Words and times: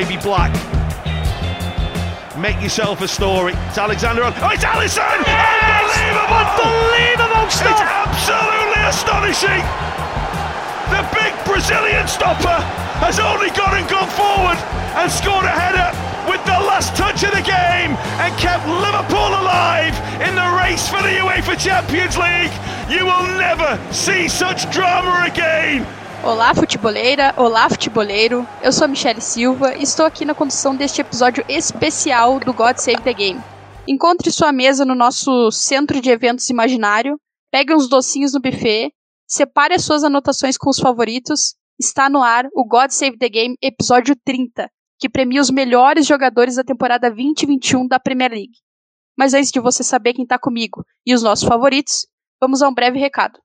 baby 0.00 0.16
black. 0.22 0.48
Make 2.38 2.62
yourself 2.62 3.02
a 3.02 3.08
story. 3.08 3.52
It's 3.68 3.76
Alexander. 3.76 4.22
Oh, 4.24 4.48
it's 4.48 4.64
Allison! 4.64 5.04
Yes! 5.28 5.92
Unbelievable! 5.92 6.72
Unbelievable 6.72 7.50
stuff! 7.52 7.76
It's 7.76 7.84
absolutely 7.84 8.80
astonishing. 8.88 9.60
The 10.88 11.04
big 11.12 11.36
Brazilian 11.44 12.08
stopper 12.08 12.64
has 13.04 13.20
only 13.20 13.52
gone 13.52 13.76
and 13.76 13.84
gone 13.92 14.08
forward 14.16 14.56
and 14.96 15.12
scored 15.12 15.44
a 15.44 15.52
header 15.52 15.92
with 16.24 16.40
the 16.48 16.56
last 16.64 16.96
touch 16.96 17.20
of 17.20 17.36
the 17.36 17.44
game 17.44 17.92
and 18.24 18.32
kept 18.40 18.64
Liverpool 18.64 19.36
alive 19.36 19.92
in 20.24 20.32
the 20.32 20.48
race 20.64 20.88
for 20.88 21.04
the 21.04 21.20
UEFA 21.20 21.60
Champions 21.60 22.16
League. 22.16 22.54
You 22.88 23.04
will 23.04 23.28
never 23.36 23.76
see 23.92 24.28
such 24.28 24.64
drama 24.72 25.28
again. 25.28 25.84
Olá, 26.22 26.54
futeboleira! 26.54 27.32
Olá, 27.34 27.66
futeboleiro! 27.70 28.46
Eu 28.62 28.70
sou 28.72 28.84
a 28.84 28.88
Michelle 28.88 29.22
Silva 29.22 29.74
e 29.74 29.82
estou 29.82 30.04
aqui 30.04 30.26
na 30.26 30.34
condução 30.34 30.76
deste 30.76 31.00
episódio 31.00 31.42
especial 31.48 32.38
do 32.38 32.52
God 32.52 32.76
Save 32.76 33.00
the 33.00 33.14
Game. 33.14 33.40
Encontre 33.88 34.30
sua 34.30 34.52
mesa 34.52 34.84
no 34.84 34.94
nosso 34.94 35.50
centro 35.50 35.98
de 35.98 36.10
eventos 36.10 36.50
imaginário, 36.50 37.18
pegue 37.50 37.74
uns 37.74 37.88
docinhos 37.88 38.34
no 38.34 38.40
buffet, 38.40 38.92
separe 39.26 39.74
as 39.74 39.82
suas 39.82 40.04
anotações 40.04 40.58
com 40.58 40.68
os 40.68 40.78
favoritos. 40.78 41.54
Está 41.80 42.10
no 42.10 42.22
ar 42.22 42.46
o 42.52 42.66
God 42.66 42.90
Save 42.90 43.16
the 43.16 43.28
Game 43.30 43.56
episódio 43.62 44.14
30, 44.22 44.68
que 44.98 45.08
premia 45.08 45.40
os 45.40 45.50
melhores 45.50 46.06
jogadores 46.06 46.56
da 46.56 46.62
temporada 46.62 47.08
2021 47.08 47.88
da 47.88 47.98
Premier 47.98 48.30
League. 48.30 48.58
Mas 49.16 49.32
antes 49.32 49.50
de 49.50 49.58
você 49.58 49.82
saber 49.82 50.12
quem 50.12 50.24
está 50.24 50.38
comigo 50.38 50.84
e 51.06 51.14
os 51.14 51.22
nossos 51.22 51.48
favoritos, 51.48 52.06
vamos 52.38 52.60
a 52.60 52.68
um 52.68 52.74
breve 52.74 52.98
recado. 52.98 53.40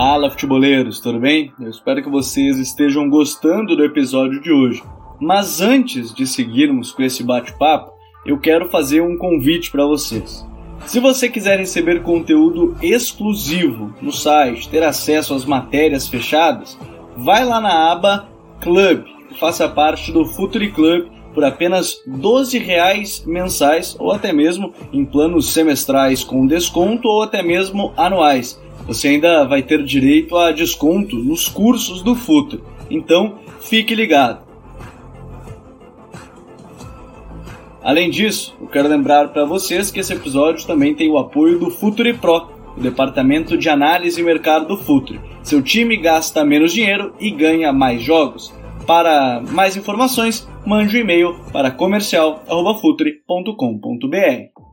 Fala, 0.00 0.30
futeboleiros, 0.30 1.00
tudo 1.00 1.18
bem? 1.18 1.52
Eu 1.60 1.70
espero 1.70 2.00
que 2.00 2.08
vocês 2.08 2.56
estejam 2.56 3.10
gostando 3.10 3.74
do 3.74 3.84
episódio 3.84 4.40
de 4.40 4.52
hoje. 4.52 4.80
Mas 5.20 5.60
antes 5.60 6.14
de 6.14 6.24
seguirmos 6.24 6.92
com 6.92 7.02
esse 7.02 7.24
bate-papo, 7.24 7.90
eu 8.24 8.38
quero 8.38 8.68
fazer 8.70 9.00
um 9.00 9.18
convite 9.18 9.72
para 9.72 9.84
vocês. 9.84 10.46
Se 10.86 11.00
você 11.00 11.28
quiser 11.28 11.58
receber 11.58 12.04
conteúdo 12.04 12.76
exclusivo 12.80 13.92
no 14.00 14.12
site, 14.12 14.68
ter 14.68 14.84
acesso 14.84 15.34
às 15.34 15.44
matérias 15.44 16.06
fechadas, 16.06 16.78
vai 17.16 17.44
lá 17.44 17.60
na 17.60 17.90
aba 17.90 18.28
Club 18.60 19.02
e 19.32 19.34
faça 19.34 19.68
parte 19.68 20.12
do 20.12 20.24
Futuri 20.24 20.70
Club 20.70 21.08
por 21.34 21.42
apenas 21.42 21.94
R$ 22.06 22.18
12 22.18 22.64
mensais 23.26 23.96
ou 23.98 24.12
até 24.12 24.32
mesmo 24.32 24.72
em 24.92 25.04
planos 25.04 25.52
semestrais 25.52 26.22
com 26.22 26.46
desconto 26.46 27.08
ou 27.08 27.20
até 27.20 27.42
mesmo 27.42 27.92
anuais 27.96 28.60
você 28.86 29.08
ainda 29.08 29.44
vai 29.44 29.62
ter 29.62 29.82
direito 29.82 30.36
a 30.36 30.52
desconto 30.52 31.16
nos 31.16 31.48
cursos 31.48 32.02
do 32.02 32.14
Futre. 32.14 32.60
Então, 32.90 33.38
fique 33.60 33.94
ligado. 33.94 34.46
Além 37.82 38.10
disso, 38.10 38.54
eu 38.60 38.66
quero 38.66 38.88
lembrar 38.88 39.28
para 39.28 39.44
vocês 39.44 39.90
que 39.90 40.00
esse 40.00 40.12
episódio 40.12 40.66
também 40.66 40.94
tem 40.94 41.10
o 41.10 41.16
apoio 41.16 41.58
do 41.58 41.70
Futre 41.70 42.12
Pro, 42.12 42.50
o 42.76 42.80
departamento 42.80 43.56
de 43.56 43.70
análise 43.70 44.20
e 44.20 44.24
mercado 44.24 44.66
do 44.66 44.76
Futre. 44.76 45.20
Seu 45.42 45.62
time 45.62 45.96
gasta 45.96 46.44
menos 46.44 46.72
dinheiro 46.72 47.14
e 47.18 47.30
ganha 47.30 47.72
mais 47.72 48.02
jogos. 48.02 48.52
Para 48.86 49.42
mais 49.50 49.76
informações, 49.76 50.48
mande 50.66 50.96
um 50.96 51.00
e-mail 51.00 51.34
para 51.52 51.70
comercial@futre.com.br. 51.70 54.67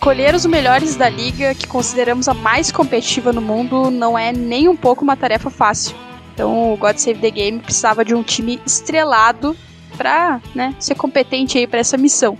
Escolher 0.00 0.34
os 0.34 0.46
melhores 0.46 0.96
da 0.96 1.10
liga, 1.10 1.54
que 1.54 1.66
consideramos 1.66 2.26
a 2.26 2.32
mais 2.32 2.72
competitiva 2.72 3.34
no 3.34 3.42
mundo, 3.42 3.90
não 3.90 4.18
é 4.18 4.32
nem 4.32 4.66
um 4.66 4.74
pouco 4.74 5.04
uma 5.04 5.14
tarefa 5.14 5.50
fácil. 5.50 5.94
Então, 6.32 6.72
o 6.72 6.76
God 6.78 6.96
Save 6.96 7.20
the 7.20 7.30
Game 7.30 7.58
precisava 7.58 8.02
de 8.02 8.14
um 8.14 8.22
time 8.22 8.58
estrelado 8.64 9.54
para 9.98 10.40
né, 10.54 10.74
ser 10.80 10.94
competente 10.94 11.58
aí 11.58 11.66
para 11.66 11.80
essa 11.80 11.98
missão. 11.98 12.38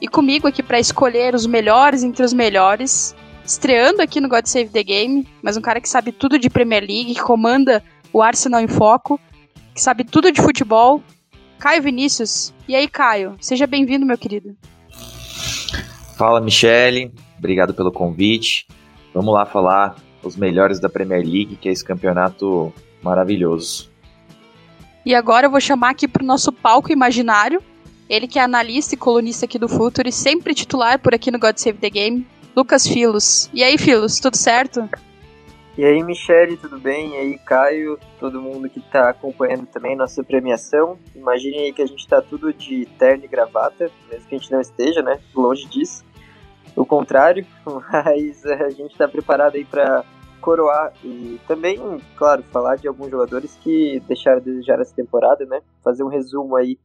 E 0.00 0.08
comigo 0.08 0.48
aqui 0.48 0.64
para 0.64 0.80
escolher 0.80 1.32
os 1.32 1.46
melhores 1.46 2.02
entre 2.02 2.24
os 2.24 2.32
melhores, 2.32 3.14
estreando 3.44 4.02
aqui 4.02 4.20
no 4.20 4.28
God 4.28 4.46
Save 4.46 4.70
the 4.70 4.82
Game, 4.82 5.28
mas 5.40 5.56
um 5.56 5.62
cara 5.62 5.80
que 5.80 5.88
sabe 5.88 6.10
tudo 6.10 6.40
de 6.40 6.50
Premier 6.50 6.82
League, 6.82 7.14
que 7.14 7.22
comanda 7.22 7.84
o 8.12 8.20
Arsenal 8.20 8.60
em 8.60 8.68
foco, 8.68 9.20
que 9.72 9.80
sabe 9.80 10.02
tudo 10.02 10.32
de 10.32 10.42
futebol, 10.42 11.00
Caio 11.56 11.84
Vinícius. 11.84 12.52
E 12.66 12.74
aí, 12.74 12.88
Caio? 12.88 13.36
Seja 13.40 13.64
bem-vindo, 13.64 14.04
meu 14.04 14.18
querido. 14.18 14.56
Fala, 16.20 16.38
Michele. 16.38 17.10
Obrigado 17.38 17.72
pelo 17.72 17.90
convite. 17.90 18.66
Vamos 19.14 19.32
lá 19.32 19.46
falar 19.46 19.96
os 20.22 20.36
melhores 20.36 20.78
da 20.78 20.86
Premier 20.86 21.22
League, 21.22 21.56
que 21.56 21.66
é 21.66 21.72
esse 21.72 21.82
campeonato 21.82 22.70
maravilhoso. 23.02 23.90
E 25.06 25.14
agora 25.14 25.46
eu 25.46 25.50
vou 25.50 25.62
chamar 25.62 25.88
aqui 25.88 26.06
para 26.06 26.22
o 26.22 26.26
nosso 26.26 26.52
palco 26.52 26.92
imaginário. 26.92 27.62
Ele 28.06 28.28
que 28.28 28.38
é 28.38 28.42
analista 28.42 28.94
e 28.94 28.98
colunista 28.98 29.46
aqui 29.46 29.58
do 29.58 29.66
Futuro 29.66 30.10
e 30.10 30.12
sempre 30.12 30.52
titular 30.52 30.98
por 30.98 31.14
aqui 31.14 31.30
no 31.30 31.38
God 31.38 31.56
Save 31.56 31.78
the 31.78 31.88
Game, 31.88 32.26
Lucas 32.54 32.86
Filos. 32.86 33.48
E 33.54 33.64
aí, 33.64 33.78
Filos, 33.78 34.20
tudo 34.20 34.36
certo? 34.36 34.86
E 35.78 35.82
aí, 35.82 36.02
Michele, 36.02 36.58
tudo 36.58 36.78
bem? 36.78 37.14
E 37.14 37.16
aí, 37.16 37.38
Caio, 37.38 37.98
todo 38.18 38.42
mundo 38.42 38.68
que 38.68 38.78
está 38.78 39.08
acompanhando 39.08 39.64
também 39.64 39.96
nossa 39.96 40.22
premiação. 40.22 40.98
Imaginem 41.16 41.60
aí 41.60 41.72
que 41.72 41.80
a 41.80 41.86
gente 41.86 42.00
está 42.00 42.20
tudo 42.20 42.52
de 42.52 42.84
terno 42.98 43.24
e 43.24 43.28
gravata, 43.28 43.90
mesmo 44.10 44.28
que 44.28 44.34
a 44.34 44.38
gente 44.38 44.52
não 44.52 44.60
esteja, 44.60 45.00
né? 45.00 45.18
Longe 45.34 45.66
disso 45.66 46.09
o 46.76 46.84
contrário, 46.84 47.46
mas 47.92 48.44
a 48.46 48.70
gente 48.70 48.92
está 48.92 49.08
preparado 49.08 49.56
aí 49.56 49.64
para 49.64 50.04
coroar 50.40 50.92
e 51.04 51.38
também, 51.46 51.78
claro, 52.16 52.42
falar 52.50 52.76
de 52.76 52.88
alguns 52.88 53.10
jogadores 53.10 53.56
que 53.62 54.00
deixaram 54.08 54.38
a 54.38 54.40
desejar 54.40 54.80
essa 54.80 54.94
temporada, 54.94 55.44
né? 55.44 55.60
Fazer 55.84 56.02
um 56.02 56.08
resumo 56.08 56.56
aí 56.56 56.78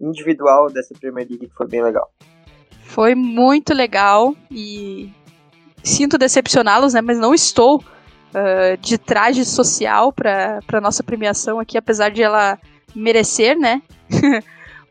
individual 0.00 0.70
dessa 0.70 0.94
Premier 0.98 1.26
League 1.28 1.46
que 1.46 1.54
foi 1.54 1.68
bem 1.68 1.82
legal. 1.82 2.10
Foi 2.82 3.14
muito 3.14 3.74
legal 3.74 4.34
e 4.50 5.12
sinto 5.82 6.18
decepcioná-los, 6.18 6.94
né? 6.94 7.00
Mas 7.00 7.18
não 7.18 7.34
estou 7.34 7.78
uh, 7.78 8.76
de 8.80 8.98
traje 8.98 9.44
social 9.44 10.12
para 10.12 10.80
nossa 10.80 11.02
premiação 11.02 11.60
aqui, 11.60 11.76
apesar 11.76 12.10
de 12.10 12.22
ela 12.22 12.58
merecer, 12.94 13.58
né? 13.58 13.82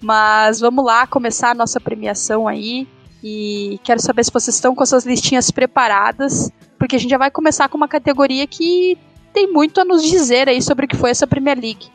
mas 0.02 0.60
vamos 0.60 0.84
lá 0.84 1.08
começar 1.08 1.52
a 1.52 1.56
nossa 1.56 1.80
premiação 1.80 2.48
aí. 2.48 2.88
E 3.24 3.80
quero 3.84 4.02
saber 4.02 4.26
se 4.26 4.32
vocês 4.32 4.56
estão 4.56 4.76
com 4.76 4.86
suas 4.86 5.06
listinhas 5.06 5.50
preparadas, 5.50 6.52
porque 6.78 6.98
a 6.98 7.00
gente 7.00 7.12
já 7.12 7.18
vai 7.18 7.32
começar 7.32 7.70
com 7.70 7.78
uma 7.78 7.88
categoria 7.88 8.46
que 8.46 8.98
tem 9.32 9.50
muito 9.50 9.80
a 9.80 9.86
nos 9.86 10.04
dizer 10.04 10.50
aí 10.50 10.62
sobre 10.62 10.86
o 10.86 10.88
que 10.90 10.98
foi 10.98 11.12
essa 11.12 11.26
Premier 11.26 11.58
League. 11.58 11.88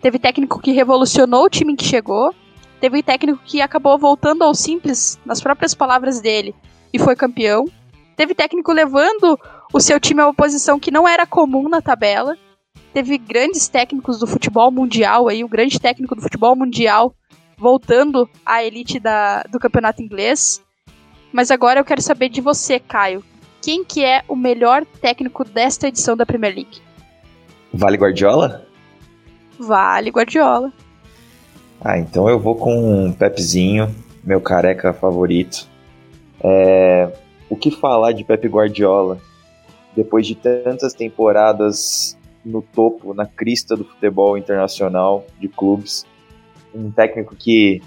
Teve 0.00 0.18
técnico 0.18 0.60
que 0.60 0.70
revolucionou 0.70 1.46
o 1.46 1.50
time 1.50 1.74
que 1.74 1.84
chegou, 1.84 2.32
teve 2.80 3.02
técnico 3.02 3.40
que 3.44 3.60
acabou 3.60 3.98
voltando 3.98 4.44
ao 4.44 4.54
simples, 4.54 5.18
nas 5.26 5.40
próprias 5.40 5.74
palavras 5.74 6.20
dele, 6.20 6.54
e 6.92 6.98
foi 7.00 7.16
campeão. 7.16 7.64
Teve 8.16 8.32
técnico 8.32 8.72
levando 8.72 9.36
o 9.72 9.80
seu 9.80 9.98
time 9.98 10.20
a 10.20 10.26
uma 10.26 10.34
posição 10.34 10.78
que 10.78 10.92
não 10.92 11.08
era 11.08 11.26
comum 11.26 11.68
na 11.68 11.82
tabela. 11.82 12.36
Teve 12.92 13.18
grandes 13.18 13.66
técnicos 13.66 14.20
do 14.20 14.26
futebol 14.26 14.70
mundial 14.70 15.26
aí, 15.26 15.42
o 15.42 15.48
grande 15.48 15.80
técnico 15.80 16.14
do 16.14 16.22
futebol 16.22 16.54
mundial 16.54 17.12
voltando 17.58 18.28
à 18.44 18.62
elite 18.62 18.98
da, 18.98 19.42
do 19.44 19.58
campeonato 19.58 20.02
inglês. 20.02 20.62
Mas 21.32 21.50
agora 21.50 21.80
eu 21.80 21.84
quero 21.84 22.00
saber 22.00 22.28
de 22.28 22.40
você, 22.40 22.78
Caio. 22.78 23.22
Quem 23.60 23.84
que 23.84 24.04
é 24.04 24.22
o 24.28 24.36
melhor 24.36 24.84
técnico 25.00 25.44
desta 25.44 25.88
edição 25.88 26.16
da 26.16 26.26
Premier 26.26 26.54
League? 26.54 26.80
Vale 27.72 27.96
Guardiola? 27.96 28.66
Vale 29.58 30.10
Guardiola. 30.10 30.72
Ah, 31.80 31.98
então 31.98 32.28
eu 32.28 32.38
vou 32.38 32.54
com 32.54 33.04
um 33.06 33.12
Pepzinho, 33.12 33.94
meu 34.22 34.40
careca 34.40 34.92
favorito. 34.92 35.68
É... 36.42 37.10
O 37.48 37.56
que 37.56 37.70
falar 37.70 38.12
de 38.12 38.24
Pep 38.24 38.46
Guardiola? 38.48 39.18
Depois 39.94 40.26
de 40.26 40.34
tantas 40.34 40.92
temporadas 40.92 42.18
no 42.44 42.62
topo, 42.62 43.14
na 43.14 43.26
crista 43.26 43.76
do 43.76 43.84
futebol 43.84 44.36
internacional 44.36 45.24
de 45.38 45.48
clubes, 45.48 46.06
um 46.74 46.90
técnico 46.90 47.36
que 47.36 47.80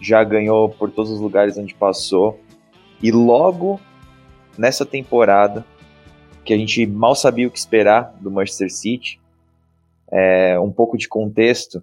já 0.00 0.22
ganhou 0.22 0.68
por 0.68 0.90
todos 0.90 1.10
os 1.10 1.20
lugares 1.20 1.56
onde 1.56 1.74
passou. 1.74 2.38
E 3.02 3.10
logo 3.10 3.80
nessa 4.58 4.84
temporada, 4.84 5.64
que 6.44 6.52
a 6.52 6.56
gente 6.56 6.86
mal 6.86 7.14
sabia 7.14 7.48
o 7.48 7.50
que 7.50 7.58
esperar 7.58 8.14
do 8.20 8.30
Manchester 8.30 8.70
City, 8.70 9.20
é, 10.10 10.58
um 10.60 10.70
pouco 10.70 10.96
de 10.96 11.08
contexto, 11.08 11.82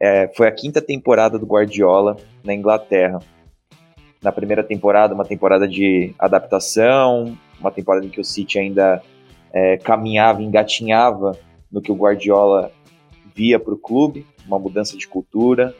é, 0.00 0.28
foi 0.36 0.46
a 0.46 0.52
quinta 0.52 0.80
temporada 0.80 1.38
do 1.38 1.46
Guardiola 1.46 2.16
na 2.44 2.54
Inglaterra. 2.54 3.18
Na 4.22 4.32
primeira 4.32 4.62
temporada, 4.62 5.14
uma 5.14 5.24
temporada 5.24 5.66
de 5.66 6.14
adaptação, 6.18 7.36
uma 7.60 7.70
temporada 7.70 8.06
em 8.06 8.08
que 8.08 8.20
o 8.20 8.24
City 8.24 8.58
ainda 8.58 9.02
é, 9.52 9.76
caminhava, 9.78 10.42
engatinhava 10.42 11.36
no 11.70 11.80
que 11.80 11.90
o 11.90 11.96
Guardiola 11.96 12.70
via 13.34 13.58
para 13.58 13.74
o 13.74 13.78
clube, 13.78 14.26
uma 14.48 14.58
mudança 14.58 14.96
de 14.96 15.06
cultura, 15.06 15.74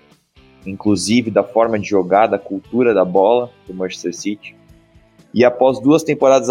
inclusive 0.64 1.30
da 1.30 1.42
forma 1.42 1.78
de 1.78 1.88
jogar, 1.88 2.26
da 2.26 2.38
cultura 2.38 2.94
da 2.94 3.04
bola 3.04 3.50
do 3.66 3.74
Manchester 3.74 4.14
City. 4.14 4.56
E 5.34 5.44
após 5.44 5.80
duas 5.80 6.02
temporadas 6.04 6.48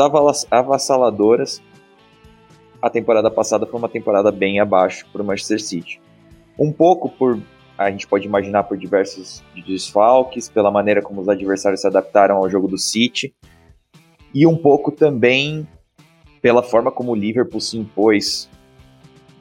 avassaladoras, 0.52 1.62
a 2.81 2.90
temporada 2.90 3.31
passada 3.31 3.66
foi 3.66 3.80
uma 3.80 3.90
temporada 3.90 4.31
bem 4.31 4.60
abaixo 4.60 5.06
para 5.12 5.22
o 5.22 5.25
Manchester 5.25 5.62
City. 5.62 6.02
Um 6.60 6.72
pouco 6.72 7.10
por, 7.10 7.40
a 7.78 7.90
gente 7.90 8.08
pode 8.08 8.25
imaginar, 8.25 8.64
por 8.64 8.78
diversos 8.78 9.44
desfalques, 9.66 10.50
pela 10.50 10.72
maneira 10.72 11.02
como 11.02 11.22
os 11.22 11.30
adversários 11.30 11.81
se 11.81 11.88
adaptaram 11.88 12.38
ao 12.38 12.50
jogo 12.50 12.68
do 12.68 12.78
City, 12.78 13.34
e 14.34 14.46
um 14.46 14.58
pouco 14.58 14.92
também 14.92 15.68
pela 16.42 16.62
forma 16.62 16.92
como 16.92 17.12
o 17.12 17.16
Liverpool 17.16 17.62
se 17.62 17.78
impôs. 17.78 18.50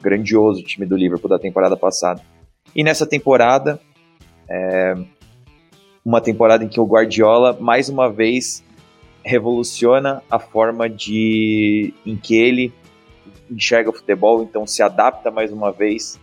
Grandioso 0.01 0.61
o 0.61 0.63
time 0.63 0.85
do 0.85 0.95
Liverpool 0.95 1.29
da 1.29 1.39
temporada 1.39 1.75
passada. 1.75 2.21
E 2.77 2.83
nessa 2.83 3.07
temporada, 3.07 3.81
é 4.47 4.93
uma 6.05 6.21
temporada 6.21 6.63
em 6.63 6.67
que 6.67 6.79
o 6.79 6.85
Guardiola, 6.85 7.57
mais 7.59 7.89
uma 7.89 8.07
vez, 8.07 8.63
revoluciona 9.25 10.21
a 10.29 10.37
forma 10.37 10.87
de 10.87 11.91
em 12.05 12.15
que 12.15 12.35
ele 12.35 12.71
enxerga 13.49 13.89
o 13.89 13.93
futebol, 13.93 14.43
então 14.43 14.67
se 14.67 14.83
adapta 14.83 15.31
mais 15.31 15.51
uma 15.51 15.71
vez 15.71 16.19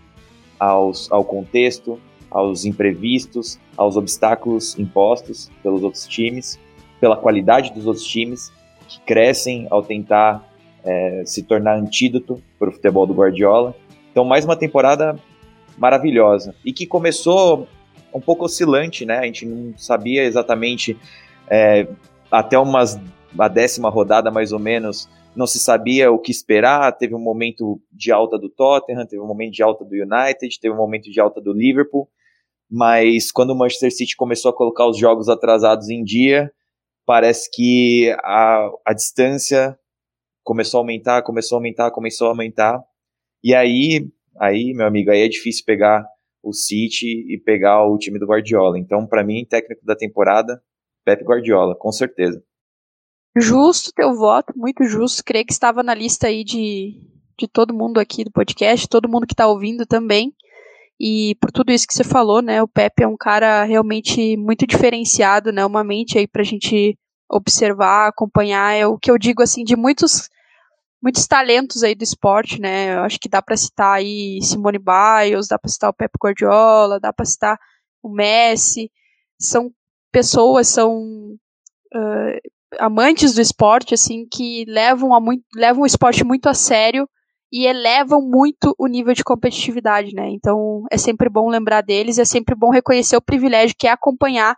aos, 0.58 1.10
ao 1.10 1.24
contexto, 1.24 1.98
aos 2.30 2.64
imprevistos, 2.64 3.58
aos 3.76 3.96
obstáculos 3.96 4.78
impostos 4.78 5.50
pelos 5.60 5.82
outros 5.82 6.06
times, 6.06 6.56
pela 7.00 7.16
qualidade 7.16 7.72
dos 7.72 7.84
outros 7.84 8.06
times, 8.06 8.52
que 8.86 9.00
crescem 9.00 9.66
ao 9.70 9.82
tentar 9.82 10.48
é, 10.84 11.24
se 11.26 11.42
tornar 11.42 11.76
antídoto 11.76 12.40
para 12.60 12.68
o 12.68 12.72
futebol 12.72 13.08
do 13.08 13.12
Guardiola. 13.12 13.74
Então, 14.12 14.24
mais 14.24 14.44
uma 14.44 14.54
temporada 14.54 15.18
maravilhosa 15.76 16.54
e 16.64 16.72
que 16.72 16.86
começou 16.86 17.66
um 18.12 18.20
pouco 18.20 18.44
oscilante, 18.44 19.04
né? 19.04 19.18
A 19.18 19.24
gente 19.24 19.44
não 19.44 19.76
sabia 19.76 20.22
exatamente 20.24 20.96
é, 21.48 21.86
até 22.30 22.58
umas 22.58 22.98
a 23.36 23.48
décima 23.48 23.88
rodada 23.88 24.30
mais 24.30 24.52
ou 24.52 24.58
menos 24.58 25.08
não 25.34 25.46
se 25.46 25.58
sabia 25.58 26.10
o 26.10 26.18
que 26.18 26.30
esperar. 26.30 26.92
Teve 26.92 27.14
um 27.14 27.20
momento 27.20 27.80
de 27.92 28.12
alta 28.12 28.38
do 28.38 28.48
Tottenham, 28.48 29.06
teve 29.06 29.20
um 29.20 29.26
momento 29.26 29.52
de 29.52 29.62
alta 29.62 29.84
do 29.84 29.94
United, 29.94 30.60
teve 30.60 30.72
um 30.72 30.76
momento 30.76 31.10
de 31.10 31.20
alta 31.20 31.40
do 31.40 31.52
Liverpool. 31.52 32.08
Mas 32.70 33.32
quando 33.32 33.50
o 33.50 33.58
Manchester 33.58 33.92
City 33.92 34.16
começou 34.16 34.50
a 34.50 34.56
colocar 34.56 34.86
os 34.86 34.96
jogos 34.96 35.28
atrasados 35.28 35.90
em 35.90 36.02
dia, 36.02 36.52
parece 37.04 37.50
que 37.50 38.14
a, 38.22 38.70
a 38.86 38.92
distância 38.92 39.78
começou 40.42 40.78
a 40.78 40.82
aumentar, 40.82 41.22
começou 41.22 41.56
a 41.56 41.58
aumentar, 41.58 41.90
começou 41.90 42.28
a 42.28 42.30
aumentar. 42.30 42.82
E 43.42 43.54
aí, 43.54 44.08
aí, 44.38 44.72
meu 44.74 44.86
amigo, 44.86 45.10
aí 45.10 45.22
é 45.22 45.28
difícil 45.28 45.64
pegar 45.64 46.04
o 46.42 46.52
City 46.52 47.24
e 47.32 47.38
pegar 47.38 47.86
o 47.86 47.96
time 47.98 48.18
do 48.18 48.26
Guardiola. 48.26 48.78
Então, 48.78 49.06
para 49.06 49.24
mim, 49.24 49.46
técnico 49.48 49.84
da 49.84 49.96
temporada, 49.96 50.62
Pep 51.04 51.24
Guardiola, 51.24 51.74
com 51.74 51.90
certeza. 51.90 52.42
Justo 53.36 53.92
teu 53.94 54.14
voto, 54.14 54.52
muito 54.56 54.84
justo. 54.84 55.24
Creio 55.24 55.44
que 55.44 55.52
estava 55.52 55.82
na 55.82 55.94
lista 55.94 56.28
aí 56.28 56.44
de, 56.44 57.00
de 57.38 57.48
todo 57.48 57.74
mundo 57.74 57.98
aqui 57.98 58.24
do 58.24 58.30
podcast, 58.30 58.88
todo 58.88 59.08
mundo 59.08 59.26
que 59.26 59.34
está 59.34 59.46
ouvindo 59.48 59.84
também. 59.84 60.32
E 61.00 61.34
por 61.40 61.50
tudo 61.50 61.72
isso 61.72 61.86
que 61.86 61.94
você 61.94 62.04
falou, 62.04 62.40
né, 62.40 62.62
o 62.62 62.68
Pepe 62.68 63.02
é 63.02 63.08
um 63.08 63.16
cara 63.16 63.64
realmente 63.64 64.36
muito 64.36 64.64
diferenciado, 64.66 65.50
né, 65.50 65.66
uma 65.66 65.82
mente 65.82 66.16
aí 66.16 66.26
pra 66.28 66.44
gente 66.44 66.96
observar, 67.28 68.08
acompanhar, 68.08 68.74
é 68.74 68.86
o 68.86 68.96
que 68.96 69.10
eu 69.10 69.18
digo 69.18 69.42
assim 69.42 69.64
de 69.64 69.74
muitos 69.74 70.28
muitos 71.04 71.26
talentos 71.26 71.82
aí 71.82 71.94
do 71.94 72.02
esporte, 72.02 72.58
né? 72.58 72.94
Eu 72.94 73.00
acho 73.00 73.20
que 73.20 73.28
dá 73.28 73.42
para 73.42 73.58
citar 73.58 73.98
aí 73.98 74.38
Simone 74.40 74.78
Biles, 74.78 75.48
dá 75.48 75.58
para 75.58 75.70
citar 75.70 75.90
o 75.90 75.94
Pepe 75.94 76.14
Guardiola, 76.18 76.98
dá 76.98 77.12
para 77.12 77.26
citar 77.26 77.58
o 78.02 78.08
Messi. 78.08 78.90
São 79.38 79.70
pessoas, 80.10 80.68
são 80.68 80.96
uh, 81.94 82.40
amantes 82.78 83.34
do 83.34 83.42
esporte, 83.42 83.92
assim, 83.92 84.26
que 84.32 84.64
levam, 84.66 85.14
a 85.14 85.20
muito, 85.20 85.44
levam 85.54 85.82
o 85.82 85.86
esporte 85.86 86.24
muito 86.24 86.48
a 86.48 86.54
sério 86.54 87.06
e 87.52 87.66
elevam 87.66 88.22
muito 88.22 88.74
o 88.78 88.86
nível 88.86 89.12
de 89.12 89.22
competitividade, 89.22 90.14
né? 90.14 90.30
Então 90.30 90.84
é 90.90 90.96
sempre 90.96 91.28
bom 91.28 91.50
lembrar 91.50 91.82
deles, 91.82 92.18
é 92.18 92.24
sempre 92.24 92.54
bom 92.54 92.70
reconhecer 92.70 93.14
o 93.14 93.22
privilégio 93.22 93.76
que 93.78 93.86
é 93.86 93.90
acompanhar 93.90 94.56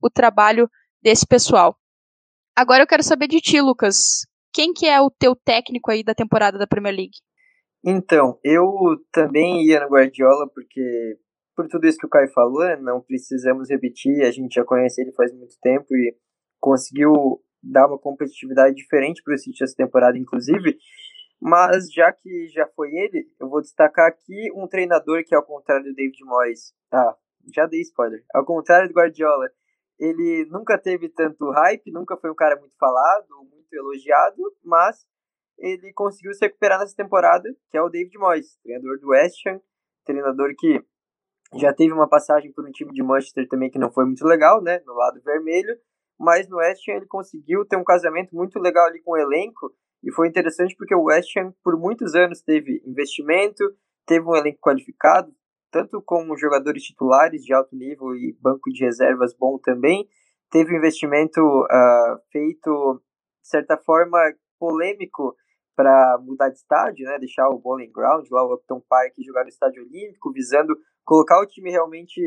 o 0.00 0.08
trabalho 0.08 0.70
desse 1.02 1.26
pessoal. 1.26 1.76
Agora 2.54 2.84
eu 2.84 2.86
quero 2.86 3.02
saber 3.02 3.26
de 3.26 3.40
ti, 3.40 3.60
Lucas. 3.60 4.27
Quem 4.52 4.72
que 4.72 4.86
é 4.86 5.00
o 5.00 5.10
teu 5.10 5.36
técnico 5.36 5.90
aí 5.90 6.02
da 6.02 6.14
temporada 6.14 6.58
da 6.58 6.66
Premier 6.66 6.94
League? 6.94 7.18
Então, 7.84 8.38
eu 8.42 8.66
também 9.12 9.64
ia 9.64 9.80
no 9.80 9.88
Guardiola, 9.88 10.48
porque 10.52 11.18
por 11.54 11.68
tudo 11.68 11.86
isso 11.86 11.98
que 11.98 12.06
o 12.06 12.10
Caio 12.10 12.30
falou, 12.32 12.64
né, 12.64 12.76
não 12.76 13.00
precisamos 13.00 13.68
repetir, 13.68 14.22
a 14.22 14.30
gente 14.30 14.54
já 14.54 14.64
conhece 14.64 15.00
ele 15.00 15.12
faz 15.12 15.32
muito 15.32 15.56
tempo 15.60 15.86
e 15.92 16.16
conseguiu 16.60 17.42
dar 17.62 17.86
uma 17.86 17.98
competitividade 17.98 18.76
diferente 18.76 19.22
para 19.22 19.34
o 19.34 19.38
City 19.38 19.64
essa 19.64 19.74
temporada, 19.76 20.16
inclusive. 20.16 20.78
Mas 21.40 21.92
já 21.92 22.12
que 22.12 22.48
já 22.48 22.66
foi 22.74 22.90
ele, 22.94 23.28
eu 23.40 23.48
vou 23.48 23.60
destacar 23.60 24.08
aqui 24.08 24.52
um 24.54 24.66
treinador 24.66 25.22
que, 25.24 25.34
ao 25.34 25.44
contrário 25.44 25.84
do 25.84 25.94
David 25.94 26.24
Moyes, 26.24 26.72
ah, 26.92 27.16
já 27.54 27.66
dei 27.66 27.80
spoiler, 27.80 28.24
ao 28.34 28.44
contrário 28.44 28.88
do 28.88 28.94
Guardiola, 28.94 29.48
ele 29.98 30.46
nunca 30.50 30.78
teve 30.78 31.08
tanto 31.08 31.50
hype, 31.50 31.90
nunca 31.90 32.16
foi 32.16 32.30
um 32.30 32.34
cara 32.34 32.58
muito 32.58 32.76
falado, 32.78 33.28
muito 33.50 33.72
elogiado, 33.72 34.36
mas 34.64 35.06
ele 35.58 35.92
conseguiu 35.92 36.32
se 36.34 36.44
recuperar 36.44 36.78
nessa 36.78 36.94
temporada, 36.94 37.48
que 37.70 37.76
é 37.76 37.82
o 37.82 37.88
David 37.88 38.16
Moyes, 38.16 38.56
treinador 38.62 38.98
do 39.00 39.08
West 39.08 39.44
Ham, 39.46 39.60
treinador 40.04 40.54
que 40.56 40.80
já 41.56 41.72
teve 41.72 41.92
uma 41.92 42.08
passagem 42.08 42.52
por 42.52 42.66
um 42.66 42.70
time 42.70 42.92
de 42.92 43.02
Manchester 43.02 43.48
também 43.48 43.70
que 43.70 43.78
não 43.78 43.90
foi 43.90 44.04
muito 44.04 44.24
legal, 44.24 44.62
né, 44.62 44.80
no 44.86 44.94
lado 44.94 45.20
vermelho, 45.22 45.76
mas 46.18 46.48
no 46.48 46.58
West 46.58 46.86
Ham 46.88 46.96
ele 46.96 47.06
conseguiu 47.06 47.64
ter 47.64 47.76
um 47.76 47.84
casamento 47.84 48.34
muito 48.34 48.58
legal 48.58 48.86
ali 48.86 49.00
com 49.02 49.12
o 49.12 49.16
elenco, 49.16 49.72
e 50.02 50.12
foi 50.12 50.28
interessante 50.28 50.76
porque 50.76 50.94
o 50.94 51.04
West 51.04 51.36
Ham 51.36 51.52
por 51.64 51.76
muitos 51.76 52.14
anos 52.14 52.40
teve 52.40 52.80
investimento, 52.86 53.64
teve 54.06 54.24
um 54.24 54.36
elenco 54.36 54.60
qualificado, 54.60 55.32
tanto 55.70 56.02
com 56.02 56.36
jogadores 56.36 56.82
titulares 56.82 57.44
de 57.44 57.52
alto 57.52 57.74
nível 57.76 58.14
e 58.14 58.36
banco 58.40 58.70
de 58.70 58.84
reservas 58.84 59.34
bom 59.34 59.58
também, 59.58 60.08
teve 60.50 60.74
um 60.74 60.78
investimento 60.78 61.40
uh, 61.40 62.18
feito, 62.30 63.02
de 63.42 63.48
certa 63.48 63.76
forma, 63.76 64.18
polêmico 64.58 65.34
para 65.76 66.18
mudar 66.20 66.48
de 66.48 66.56
estádio, 66.56 67.06
né, 67.06 67.18
deixar 67.18 67.48
o 67.48 67.58
Bowling 67.58 67.92
Ground, 67.92 68.26
lá 68.30 68.44
o 68.44 68.54
Upton 68.54 68.82
Park, 68.88 69.14
jogar 69.24 69.44
no 69.44 69.48
estádio 69.48 69.82
olímpico, 69.84 70.32
visando 70.32 70.76
colocar 71.04 71.40
o 71.40 71.46
time 71.46 71.70
realmente 71.70 72.20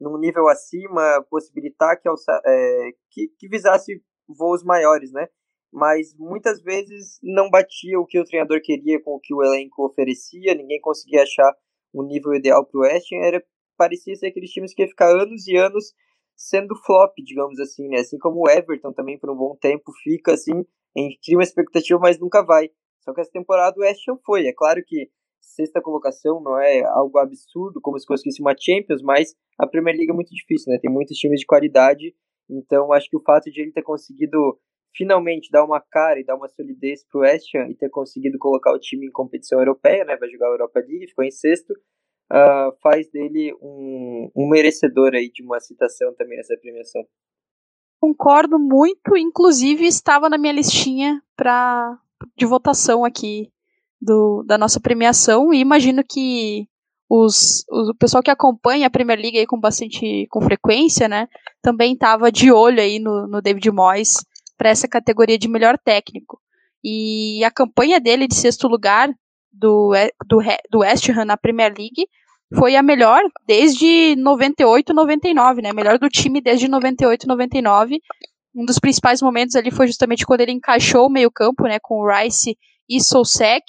num 0.00 0.18
nível 0.18 0.48
acima, 0.48 1.24
possibilitar 1.30 2.00
que, 2.00 2.08
é, 2.08 2.90
que, 3.10 3.28
que 3.38 3.48
visasse 3.48 4.02
voos 4.28 4.64
maiores, 4.64 5.12
né? 5.12 5.28
Mas 5.72 6.14
muitas 6.18 6.60
vezes 6.62 7.18
não 7.22 7.48
batia 7.48 7.98
o 7.98 8.06
que 8.06 8.18
o 8.18 8.24
treinador 8.24 8.60
queria 8.62 9.00
com 9.00 9.12
o 9.12 9.20
que 9.20 9.32
o 9.32 9.42
elenco 9.42 9.86
oferecia, 9.86 10.54
ninguém 10.54 10.80
conseguia 10.80 11.22
achar 11.22 11.54
um 12.00 12.06
nível 12.06 12.34
ideal 12.34 12.64
para 12.64 12.78
o 12.78 12.82
West 12.82 13.10
era, 13.12 13.42
parecia 13.76 14.14
ser 14.14 14.28
aqueles 14.28 14.50
times 14.50 14.74
que 14.74 14.82
ia 14.82 14.88
ficar 14.88 15.10
anos 15.10 15.46
e 15.46 15.56
anos 15.56 15.92
sendo 16.36 16.76
flop, 16.84 17.14
digamos 17.18 17.58
assim, 17.58 17.88
né? 17.88 18.00
Assim 18.00 18.18
como 18.18 18.40
o 18.40 18.50
Everton 18.50 18.92
também 18.92 19.18
por 19.18 19.30
um 19.30 19.36
bom 19.36 19.56
tempo 19.56 19.92
fica 20.02 20.32
assim, 20.32 20.64
em, 20.94 21.16
cria 21.22 21.38
uma 21.38 21.42
expectativa, 21.42 21.98
mas 21.98 22.18
nunca 22.18 22.44
vai. 22.44 22.70
Só 23.00 23.14
que 23.14 23.20
essa 23.20 23.30
temporada 23.30 23.78
o 23.78 23.82
West 23.82 24.04
foi. 24.24 24.46
É 24.46 24.52
claro 24.52 24.82
que 24.84 25.08
sexta 25.40 25.80
colocação 25.80 26.40
não 26.42 26.58
é 26.58 26.84
algo 26.84 27.18
absurdo, 27.18 27.80
como 27.80 27.98
se 27.98 28.06
conseguisse 28.06 28.42
uma 28.42 28.54
Champions, 28.58 29.02
mas 29.02 29.34
a 29.58 29.66
Premier 29.66 29.96
League 29.96 30.10
é 30.10 30.14
muito 30.14 30.34
difícil, 30.34 30.72
né? 30.72 30.78
Tem 30.80 30.92
muitos 30.92 31.16
times 31.16 31.40
de 31.40 31.46
qualidade, 31.46 32.14
então 32.50 32.92
acho 32.92 33.08
que 33.08 33.16
o 33.16 33.22
fato 33.22 33.50
de 33.50 33.60
ele 33.62 33.72
ter 33.72 33.82
conseguido 33.82 34.58
finalmente 34.94 35.50
dar 35.50 35.64
uma 35.64 35.80
cara 35.80 36.18
e 36.18 36.24
dar 36.24 36.36
uma 36.36 36.48
solidez 36.48 37.04
pro 37.06 37.20
West 37.20 37.54
Ham 37.54 37.68
e 37.70 37.74
ter 37.74 37.90
conseguido 37.90 38.38
colocar 38.38 38.72
o 38.72 38.78
time 38.78 39.06
em 39.06 39.12
competição 39.12 39.58
europeia, 39.58 40.04
né? 40.04 40.16
Vai 40.16 40.28
jogar 40.30 40.48
a 40.48 40.52
Europa 40.52 40.80
League, 40.80 41.08
ficou 41.08 41.24
em 41.24 41.30
sexto, 41.30 41.72
uh, 42.32 42.74
faz 42.82 43.10
dele 43.10 43.54
um, 43.60 44.30
um 44.34 44.48
merecedor 44.48 45.14
aí 45.14 45.30
de 45.30 45.42
uma 45.42 45.60
citação 45.60 46.14
também 46.14 46.36
nessa 46.38 46.56
premiação. 46.60 47.02
Concordo 48.00 48.58
muito, 48.58 49.16
inclusive 49.16 49.86
estava 49.86 50.28
na 50.28 50.38
minha 50.38 50.52
listinha 50.52 51.22
pra, 51.34 51.98
de 52.36 52.46
votação 52.46 53.04
aqui 53.04 53.50
do, 54.00 54.44
da 54.46 54.58
nossa 54.58 54.78
premiação 54.78 55.52
e 55.52 55.58
imagino 55.58 56.02
que 56.04 56.68
os, 57.08 57.64
os, 57.70 57.88
o 57.88 57.94
pessoal 57.94 58.22
que 58.22 58.30
acompanha 58.30 58.86
a 58.86 58.90
Premier 58.90 59.18
League 59.18 59.38
aí 59.38 59.46
com 59.46 59.58
bastante 59.58 60.26
com 60.28 60.40
frequência, 60.40 61.08
né, 61.08 61.28
também 61.62 61.94
estava 61.94 62.30
de 62.30 62.52
olho 62.52 62.80
aí 62.80 62.98
no, 62.98 63.26
no 63.26 63.40
David 63.40 63.70
Moyes 63.70 64.18
para 64.56 64.70
essa 64.70 64.88
categoria 64.88 65.38
de 65.38 65.48
melhor 65.48 65.78
técnico. 65.78 66.40
E 66.82 67.42
a 67.44 67.50
campanha 67.50 68.00
dele 68.00 68.28
de 68.28 68.34
sexto 68.34 68.68
lugar 68.68 69.08
do, 69.52 69.92
do, 70.26 70.38
do 70.70 70.78
West 70.78 71.08
Ham 71.08 71.24
na 71.24 71.36
Premier 71.36 71.74
League 71.76 72.06
foi 72.54 72.76
a 72.76 72.82
melhor 72.82 73.22
desde 73.46 74.14
98, 74.16 74.94
99, 74.94 75.62
né? 75.62 75.72
Melhor 75.72 75.98
do 75.98 76.08
time 76.08 76.40
desde 76.40 76.68
98, 76.68 77.26
99. 77.26 77.98
Um 78.54 78.64
dos 78.64 78.78
principais 78.78 79.20
momentos 79.20 79.56
ali 79.56 79.70
foi 79.70 79.86
justamente 79.86 80.24
quando 80.24 80.40
ele 80.40 80.52
encaixou 80.52 81.06
o 81.06 81.10
meio-campo, 81.10 81.64
né, 81.64 81.78
com 81.80 81.96
o 81.96 82.08
Rice 82.08 82.56
e 82.88 83.02
Soulsec. 83.02 83.64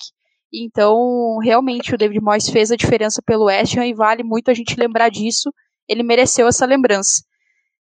Então, 0.53 1.39
realmente, 1.44 1.94
o 1.94 1.98
David 1.98 2.22
Moyes 2.22 2.48
fez 2.48 2.72
a 2.72 2.77
diferença 2.77 3.22
pelo 3.22 3.46
West 3.46 3.75
Ham 3.75 3.86
e 3.86 3.94
vale 3.94 4.24
muito 4.24 4.50
a 4.50 4.53
gente 4.53 4.79
lembrar 4.79 5.10
disso. 5.10 5.51
Ele 5.89 6.03
mereceu 6.03 6.48
essa 6.48 6.65
lembrança. 6.65 7.24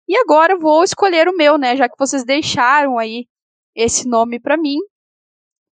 E 0.07 0.15
agora 0.17 0.57
vou 0.57 0.83
escolher 0.83 1.27
o 1.27 1.35
meu, 1.35 1.57
né? 1.57 1.75
Já 1.75 1.89
que 1.89 1.97
vocês 1.97 2.23
deixaram 2.23 2.97
aí 2.97 3.25
esse 3.75 4.07
nome 4.07 4.39
para 4.39 4.57
mim. 4.57 4.77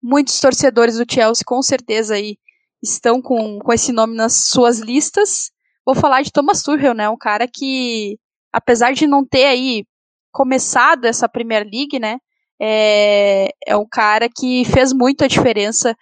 Muitos 0.02 0.38
torcedores 0.40 0.98
do 0.98 1.10
Chelsea 1.10 1.44
com 1.46 1.62
certeza 1.62 2.14
aí 2.14 2.36
estão 2.82 3.22
com, 3.22 3.58
com 3.58 3.72
esse 3.72 3.92
nome 3.92 4.14
nas 4.14 4.48
suas 4.48 4.78
listas. 4.78 5.50
Vou 5.86 5.94
falar 5.94 6.22
de 6.22 6.32
Thomas 6.32 6.62
Tuchel, 6.62 6.94
né? 6.94 7.08
Um 7.08 7.16
cara 7.16 7.46
que, 7.48 8.18
apesar 8.52 8.92
de 8.92 9.06
não 9.06 9.24
ter 9.26 9.46
aí 9.46 9.84
começado 10.32 11.04
essa 11.04 11.28
Premier 11.28 11.62
League, 11.62 11.98
né? 11.98 12.18
É, 12.60 13.48
é 13.66 13.76
um 13.76 13.86
cara 13.86 14.28
que 14.28 14.64
fez 14.64 14.92
muito 14.92 15.24
a 15.24 15.28
diferença 15.28 15.96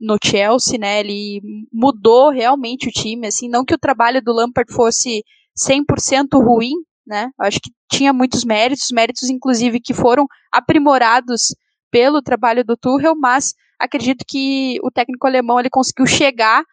no 0.00 0.16
Chelsea, 0.22 0.78
né? 0.78 1.00
Ele 1.00 1.40
mudou 1.72 2.30
realmente 2.30 2.88
o 2.88 2.92
time, 2.92 3.26
assim, 3.26 3.48
não 3.48 3.64
que 3.64 3.74
o 3.74 3.78
trabalho 3.78 4.22
do 4.22 4.32
Lampard 4.32 4.72
fosse 4.72 5.22
100% 5.56 6.42
ruim, 6.42 6.72
né? 7.06 7.30
Acho 7.38 7.60
que 7.60 7.70
tinha 7.90 8.12
muitos 8.12 8.44
méritos, 8.44 8.88
méritos 8.92 9.30
inclusive 9.30 9.80
que 9.80 9.94
foram 9.94 10.26
aprimorados 10.52 11.54
pelo 11.90 12.20
trabalho 12.20 12.64
do 12.64 12.76
Tuchel, 12.76 13.14
mas 13.16 13.54
acredito 13.78 14.24
que 14.26 14.78
o 14.82 14.90
técnico 14.90 15.26
alemão 15.26 15.60
ele 15.60 15.70
conseguiu 15.70 16.06
chegar 16.06 16.64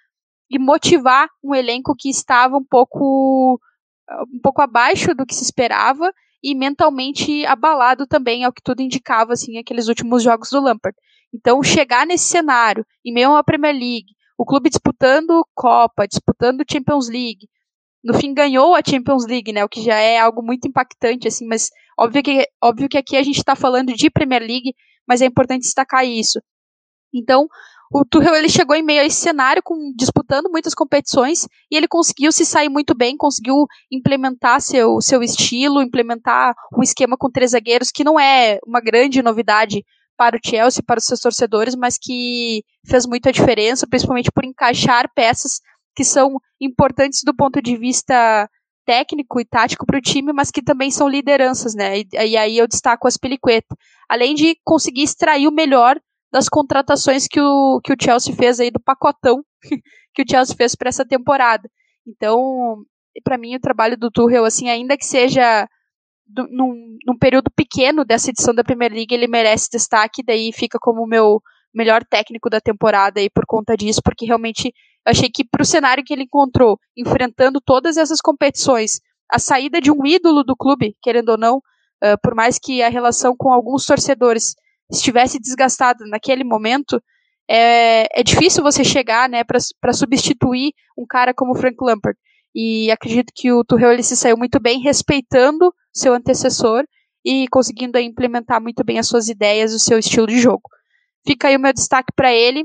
e 0.49 0.57
motivar 0.57 1.27
um 1.43 1.53
elenco 1.53 1.95
que 1.97 2.09
estava 2.09 2.57
um 2.57 2.63
pouco 2.63 3.59
um 4.33 4.39
pouco 4.41 4.61
abaixo 4.61 5.15
do 5.15 5.25
que 5.25 5.33
se 5.33 5.43
esperava 5.43 6.11
e 6.43 6.53
mentalmente 6.53 7.45
abalado 7.45 8.05
também, 8.05 8.43
ao 8.43 8.51
que 8.51 8.61
tudo 8.61 8.81
indicava 8.81 9.33
assim 9.33 9.57
aqueles 9.57 9.87
últimos 9.87 10.21
jogos 10.21 10.49
do 10.49 10.59
Lampard. 10.59 10.95
Então, 11.33 11.63
chegar 11.63 12.05
nesse 12.05 12.25
cenário, 12.25 12.85
em 13.03 13.13
meio 13.13 13.35
à 13.35 13.43
Premier 13.43 13.73
League, 13.73 14.13
o 14.37 14.45
clube 14.45 14.69
disputando 14.69 15.47
Copa, 15.55 16.05
disputando 16.05 16.63
Champions 16.69 17.07
League, 17.07 17.47
no 18.03 18.13
fim 18.13 18.33
ganhou 18.33 18.75
a 18.75 18.81
Champions 18.85 19.25
League, 19.25 19.53
né? 19.53 19.63
O 19.63 19.69
que 19.69 19.81
já 19.81 19.95
é 19.95 20.19
algo 20.19 20.43
muito 20.43 20.67
impactante, 20.67 21.27
assim, 21.27 21.45
mas 21.47 21.69
óbvio 21.97 22.21
que, 22.21 22.47
óbvio 22.61 22.89
que 22.89 22.97
aqui 22.97 23.15
a 23.15 23.23
gente 23.23 23.37
está 23.37 23.55
falando 23.55 23.93
de 23.93 24.09
Premier 24.09 24.41
League, 24.41 24.73
mas 25.07 25.21
é 25.21 25.25
importante 25.25 25.61
destacar 25.61 26.05
isso. 26.05 26.41
Então, 27.13 27.47
o 27.93 28.03
Tuchel 28.03 28.35
ele 28.35 28.49
chegou 28.49 28.75
em 28.75 28.81
meio 28.81 29.01
a 29.01 29.05
esse 29.05 29.21
cenário 29.21 29.61
com, 29.63 29.93
disputando 29.95 30.49
muitas 30.49 30.73
competições 30.73 31.47
e 31.71 31.77
ele 31.77 31.87
conseguiu 31.87 32.31
se 32.31 32.43
sair 32.43 32.67
muito 32.67 32.95
bem, 32.95 33.15
conseguiu 33.15 33.67
implementar 33.91 34.59
seu, 34.61 34.99
seu 34.99 35.21
estilo, 35.21 35.81
implementar 35.81 36.55
um 36.75 36.81
esquema 36.81 37.15
com 37.15 37.29
três 37.29 37.51
zagueiros 37.51 37.91
que 37.91 38.03
não 38.03 38.19
é 38.19 38.57
uma 38.65 38.81
grande 38.81 39.21
novidade 39.21 39.83
para 40.17 40.35
o 40.35 40.39
Chelsea, 40.43 40.83
para 40.85 40.97
os 40.97 41.05
seus 41.05 41.19
torcedores, 41.19 41.75
mas 41.75 41.97
que 42.01 42.63
fez 42.87 43.05
muita 43.05 43.31
diferença, 43.31 43.87
principalmente 43.87 44.31
por 44.31 44.43
encaixar 44.43 45.07
peças 45.13 45.59
que 45.95 46.03
são 46.03 46.37
importantes 46.59 47.21
do 47.23 47.35
ponto 47.35 47.61
de 47.61 47.77
vista 47.77 48.49
técnico 48.85 49.39
e 49.39 49.45
tático 49.45 49.85
para 49.85 49.97
o 49.97 50.01
time, 50.01 50.33
mas 50.33 50.51
que 50.51 50.61
também 50.61 50.91
são 50.91 51.07
lideranças, 51.07 51.73
né? 51.73 51.99
E, 51.99 52.07
e 52.13 52.37
aí 52.37 52.57
eu 52.57 52.67
destaco 52.67 53.07
as 53.07 53.17
Peliqueta. 53.17 53.75
Além 54.09 54.35
de 54.35 54.57
conseguir 54.63 55.03
extrair 55.03 55.47
o 55.47 55.53
melhor 55.53 55.99
das 56.31 56.49
contratações 56.49 57.27
que 57.27 57.39
o, 57.39 57.79
que 57.83 57.93
o 57.93 57.95
Chelsea 58.01 58.35
fez 58.35 58.59
aí, 58.59 58.71
do 58.71 58.79
pacotão 58.79 59.43
que 60.13 60.23
o 60.23 60.25
Chelsea 60.29 60.55
fez 60.55 60.75
para 60.75 60.89
essa 60.89 61.05
temporada. 61.05 61.69
Então, 62.05 62.83
para 63.23 63.37
mim, 63.37 63.55
o 63.55 63.59
trabalho 63.59 63.97
do 63.97 64.11
Tuchel, 64.11 64.43
assim, 64.43 64.69
ainda 64.69 64.97
que 64.97 65.05
seja 65.05 65.67
do, 66.25 66.47
num, 66.49 66.97
num, 67.05 67.17
período 67.17 67.51
pequeno 67.55 68.03
dessa 68.03 68.29
edição 68.29 68.53
da 68.53 68.63
Premier 68.63 68.91
League, 68.91 69.13
ele 69.13 69.27
merece 69.27 69.69
destaque, 69.71 70.23
daí 70.23 70.51
fica 70.51 70.79
como 70.81 71.03
o 71.03 71.07
meu 71.07 71.41
melhor 71.73 72.03
técnico 72.03 72.49
da 72.49 72.59
temporada 72.59 73.19
aí 73.19 73.29
por 73.29 73.45
conta 73.45 73.75
disso, 73.75 74.01
porque 74.03 74.25
realmente 74.25 74.73
eu 75.05 75.11
achei 75.11 75.29
que 75.29 75.43
para 75.43 75.61
o 75.61 75.65
cenário 75.65 76.03
que 76.03 76.13
ele 76.13 76.23
encontrou, 76.23 76.79
enfrentando 76.97 77.59
todas 77.59 77.97
essas 77.97 78.21
competições, 78.21 78.99
a 79.29 79.39
saída 79.39 79.81
de 79.81 79.91
um 79.91 80.05
ídolo 80.05 80.43
do 80.43 80.55
clube, 80.55 80.95
querendo 81.01 81.29
ou 81.29 81.37
não, 81.37 81.57
uh, 81.57 82.17
por 82.21 82.35
mais 82.35 82.57
que 82.57 82.81
a 82.81 82.89
relação 82.89 83.35
com 83.37 83.51
alguns 83.51 83.85
torcedores 83.85 84.55
estivesse 84.91 85.39
desgastada 85.39 86.05
naquele 86.07 86.43
momento, 86.43 87.01
é, 87.49 88.07
é 88.19 88.23
difícil 88.23 88.63
você 88.63 88.83
chegar 88.83 89.27
né, 89.27 89.43
para 89.43 89.93
substituir 89.93 90.73
um 90.97 91.05
cara 91.05 91.33
como 91.33 91.51
o 91.51 91.55
Frank 91.55 91.75
Lampard. 91.81 92.17
E 92.55 92.91
acredito 92.91 93.33
que 93.35 93.51
o 93.51 93.63
Tuchel 93.63 93.91
ele 93.91 94.03
se 94.03 94.15
saiu 94.15 94.37
muito 94.37 94.59
bem, 94.59 94.79
respeitando 94.79 95.73
seu 95.91 96.13
antecessor 96.13 96.85
e 97.25 97.47
conseguindo 97.49 97.97
implementar 97.97 98.61
muito 98.61 98.83
bem 98.83 98.99
as 98.99 99.07
suas 99.07 99.27
ideias, 99.27 99.73
o 99.73 99.79
seu 99.79 99.97
estilo 99.97 100.27
de 100.27 100.39
jogo. 100.39 100.63
Fica 101.25 101.47
aí 101.47 101.55
o 101.55 101.59
meu 101.59 101.73
destaque 101.73 102.11
para 102.15 102.33
ele, 102.33 102.63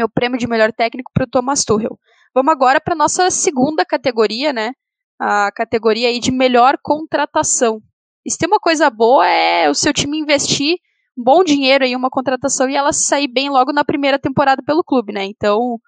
meu 0.00 0.08
prêmio 0.08 0.38
de 0.38 0.46
melhor 0.46 0.72
técnico 0.72 1.10
para 1.12 1.24
o 1.24 1.26
Thomas 1.26 1.62
Tuchel. 1.62 1.98
Vamos 2.34 2.52
agora 2.52 2.80
para 2.80 2.94
nossa 2.94 3.30
segunda 3.30 3.84
categoria, 3.84 4.50
né? 4.50 4.72
A 5.20 5.52
categoria 5.52 6.08
aí 6.08 6.18
de 6.18 6.32
melhor 6.32 6.78
contratação. 6.82 7.82
E 8.24 8.30
se 8.30 8.38
tem 8.38 8.48
uma 8.48 8.58
coisa 8.58 8.88
boa 8.88 9.26
é 9.26 9.68
o 9.68 9.74
seu 9.74 9.92
time 9.92 10.18
investir 10.18 10.76
um 11.18 11.22
bom 11.22 11.44
dinheiro 11.44 11.84
em 11.84 11.94
uma 11.94 12.08
contratação 12.08 12.68
e 12.68 12.76
ela 12.76 12.92
sair 12.92 13.28
bem 13.28 13.50
logo 13.50 13.72
na 13.72 13.84
primeira 13.84 14.18
temporada 14.18 14.62
pelo 14.64 14.82
clube, 14.82 15.12
né? 15.12 15.24
Então, 15.24 15.78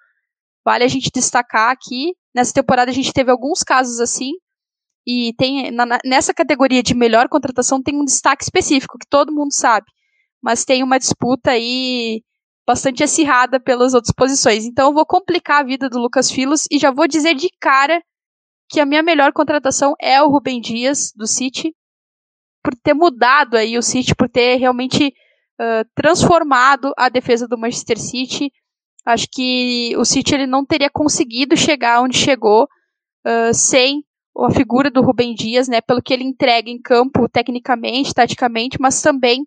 vale 0.62 0.84
a 0.84 0.88
gente 0.88 1.10
destacar 1.12 1.70
aqui. 1.70 2.12
Nessa 2.34 2.52
temporada 2.52 2.90
a 2.90 2.94
gente 2.94 3.12
teve 3.14 3.30
alguns 3.30 3.62
casos 3.62 3.98
assim. 3.98 4.32
E 5.06 5.32
tem 5.38 5.70
na, 5.70 5.98
nessa 6.04 6.34
categoria 6.34 6.82
de 6.82 6.94
melhor 6.94 7.28
contratação 7.28 7.82
tem 7.82 7.98
um 7.98 8.04
destaque 8.04 8.44
específico 8.44 8.98
que 8.98 9.08
todo 9.08 9.32
mundo 9.32 9.52
sabe, 9.52 9.86
mas 10.40 10.64
tem 10.64 10.82
uma 10.82 10.98
disputa 10.98 11.50
aí 11.52 12.22
bastante 12.66 13.02
acirrada 13.02 13.60
pelas 13.60 13.94
outras 13.94 14.14
posições. 14.14 14.64
Então 14.64 14.88
eu 14.88 14.94
vou 14.94 15.06
complicar 15.06 15.60
a 15.60 15.64
vida 15.64 15.88
do 15.88 15.98
Lucas 15.98 16.30
Filos 16.30 16.66
e 16.70 16.78
já 16.78 16.90
vou 16.90 17.08
dizer 17.08 17.34
de 17.34 17.48
cara 17.60 18.02
que 18.68 18.80
a 18.80 18.86
minha 18.86 19.02
melhor 19.02 19.32
contratação 19.32 19.94
é 20.00 20.22
o 20.22 20.28
Rubem 20.28 20.60
Dias 20.60 21.12
do 21.14 21.26
City 21.26 21.74
por 22.62 22.74
ter 22.76 22.94
mudado 22.94 23.56
aí 23.56 23.76
o 23.76 23.82
City, 23.82 24.14
por 24.14 24.28
ter 24.28 24.56
realmente 24.56 25.08
uh, 25.60 25.84
transformado 25.94 26.92
a 26.96 27.08
defesa 27.08 27.48
do 27.48 27.58
Manchester 27.58 27.98
City. 27.98 28.50
Acho 29.04 29.26
que 29.30 29.94
o 29.96 30.04
City 30.04 30.34
ele 30.34 30.46
não 30.46 30.64
teria 30.64 30.88
conseguido 30.88 31.56
chegar 31.56 32.00
onde 32.00 32.16
chegou 32.16 32.64
uh, 32.64 33.52
sem 33.52 34.04
a 34.38 34.50
figura 34.50 34.90
do 34.90 35.02
Rubem 35.02 35.34
Dias, 35.34 35.68
né, 35.68 35.80
pelo 35.80 36.00
que 36.00 36.14
ele 36.14 36.24
entrega 36.24 36.70
em 36.70 36.80
campo 36.80 37.28
tecnicamente, 37.28 38.14
taticamente, 38.14 38.80
mas 38.80 39.02
também 39.02 39.44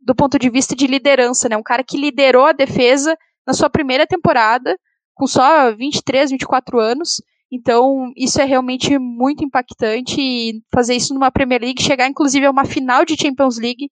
do 0.00 0.14
ponto 0.14 0.38
de 0.38 0.48
vista 0.48 0.74
de 0.74 0.86
liderança, 0.86 1.48
né, 1.48 1.56
um 1.56 1.62
cara 1.62 1.84
que 1.84 1.96
liderou 1.96 2.46
a 2.46 2.52
defesa 2.52 3.16
na 3.46 3.52
sua 3.52 3.68
primeira 3.68 4.06
temporada, 4.06 4.76
com 5.14 5.26
só 5.26 5.74
23, 5.74 6.30
24 6.30 6.78
anos, 6.78 7.20
então, 7.52 8.12
isso 8.16 8.40
é 8.40 8.44
realmente 8.44 8.96
muito 8.96 9.44
impactante 9.44 10.20
e 10.20 10.62
fazer 10.72 10.94
isso 10.94 11.12
numa 11.12 11.32
Premier 11.32 11.60
League, 11.60 11.82
chegar 11.82 12.06
inclusive 12.06 12.46
a 12.46 12.50
uma 12.50 12.64
final 12.64 13.04
de 13.04 13.20
Champions 13.20 13.58
League, 13.58 13.90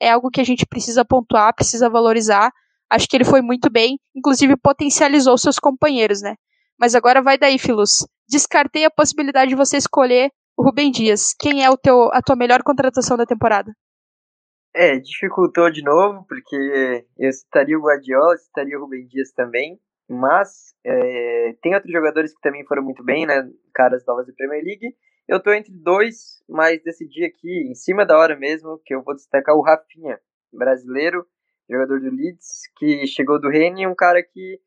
é 0.00 0.10
algo 0.10 0.30
que 0.30 0.40
a 0.40 0.44
gente 0.44 0.64
precisa 0.64 1.04
pontuar, 1.04 1.54
precisa 1.54 1.90
valorizar. 1.90 2.52
Acho 2.88 3.08
que 3.08 3.16
ele 3.16 3.24
foi 3.24 3.42
muito 3.42 3.68
bem, 3.68 3.98
inclusive 4.14 4.56
potencializou 4.56 5.36
seus 5.36 5.58
companheiros, 5.58 6.22
né? 6.22 6.36
Mas 6.78 6.94
agora 6.94 7.20
vai 7.20 7.36
daí, 7.36 7.58
Filus. 7.58 8.06
Descartei 8.28 8.84
a 8.84 8.90
possibilidade 8.90 9.50
de 9.50 9.56
você 9.56 9.76
escolher 9.76 10.30
o 10.56 10.64
Rubem 10.64 10.90
Dias. 10.90 11.34
Quem 11.38 11.64
é 11.64 11.70
o 11.70 11.76
teu, 11.76 12.10
a 12.12 12.22
tua 12.22 12.36
melhor 12.36 12.62
contratação 12.62 13.16
da 13.16 13.26
temporada? 13.26 13.72
É, 14.74 14.98
dificultou 14.98 15.70
de 15.70 15.82
novo, 15.82 16.24
porque 16.28 17.04
eu 17.18 17.32
citaria 17.32 17.76
o 17.76 17.82
Guardiola, 17.82 18.36
citaria 18.36 18.78
o 18.78 18.82
Rubem 18.82 19.06
Dias 19.06 19.32
também. 19.32 19.80
Mas 20.08 20.74
é, 20.84 21.54
tem 21.62 21.74
outros 21.74 21.92
jogadores 21.92 22.34
que 22.34 22.40
também 22.40 22.64
foram 22.66 22.82
muito 22.82 23.04
bem, 23.04 23.26
né? 23.26 23.48
Caras 23.72 24.04
novas 24.06 24.26
da 24.26 24.32
Premier 24.32 24.64
League. 24.64 24.96
Eu 25.28 25.40
tô 25.40 25.52
entre 25.52 25.72
dois, 25.72 26.42
mas 26.48 26.82
decidi 26.82 27.24
aqui, 27.24 27.68
em 27.70 27.74
cima 27.74 28.04
da 28.04 28.18
hora 28.18 28.36
mesmo, 28.36 28.80
que 28.84 28.92
eu 28.92 29.02
vou 29.02 29.14
destacar 29.14 29.54
o 29.54 29.62
Rafinha, 29.62 30.18
brasileiro, 30.52 31.24
jogador 31.70 32.00
do 32.00 32.10
Leeds, 32.10 32.62
que 32.76 33.06
chegou 33.06 33.40
do 33.40 33.48
Rennes, 33.48 33.86
um 33.86 33.94
cara 33.94 34.20
que 34.22 34.58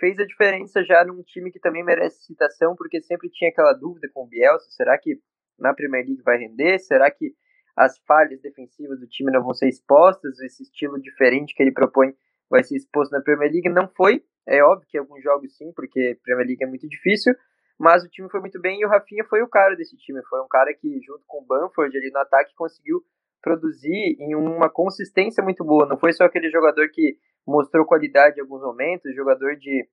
fez 0.00 0.18
a 0.18 0.24
diferença 0.24 0.82
já 0.82 1.04
num 1.04 1.22
time 1.22 1.52
que 1.52 1.60
também 1.60 1.84
merece 1.84 2.24
citação, 2.24 2.74
porque 2.74 3.02
sempre 3.02 3.28
tinha 3.28 3.50
aquela 3.50 3.74
dúvida 3.74 4.08
com 4.14 4.24
o 4.24 4.26
Bielsa, 4.26 4.66
será 4.70 4.96
que 4.98 5.20
na 5.58 5.74
Premier 5.74 6.06
League 6.06 6.22
vai 6.22 6.38
render? 6.38 6.78
Será 6.78 7.10
que 7.10 7.34
as 7.76 7.98
falhas 8.06 8.40
defensivas 8.40 8.98
do 8.98 9.06
time 9.06 9.30
não 9.30 9.42
vão 9.42 9.54
ser 9.54 9.68
expostas? 9.68 10.40
Esse 10.40 10.62
estilo 10.62 11.00
diferente 11.00 11.54
que 11.54 11.62
ele 11.62 11.72
propõe 11.72 12.14
vai 12.48 12.62
ser 12.62 12.76
exposto 12.76 13.12
na 13.12 13.20
Premier 13.20 13.52
League? 13.52 13.68
Não 13.68 13.88
foi, 13.88 14.22
é 14.46 14.62
óbvio 14.62 14.88
que 14.88 14.96
alguns 14.96 15.22
jogos 15.22 15.56
sim, 15.56 15.72
porque 15.74 16.18
Premier 16.22 16.46
League 16.46 16.64
é 16.64 16.66
muito 16.66 16.88
difícil, 16.88 17.34
mas 17.78 18.04
o 18.04 18.08
time 18.08 18.30
foi 18.30 18.40
muito 18.40 18.60
bem 18.60 18.80
e 18.80 18.86
o 18.86 18.88
Rafinha 18.88 19.24
foi 19.24 19.42
o 19.42 19.48
cara 19.48 19.74
desse 19.76 19.96
time. 19.96 20.22
Foi 20.30 20.40
um 20.40 20.48
cara 20.48 20.72
que, 20.72 21.00
junto 21.04 21.24
com 21.26 21.42
o 21.42 21.44
Banford 21.44 21.96
ali 21.96 22.10
no 22.10 22.20
ataque, 22.20 22.54
conseguiu 22.54 23.02
produzir 23.42 24.16
em 24.18 24.34
uma 24.34 24.70
consistência 24.70 25.42
muito 25.42 25.64
boa. 25.64 25.86
Não 25.86 25.98
foi 25.98 26.12
só 26.12 26.24
aquele 26.24 26.48
jogador 26.50 26.88
que 26.90 27.18
mostrou 27.46 27.84
qualidade 27.84 28.38
em 28.38 28.42
alguns 28.42 28.62
momentos, 28.62 29.14
jogador 29.14 29.56
de 29.56 29.86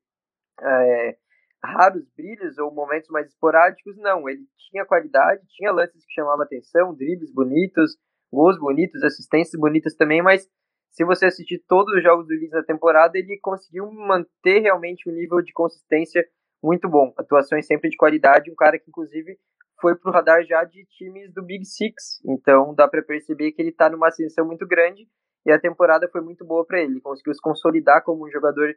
é, 0.61 1.17
raros 1.63 2.07
brilhos 2.15 2.57
ou 2.57 2.73
momentos 2.73 3.09
mais 3.09 3.27
esporádicos, 3.27 3.95
não. 3.97 4.27
Ele 4.27 4.45
tinha 4.69 4.85
qualidade, 4.85 5.41
tinha 5.49 5.71
lances 5.71 6.05
que 6.05 6.13
chamavam 6.13 6.43
atenção, 6.43 6.93
dribles 6.93 7.31
bonitos, 7.33 7.97
gols 8.31 8.59
bonitos, 8.59 9.03
assistências 9.03 9.59
bonitas 9.59 9.95
também, 9.95 10.21
mas 10.21 10.47
se 10.91 11.03
você 11.03 11.25
assistir 11.25 11.63
todos 11.67 11.93
os 11.95 12.03
jogos 12.03 12.27
do 12.27 12.33
Leeds 12.33 12.51
na 12.51 12.63
temporada, 12.63 13.17
ele 13.17 13.39
conseguiu 13.41 13.91
manter 13.91 14.59
realmente 14.59 15.09
um 15.09 15.13
nível 15.13 15.41
de 15.41 15.51
consistência 15.51 16.23
muito 16.61 16.87
bom. 16.87 17.11
Atuações 17.17 17.65
sempre 17.65 17.89
de 17.89 17.97
qualidade, 17.97 18.51
um 18.51 18.55
cara 18.55 18.77
que 18.77 18.89
inclusive 18.89 19.37
foi 19.81 19.95
pro 19.95 20.11
radar 20.11 20.43
já 20.45 20.63
de 20.63 20.85
times 20.85 21.33
do 21.33 21.43
Big 21.43 21.65
Six. 21.65 22.21
Então 22.25 22.73
dá 22.75 22.87
para 22.87 23.01
perceber 23.01 23.51
que 23.51 23.61
ele 23.61 23.69
está 23.69 23.89
numa 23.89 24.07
ascensão 24.07 24.45
muito 24.45 24.67
grande 24.67 25.07
e 25.45 25.51
a 25.51 25.59
temporada 25.59 26.07
foi 26.09 26.21
muito 26.21 26.45
boa 26.45 26.65
para 26.65 26.79
ele. 26.79 27.01
Conseguiu 27.01 27.33
se 27.33 27.41
consolidar 27.41 28.03
como 28.03 28.25
um 28.25 28.31
jogador 28.31 28.73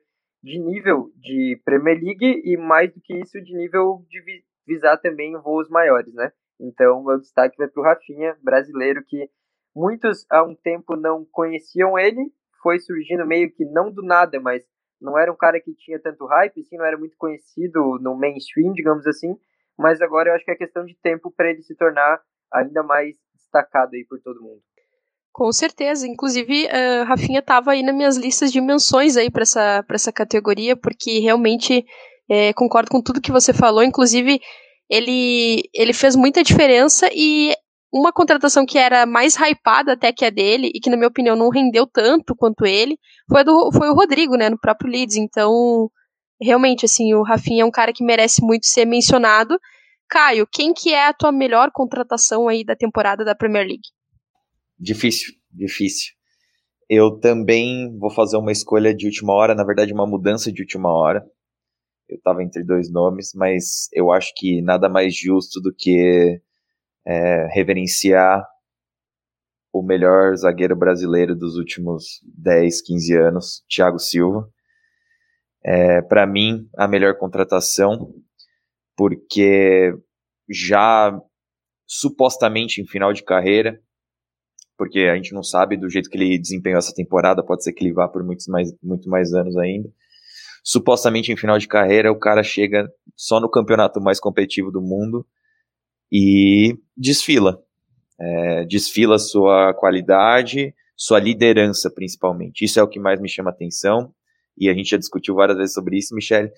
de 0.47 0.61
nível 0.61 1.11
de 1.17 1.61
Premier 1.65 2.01
League 2.01 2.41
e 2.45 2.57
mais 2.57 2.95
do 2.95 3.01
que 3.01 3.13
isso 3.19 3.43
de 3.43 3.53
nível 3.53 4.07
de 4.09 4.23
visar 4.65 4.97
também 4.97 5.37
voos 5.41 5.69
maiores, 5.69 6.15
né? 6.15 6.31
Então 6.61 7.03
meu 7.03 7.19
destaque 7.19 7.59
vai 7.59 7.67
para 7.67 7.81
o 7.81 7.85
Rafinha, 7.85 8.37
brasileiro 8.41 9.03
que 9.05 9.29
muitos 9.75 10.25
há 10.31 10.45
um 10.45 10.55
tempo 10.55 10.95
não 10.95 11.27
conheciam 11.33 11.99
ele, 11.99 12.33
foi 12.63 12.79
surgindo 12.79 13.27
meio 13.27 13.53
que 13.53 13.65
não 13.65 13.91
do 13.91 14.03
nada, 14.03 14.39
mas 14.41 14.65
não 15.01 15.19
era 15.19 15.33
um 15.33 15.37
cara 15.37 15.61
que 15.61 15.75
tinha 15.75 15.99
tanto 15.99 16.25
hype, 16.27 16.61
assim, 16.61 16.77
não 16.77 16.85
era 16.85 16.97
muito 16.97 17.17
conhecido 17.19 17.99
no 18.01 18.17
mainstream, 18.17 18.73
digamos 18.73 19.05
assim, 19.05 19.37
mas 19.77 20.01
agora 20.01 20.31
eu 20.31 20.35
acho 20.35 20.45
que 20.45 20.53
é 20.53 20.57
questão 20.57 20.85
de 20.85 20.97
tempo 21.03 21.29
para 21.31 21.51
ele 21.51 21.63
se 21.63 21.75
tornar 21.75 22.23
ainda 22.53 22.85
mais 22.85 23.17
destacado 23.35 23.97
aí 23.97 24.05
por 24.09 24.21
todo 24.21 24.41
mundo. 24.41 24.63
Com 25.37 25.53
certeza, 25.53 26.09
inclusive 26.09 26.65
uh, 26.65 27.05
Rafinha 27.05 27.41
estava 27.41 27.73
aí 27.73 27.83
nas 27.83 27.95
minhas 27.95 28.17
listas 28.17 28.51
de 28.51 28.59
menções 28.59 29.19
aí 29.19 29.31
para 29.31 29.43
essa, 29.43 29.85
essa 29.91 30.11
categoria, 30.11 30.75
porque 30.75 31.19
realmente 31.19 31.85
é, 32.27 32.55
concordo 32.55 32.91
com 32.91 33.03
tudo 33.03 33.21
que 33.21 33.31
você 33.31 33.53
falou, 33.53 33.83
inclusive 33.83 34.41
ele, 34.89 35.69
ele 35.75 35.93
fez 35.93 36.17
muita 36.17 36.43
diferença 36.43 37.11
e 37.13 37.55
uma 37.93 38.15
contratação 38.15 38.65
que 38.65 38.79
era 38.79 39.05
mais 39.05 39.37
hypada 39.37 39.93
até 39.93 40.11
que 40.11 40.25
a 40.25 40.31
dele, 40.31 40.71
e 40.75 40.81
que 40.81 40.89
na 40.89 40.97
minha 40.97 41.09
opinião 41.09 41.37
não 41.37 41.51
rendeu 41.51 41.87
tanto 41.87 42.35
quanto 42.35 42.65
ele, 42.65 42.99
foi, 43.31 43.45
do, 43.45 43.71
foi 43.73 43.91
o 43.91 43.95
Rodrigo, 43.95 44.39
né, 44.39 44.49
no 44.49 44.59
próprio 44.59 44.91
Leeds, 44.91 45.17
então 45.17 45.91
realmente, 46.41 46.87
assim, 46.87 47.13
o 47.13 47.23
Rafinha 47.23 47.63
é 47.63 47.67
um 47.67 47.71
cara 47.71 47.93
que 47.93 48.03
merece 48.03 48.41
muito 48.43 48.65
ser 48.65 48.87
mencionado. 48.87 49.61
Caio, 50.09 50.49
quem 50.51 50.73
que 50.73 50.95
é 50.95 51.09
a 51.09 51.13
tua 51.13 51.31
melhor 51.31 51.71
contratação 51.73 52.49
aí 52.49 52.65
da 52.65 52.75
temporada 52.75 53.23
da 53.23 53.35
Premier 53.35 53.67
League? 53.67 53.96
Difícil, 54.79 55.35
difícil. 55.51 56.13
Eu 56.91 57.19
também 57.21 57.97
vou 57.99 58.11
fazer 58.11 58.37
uma 58.37 58.53
escolha 58.53 58.95
de 58.95 59.07
última 59.07 59.33
hora, 59.35 59.55
na 59.55 59.65
verdade, 59.65 59.93
uma 59.93 60.07
mudança 60.07 60.53
de 60.53 60.63
última 60.63 60.91
hora. 60.91 61.25
Eu 62.09 62.17
estava 62.19 62.43
entre 62.45 62.65
dois 62.65 62.91
nomes, 62.93 63.33
mas 63.35 63.89
eu 63.93 64.13
acho 64.13 64.33
que 64.37 64.63
nada 64.63 64.89
mais 64.89 65.17
justo 65.17 65.61
do 65.61 65.75
que 65.75 66.41
é, 67.07 67.47
reverenciar 67.55 68.45
o 69.73 69.81
melhor 69.83 70.35
zagueiro 70.37 70.75
brasileiro 70.75 71.37
dos 71.37 71.57
últimos 71.57 72.21
10, 72.37 72.81
15 72.83 73.17
anos, 73.17 73.65
Thiago 73.69 73.99
Silva. 73.99 74.51
É, 75.65 76.01
Para 76.03 76.27
mim, 76.27 76.69
a 76.77 76.87
melhor 76.87 77.19
contratação, 77.19 78.15
porque 78.97 79.93
já 80.51 81.19
supostamente 81.87 82.81
em 82.81 82.87
final 82.87 83.13
de 83.13 83.25
carreira, 83.25 83.81
porque 84.77 85.01
a 85.01 85.17
gente 85.17 85.33
não 85.33 85.43
sabe 85.43 85.77
do 85.77 85.89
jeito 85.89 86.11
que 86.11 86.17
ele 86.17 86.39
desempenhou 86.39 86.79
essa 86.79 86.95
temporada, 86.95 87.43
pode 87.43 87.65
ser 87.65 87.73
que 87.73 87.85
ele 87.85 87.93
vá 87.93 88.07
por 88.09 88.23
muitos 88.23 88.47
mais, 88.47 88.73
muito 88.83 89.09
mais 89.09 89.33
anos 89.33 89.57
ainda. 89.57 89.89
Supostamente 90.63 91.33
em 91.33 91.37
final 91.37 91.59
de 91.59 91.69
carreira, 91.69 92.11
o 92.11 92.19
cara 92.19 92.43
chega 92.43 92.89
só 93.17 93.41
no 93.41 93.51
campeonato 93.51 94.01
mais 94.01 94.19
competitivo 94.19 94.71
do 94.71 94.83
mundo 94.83 95.27
e 96.11 96.77
desfila. 96.97 97.63
É, 98.19 98.65
desfila 98.65 99.19
sua 99.19 99.75
qualidade, 99.75 100.75
sua 100.97 101.19
liderança 101.19 101.91
principalmente. 101.91 102.65
Isso 102.65 102.81
é 102.81 102.83
o 102.83 102.89
que 102.89 102.99
mais 102.99 103.21
me 103.21 103.29
chama 103.29 103.51
atenção 103.51 104.13
e 104.59 104.69
a 104.69 104.75
gente 104.75 104.91
já 104.91 104.97
discutiu 104.97 105.35
várias 105.35 105.59
vezes 105.59 105.75
sobre 105.75 105.99
isso, 105.99 106.15
Michele. 106.15 106.51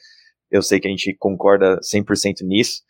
Eu 0.51 0.63
sei 0.63 0.81
que 0.81 0.87
a 0.87 0.91
gente 0.91 1.15
concorda 1.15 1.79
100% 1.81 2.43
nisso, 2.43 2.83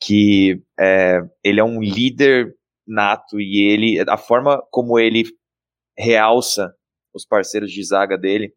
que 0.00 0.62
é, 0.78 1.20
ele 1.42 1.60
é 1.60 1.64
um 1.64 1.80
líder 1.80 2.54
nato 2.86 3.40
e 3.40 3.62
ele, 3.62 4.04
a 4.08 4.16
forma 4.16 4.62
como 4.70 4.98
ele 4.98 5.24
realça 5.96 6.74
os 7.14 7.24
parceiros 7.24 7.70
de 7.70 7.82
zaga 7.84 8.18
dele 8.18 8.52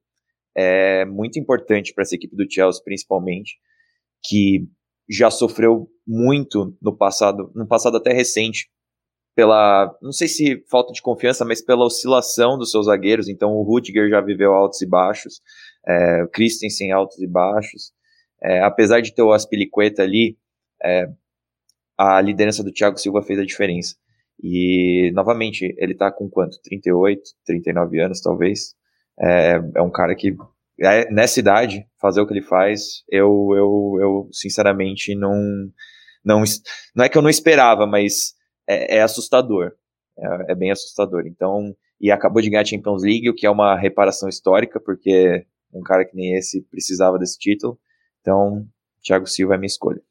é 0.56 1.06
muito 1.06 1.40
importante 1.40 1.94
para 1.94 2.02
essa 2.02 2.16
equipe 2.16 2.36
do 2.36 2.52
Chelsea, 2.52 2.84
principalmente, 2.84 3.58
que 4.26 4.68
já 5.08 5.30
sofreu 5.30 5.88
muito 6.06 6.76
no 6.82 6.98
passado, 6.98 7.52
no 7.56 7.68
passado 7.68 7.98
até 7.98 8.12
recente, 8.12 8.68
pela, 9.36 9.96
não 10.02 10.12
sei 10.12 10.28
se 10.28 10.66
falta 10.68 10.92
de 10.92 11.02
confiança, 11.02 11.46
mas 11.46 11.62
pela 11.62 11.86
oscilação 11.86 12.58
dos 12.58 12.72
seus 12.72 12.88
zagueiros. 12.88 13.30
Então 13.30 13.52
o 13.52 13.62
Rudiger 13.62 14.10
já 14.10 14.20
viveu 14.20 14.52
altos 14.54 14.82
e 14.82 14.88
baixos, 14.88 15.42
é, 15.88 16.24
o 16.24 16.28
Christensen 16.28 16.92
altos 16.92 17.22
e 17.22 17.28
baixos. 17.28 17.94
É, 18.42 18.62
apesar 18.64 19.00
de 19.00 19.14
ter 19.14 19.22
o 19.22 19.32
Aspilicueta 19.32 20.02
ali, 20.02 20.38
é, 20.84 21.08
a 21.96 22.20
liderança 22.20 22.64
do 22.64 22.72
Thiago 22.72 22.98
Silva 22.98 23.22
fez 23.22 23.40
a 23.40 23.46
diferença. 23.46 23.96
E, 24.42 25.12
novamente, 25.14 25.74
ele 25.78 25.96
tá 25.96 26.12
com 26.12 26.30
quanto? 26.30 26.62
38, 26.62 27.22
39 27.46 28.00
anos, 28.00 28.22
talvez. 28.22 28.76
É, 29.20 29.60
é 29.76 29.82
um 29.82 29.90
cara 29.90 30.16
que, 30.16 30.36
é, 30.80 31.12
nessa 31.12 31.40
idade, 31.40 31.86
fazer 32.00 32.22
o 32.22 32.28
que 32.28 32.34
ele 32.34 32.44
faz, 32.44 33.04
eu, 33.10 33.50
eu, 33.56 33.98
eu 34.00 34.30
sinceramente, 34.32 35.16
não, 35.16 35.34
não. 36.24 36.44
Não 36.96 37.06
é 37.06 37.10
que 37.10 37.18
eu 37.18 37.22
não 37.22 37.30
esperava, 37.30 37.88
mas 37.88 38.34
é, 38.68 38.98
é 38.98 39.02
assustador. 39.02 39.72
É, 40.20 40.52
é, 40.52 40.56
bem 40.56 40.72
assustador. 40.72 41.26
Então, 41.26 41.76
e 42.00 42.12
acabou 42.12 42.42
de 42.42 42.50
ganhar 42.50 42.62
a 42.62 42.66
Champions 42.66 43.04
League, 43.04 43.30
o 43.30 43.36
que 43.36 43.46
é 43.46 43.50
uma 43.50 43.76
reparação 43.78 44.30
histórica, 44.30 44.80
porque 44.80 45.46
um 45.74 45.82
cara 45.82 46.06
que 46.06 46.16
nem 46.16 46.36
esse 46.36 46.62
precisava 46.64 47.18
desse 47.18 47.38
título. 47.38 47.80
Então, 48.22 48.66
Thiago 49.04 49.28
Silva 49.28 49.56
é 49.56 49.58
minha 49.58 49.68
escolha. 49.68 50.02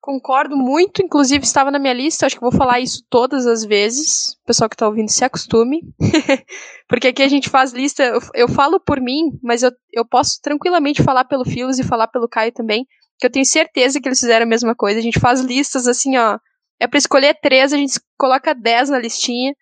Concordo 0.00 0.56
muito, 0.56 1.02
inclusive 1.02 1.44
estava 1.44 1.70
na 1.70 1.78
minha 1.78 1.92
lista, 1.92 2.24
acho 2.24 2.36
que 2.36 2.40
vou 2.40 2.50
falar 2.50 2.80
isso 2.80 3.04
todas 3.10 3.46
as 3.46 3.62
vezes. 3.62 4.32
O 4.42 4.46
pessoal 4.46 4.68
que 4.68 4.74
está 4.74 4.88
ouvindo 4.88 5.10
se 5.10 5.22
acostume. 5.22 5.82
Porque 6.88 7.08
aqui 7.08 7.22
a 7.22 7.28
gente 7.28 7.50
faz 7.50 7.72
lista, 7.72 8.02
eu, 8.02 8.18
eu 8.34 8.48
falo 8.48 8.80
por 8.80 8.98
mim, 8.98 9.38
mas 9.42 9.62
eu, 9.62 9.70
eu 9.92 10.04
posso 10.06 10.40
tranquilamente 10.42 11.02
falar 11.02 11.26
pelo 11.26 11.44
Filos 11.44 11.78
e 11.78 11.84
falar 11.84 12.08
pelo 12.08 12.28
Caio 12.28 12.50
também, 12.50 12.86
que 13.18 13.26
eu 13.26 13.30
tenho 13.30 13.44
certeza 13.44 14.00
que 14.00 14.08
eles 14.08 14.20
fizeram 14.20 14.46
a 14.46 14.48
mesma 14.48 14.74
coisa. 14.74 14.98
A 14.98 15.02
gente 15.02 15.20
faz 15.20 15.40
listas 15.40 15.86
assim, 15.86 16.16
ó. 16.16 16.38
É 16.80 16.86
para 16.86 16.98
escolher 16.98 17.38
três, 17.42 17.70
a 17.74 17.76
gente 17.76 18.00
coloca 18.18 18.54
dez 18.54 18.88
na 18.88 18.98
listinha, 18.98 19.54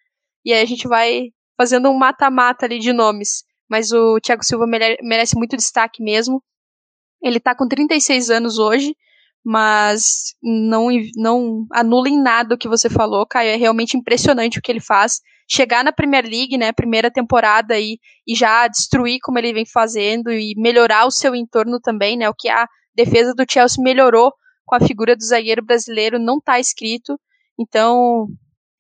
e 0.45 0.53
aí 0.53 0.63
a 0.63 0.67
gente 0.67 0.87
vai 0.87 1.31
fazendo 1.57 1.91
um 1.91 1.99
mata-mata 1.99 2.65
ali 2.65 2.79
de 2.79 2.93
nomes. 2.93 3.43
Mas 3.69 3.91
o 3.91 4.21
Thiago 4.21 4.45
Silva 4.45 4.67
merece 5.03 5.37
muito 5.37 5.57
destaque 5.57 6.01
mesmo. 6.01 6.41
Ele 7.21 7.41
tá 7.41 7.57
com 7.57 7.67
36 7.67 8.31
anos 8.31 8.61
hoje 8.61 8.95
mas 9.45 10.35
não, 10.43 10.89
não 11.17 11.67
anula 11.73 12.09
em 12.09 12.21
nada 12.21 12.55
o 12.55 12.59
que 12.59 12.69
você 12.69 12.91
falou, 12.91 13.27
Caio. 13.27 13.51
É 13.51 13.57
realmente 13.57 13.97
impressionante 13.97 14.59
o 14.59 14.63
que 14.63 14.71
ele 14.71 14.81
faz. 14.81 15.21
Chegar 15.51 15.83
na 15.83 15.93
Premier 15.93 16.25
League, 16.25 16.59
né, 16.59 16.73
primeira 16.73 17.11
temporada 17.11 17.79
e, 17.79 17.99
e 18.27 18.35
já 18.35 18.69
destruir 18.69 19.19
como 19.23 19.39
ele 19.39 19.53
vem 19.53 19.65
fazendo 19.65 20.31
e 20.31 20.55
melhorar 20.59 21.07
o 21.07 21.11
seu 21.11 21.35
entorno 21.35 21.81
também, 21.81 22.19
né, 22.19 22.29
o 22.29 22.35
que 22.35 22.49
a 22.49 22.67
defesa 22.95 23.33
do 23.35 23.47
Chelsea 23.51 23.83
melhorou 23.83 24.33
com 24.67 24.75
a 24.75 24.81
figura 24.81 25.17
do 25.17 25.25
zagueiro 25.25 25.65
brasileiro 25.65 26.19
não 26.19 26.37
está 26.37 26.61
escrito. 26.61 27.19
Então, 27.59 28.27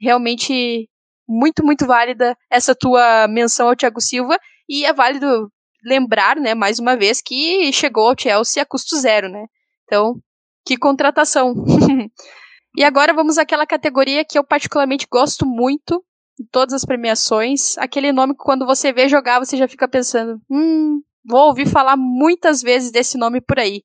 realmente 0.00 0.88
muito, 1.26 1.64
muito 1.64 1.86
válida 1.86 2.36
essa 2.50 2.74
tua 2.74 3.26
menção 3.28 3.68
ao 3.68 3.76
Thiago 3.76 4.00
Silva 4.00 4.38
e 4.68 4.84
é 4.84 4.92
válido 4.92 5.50
lembrar, 5.84 6.36
né, 6.36 6.54
mais 6.54 6.78
uma 6.78 6.96
vez 6.96 7.22
que 7.22 7.72
chegou 7.72 8.08
ao 8.08 8.18
Chelsea 8.18 8.62
a 8.62 8.66
custo 8.66 8.96
zero, 8.96 9.28
né? 9.28 9.46
Então, 9.84 10.20
que 10.68 10.76
contratação! 10.76 11.54
e 12.76 12.84
agora 12.84 13.14
vamos 13.14 13.38
àquela 13.38 13.66
categoria 13.66 14.22
que 14.22 14.38
eu 14.38 14.44
particularmente 14.44 15.06
gosto 15.10 15.46
muito 15.46 16.04
em 16.38 16.44
todas 16.52 16.74
as 16.74 16.84
premiações. 16.84 17.78
Aquele 17.78 18.12
nome 18.12 18.34
que 18.34 18.44
quando 18.44 18.66
você 18.66 18.92
vê 18.92 19.08
jogar, 19.08 19.38
você 19.38 19.56
já 19.56 19.66
fica 19.66 19.88
pensando: 19.88 20.38
hum, 20.50 21.00
vou 21.24 21.46
ouvir 21.46 21.66
falar 21.66 21.96
muitas 21.96 22.60
vezes 22.60 22.92
desse 22.92 23.16
nome 23.16 23.40
por 23.40 23.58
aí. 23.58 23.82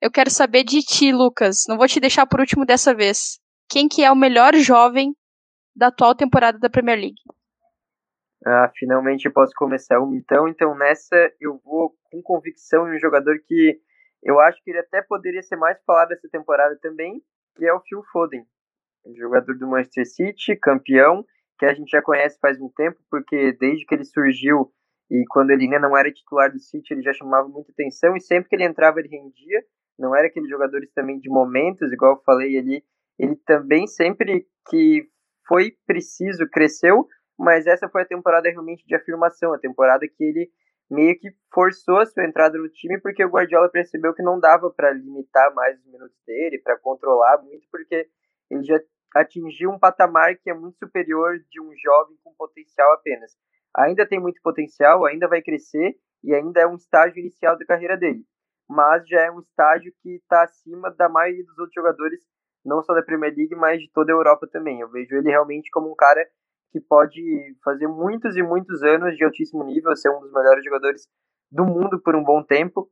Eu 0.00 0.10
quero 0.10 0.30
saber 0.30 0.64
de 0.64 0.80
ti, 0.80 1.12
Lucas. 1.12 1.64
Não 1.68 1.76
vou 1.76 1.86
te 1.86 2.00
deixar 2.00 2.26
por 2.26 2.40
último 2.40 2.64
dessa 2.64 2.94
vez. 2.94 3.38
Quem 3.68 3.86
que 3.86 4.02
é 4.02 4.10
o 4.10 4.16
melhor 4.16 4.54
jovem 4.54 5.14
da 5.76 5.88
atual 5.88 6.14
temporada 6.14 6.58
da 6.58 6.70
Premier 6.70 6.98
League? 6.98 7.20
Ah, 8.46 8.72
finalmente 8.78 9.26
eu 9.26 9.32
posso 9.32 9.52
começar 9.54 10.00
então. 10.14 10.48
Então 10.48 10.74
nessa 10.74 11.30
eu 11.38 11.60
vou 11.62 11.94
com 12.10 12.22
convicção 12.22 12.88
em 12.88 12.96
um 12.96 12.98
jogador 12.98 13.38
que 13.46 13.78
eu 14.22 14.40
acho 14.40 14.62
que 14.62 14.70
ele 14.70 14.80
até 14.80 15.02
poderia 15.02 15.42
ser 15.42 15.56
mais 15.56 15.82
falado 15.84 16.12
essa 16.12 16.28
temporada 16.28 16.78
também, 16.80 17.22
que 17.56 17.66
é 17.66 17.72
o 17.72 17.80
Phil 17.80 18.02
Foden, 18.12 18.44
jogador 19.16 19.56
do 19.56 19.66
Manchester 19.66 20.06
City, 20.06 20.56
campeão, 20.56 21.24
que 21.58 21.66
a 21.66 21.74
gente 21.74 21.90
já 21.90 22.02
conhece 22.02 22.38
faz 22.40 22.60
um 22.60 22.68
tempo, 22.68 22.98
porque 23.10 23.52
desde 23.52 23.84
que 23.84 23.94
ele 23.94 24.04
surgiu 24.04 24.72
e 25.10 25.24
quando 25.30 25.50
ele 25.50 25.64
ainda 25.64 25.78
não 25.78 25.96
era 25.96 26.12
titular 26.12 26.52
do 26.52 26.58
City, 26.58 26.92
ele 26.92 27.02
já 27.02 27.12
chamava 27.12 27.48
muita 27.48 27.72
atenção 27.72 28.16
e 28.16 28.20
sempre 28.20 28.48
que 28.48 28.56
ele 28.56 28.64
entrava 28.64 29.00
ele 29.00 29.08
rendia. 29.08 29.64
Não 29.98 30.14
era 30.14 30.28
aqueles 30.28 30.48
jogadores 30.48 30.92
também 30.92 31.18
de 31.18 31.28
momentos, 31.28 31.90
igual 31.90 32.12
eu 32.12 32.22
falei 32.22 32.58
ali. 32.58 32.84
Ele 33.18 33.34
também 33.46 33.86
sempre 33.86 34.46
que 34.68 35.08
foi 35.46 35.72
preciso 35.86 36.46
cresceu, 36.50 37.06
mas 37.38 37.66
essa 37.66 37.88
foi 37.88 38.02
a 38.02 38.06
temporada 38.06 38.48
realmente 38.50 38.86
de 38.86 38.94
afirmação, 38.94 39.52
a 39.52 39.58
temporada 39.58 40.06
que 40.06 40.22
ele 40.22 40.50
meio 40.90 41.18
que 41.18 41.28
forçou 41.52 41.98
a 41.98 42.06
sua 42.06 42.24
entrada 42.24 42.56
no 42.58 42.68
time 42.68 43.00
porque 43.00 43.24
o 43.24 43.28
Guardiola 43.28 43.68
percebeu 43.68 44.14
que 44.14 44.22
não 44.22 44.40
dava 44.40 44.70
para 44.70 44.92
limitar 44.92 45.54
mais 45.54 45.78
os 45.78 45.86
minutos 45.86 46.16
dele, 46.26 46.60
para 46.62 46.78
controlar 46.78 47.42
muito, 47.42 47.66
porque 47.70 48.08
ele 48.50 48.64
já 48.64 48.80
atingiu 49.14 49.70
um 49.70 49.78
patamar 49.78 50.36
que 50.36 50.50
é 50.50 50.54
muito 50.54 50.78
superior 50.78 51.38
de 51.50 51.60
um 51.60 51.70
jovem 51.76 52.16
com 52.22 52.34
potencial 52.34 52.92
apenas. 52.92 53.32
Ainda 53.76 54.06
tem 54.06 54.20
muito 54.20 54.40
potencial, 54.42 55.04
ainda 55.04 55.28
vai 55.28 55.42
crescer 55.42 55.96
e 56.24 56.34
ainda 56.34 56.60
é 56.60 56.66
um 56.66 56.76
estágio 56.76 57.20
inicial 57.20 57.56
da 57.56 57.64
carreira 57.64 57.96
dele, 57.96 58.24
mas 58.68 59.06
já 59.06 59.20
é 59.20 59.30
um 59.30 59.40
estágio 59.40 59.92
que 60.02 60.16
está 60.16 60.42
acima 60.42 60.90
da 60.90 61.08
maioria 61.08 61.44
dos 61.44 61.58
outros 61.58 61.74
jogadores, 61.74 62.20
não 62.64 62.82
só 62.82 62.94
da 62.94 63.02
Premier 63.02 63.34
League, 63.36 63.54
mas 63.54 63.80
de 63.80 63.90
toda 63.92 64.12
a 64.12 64.16
Europa 64.16 64.48
também. 64.50 64.80
Eu 64.80 64.90
vejo 64.90 65.14
ele 65.16 65.28
realmente 65.28 65.70
como 65.70 65.92
um 65.92 65.94
cara 65.94 66.26
que 66.70 66.80
pode 66.80 67.20
fazer 67.64 67.86
muitos 67.86 68.36
e 68.36 68.42
muitos 68.42 68.82
anos 68.82 69.16
de 69.16 69.24
altíssimo 69.24 69.64
nível, 69.64 69.94
ser 69.96 70.10
um 70.10 70.20
dos 70.20 70.32
melhores 70.32 70.64
jogadores 70.64 71.08
do 71.50 71.64
mundo 71.64 72.00
por 72.00 72.14
um 72.14 72.22
bom 72.22 72.42
tempo. 72.42 72.90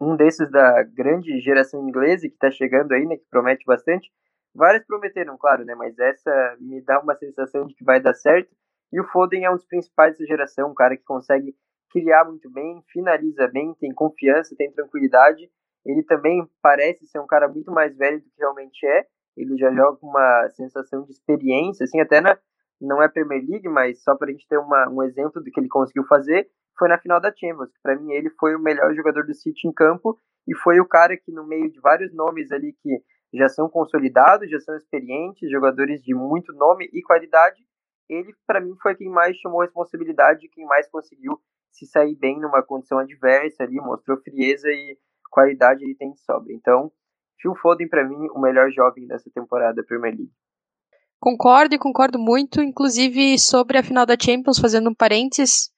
Um 0.00 0.16
desses 0.16 0.50
da 0.50 0.82
grande 0.82 1.40
geração 1.40 1.88
inglesa 1.88 2.28
que 2.28 2.34
está 2.34 2.50
chegando 2.50 2.92
aí, 2.92 3.06
né, 3.06 3.16
que 3.16 3.24
promete 3.30 3.64
bastante. 3.64 4.10
Várias 4.54 4.84
prometeram, 4.86 5.36
claro, 5.38 5.64
né, 5.64 5.74
mas 5.74 5.98
essa 5.98 6.56
me 6.60 6.82
dá 6.82 7.00
uma 7.00 7.14
sensação 7.14 7.66
de 7.66 7.74
que 7.74 7.84
vai 7.84 8.00
dar 8.00 8.14
certo. 8.14 8.54
E 8.92 9.00
o 9.00 9.04
Foden 9.04 9.44
é 9.44 9.50
um 9.50 9.54
dos 9.54 9.66
principais 9.66 10.12
dessa 10.12 10.26
geração, 10.26 10.70
um 10.70 10.74
cara 10.74 10.96
que 10.96 11.04
consegue 11.04 11.54
criar 11.90 12.24
muito 12.24 12.50
bem, 12.50 12.82
finaliza 12.92 13.48
bem, 13.48 13.74
tem 13.74 13.92
confiança, 13.92 14.54
tem 14.56 14.70
tranquilidade. 14.70 15.48
Ele 15.84 16.02
também 16.02 16.46
parece 16.60 17.06
ser 17.06 17.20
um 17.20 17.26
cara 17.26 17.48
muito 17.48 17.70
mais 17.70 17.96
velho 17.96 18.18
do 18.18 18.24
que 18.24 18.38
realmente 18.38 18.86
é. 18.86 19.06
Ele 19.36 19.56
já 19.56 19.72
joga 19.72 19.98
com 19.98 20.08
uma 20.08 20.48
sensação 20.50 21.04
de 21.04 21.12
experiência, 21.12 21.84
assim, 21.84 22.00
até 22.00 22.20
na, 22.20 22.38
não 22.80 23.02
é 23.02 23.08
Premier 23.08 23.42
League, 23.48 23.68
mas 23.68 24.02
só 24.02 24.14
para 24.14 24.28
a 24.28 24.32
gente 24.32 24.46
ter 24.48 24.58
uma, 24.58 24.88
um 24.88 25.02
exemplo 25.02 25.42
do 25.42 25.50
que 25.50 25.58
ele 25.58 25.68
conseguiu 25.68 26.04
fazer, 26.04 26.48
foi 26.78 26.88
na 26.88 26.98
final 26.98 27.20
da 27.20 27.32
Champions. 27.34 27.70
Para 27.82 27.96
mim, 27.96 28.12
ele 28.12 28.30
foi 28.30 28.54
o 28.54 28.60
melhor 28.60 28.94
jogador 28.94 29.24
do 29.24 29.34
City 29.34 29.66
em 29.66 29.72
campo 29.72 30.18
e 30.46 30.54
foi 30.54 30.80
o 30.80 30.86
cara 30.86 31.16
que, 31.16 31.32
no 31.32 31.46
meio 31.46 31.70
de 31.70 31.80
vários 31.80 32.14
nomes 32.14 32.52
ali 32.52 32.72
que 32.82 33.02
já 33.34 33.48
são 33.48 33.68
consolidados, 33.68 34.50
já 34.50 34.60
são 34.60 34.76
experientes, 34.76 35.50
jogadores 35.50 36.02
de 36.02 36.14
muito 36.14 36.52
nome 36.52 36.88
e 36.92 37.02
qualidade, 37.02 37.66
ele, 38.08 38.34
para 38.46 38.60
mim, 38.60 38.74
foi 38.80 38.94
quem 38.94 39.10
mais 39.10 39.36
chamou 39.36 39.62
responsabilidade, 39.62 40.48
quem 40.48 40.64
mais 40.64 40.88
conseguiu 40.88 41.38
se 41.72 41.86
sair 41.86 42.14
bem 42.14 42.40
numa 42.40 42.62
condição 42.62 42.98
adversa 42.98 43.64
ali, 43.64 43.76
mostrou 43.76 44.16
frieza 44.18 44.68
e 44.68 44.96
qualidade 45.30 45.84
ele 45.84 45.94
tem 45.94 46.12
de 46.12 46.20
sobra. 46.20 46.52
Então, 46.52 46.90
Phil 47.40 47.54
Foden, 47.56 47.88
para 47.88 48.04
mim, 48.04 48.28
o 48.30 48.40
melhor 48.40 48.70
jovem 48.70 49.06
dessa 49.06 49.30
temporada 49.30 49.74
da 49.74 49.82
Premier 49.82 50.14
League. 50.14 50.32
Concordo 51.20 51.74
e 51.74 51.78
concordo 51.78 52.18
muito, 52.18 52.62
inclusive 52.62 53.38
sobre 53.38 53.78
a 53.78 53.82
final 53.82 54.04
da 54.04 54.16
Champions, 54.20 54.58
fazendo 54.58 54.90
um 54.90 54.94
parênteses, 54.94 55.70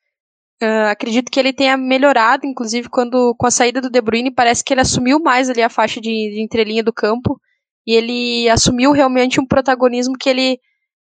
uh, 0.63 0.91
acredito 0.91 1.31
que 1.31 1.39
ele 1.39 1.53
tenha 1.53 1.77
melhorado, 1.77 2.47
inclusive 2.47 2.89
quando 2.89 3.35
com 3.39 3.47
a 3.47 3.51
saída 3.51 3.81
do 3.81 3.91
De 3.91 4.01
Bruyne, 4.01 4.35
parece 4.35 4.65
que 4.65 4.75
ele 4.75 4.81
assumiu 4.81 5.21
mais 5.21 5.49
ali 5.49 5.63
a 5.63 5.71
faixa 5.71 6.01
de, 6.01 6.11
de 6.11 6.43
entrelinha 6.43 6.83
do 6.83 6.93
campo, 6.93 7.41
e 7.87 7.95
ele 7.95 8.49
assumiu 8.51 8.93
realmente 8.93 9.41
um 9.41 9.47
protagonismo 9.47 10.17
que 10.19 10.29
ele 10.29 10.59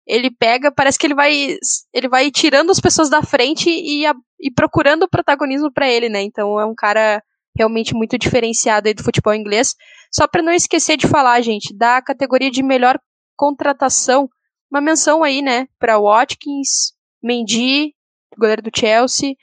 ele 0.06 0.30
pega, 0.30 0.70
parece 0.70 0.98
que 0.98 1.06
ele 1.06 1.14
vai 1.14 1.56
ele 1.94 2.08
vai 2.08 2.30
tirando 2.30 2.70
as 2.70 2.78
pessoas 2.78 3.08
da 3.08 3.22
frente 3.22 3.70
e, 3.70 4.04
a, 4.04 4.14
e 4.38 4.50
procurando 4.50 5.04
o 5.04 5.08
protagonismo 5.08 5.72
para 5.72 5.88
ele, 5.88 6.10
né? 6.10 6.20
Então 6.22 6.60
é 6.60 6.66
um 6.66 6.74
cara 6.74 7.22
realmente 7.56 7.94
muito 7.94 8.18
diferenciado 8.18 8.88
aí 8.88 8.92
do 8.94 9.02
futebol 9.02 9.34
inglês. 9.34 9.74
Só 10.12 10.28
para 10.28 10.42
não 10.42 10.52
esquecer 10.52 10.98
de 10.98 11.08
falar, 11.08 11.40
gente, 11.40 11.74
da 11.74 12.02
categoria 12.02 12.50
de 12.50 12.62
melhor 12.62 12.98
contratação, 13.36 14.28
uma 14.70 14.80
menção 14.80 15.22
aí, 15.22 15.42
né, 15.42 15.68
para 15.78 15.98
Watkins, 15.98 16.94
Mendy, 17.22 17.94
goleiro 18.36 18.62
do 18.62 18.70
Chelsea, 18.74 19.34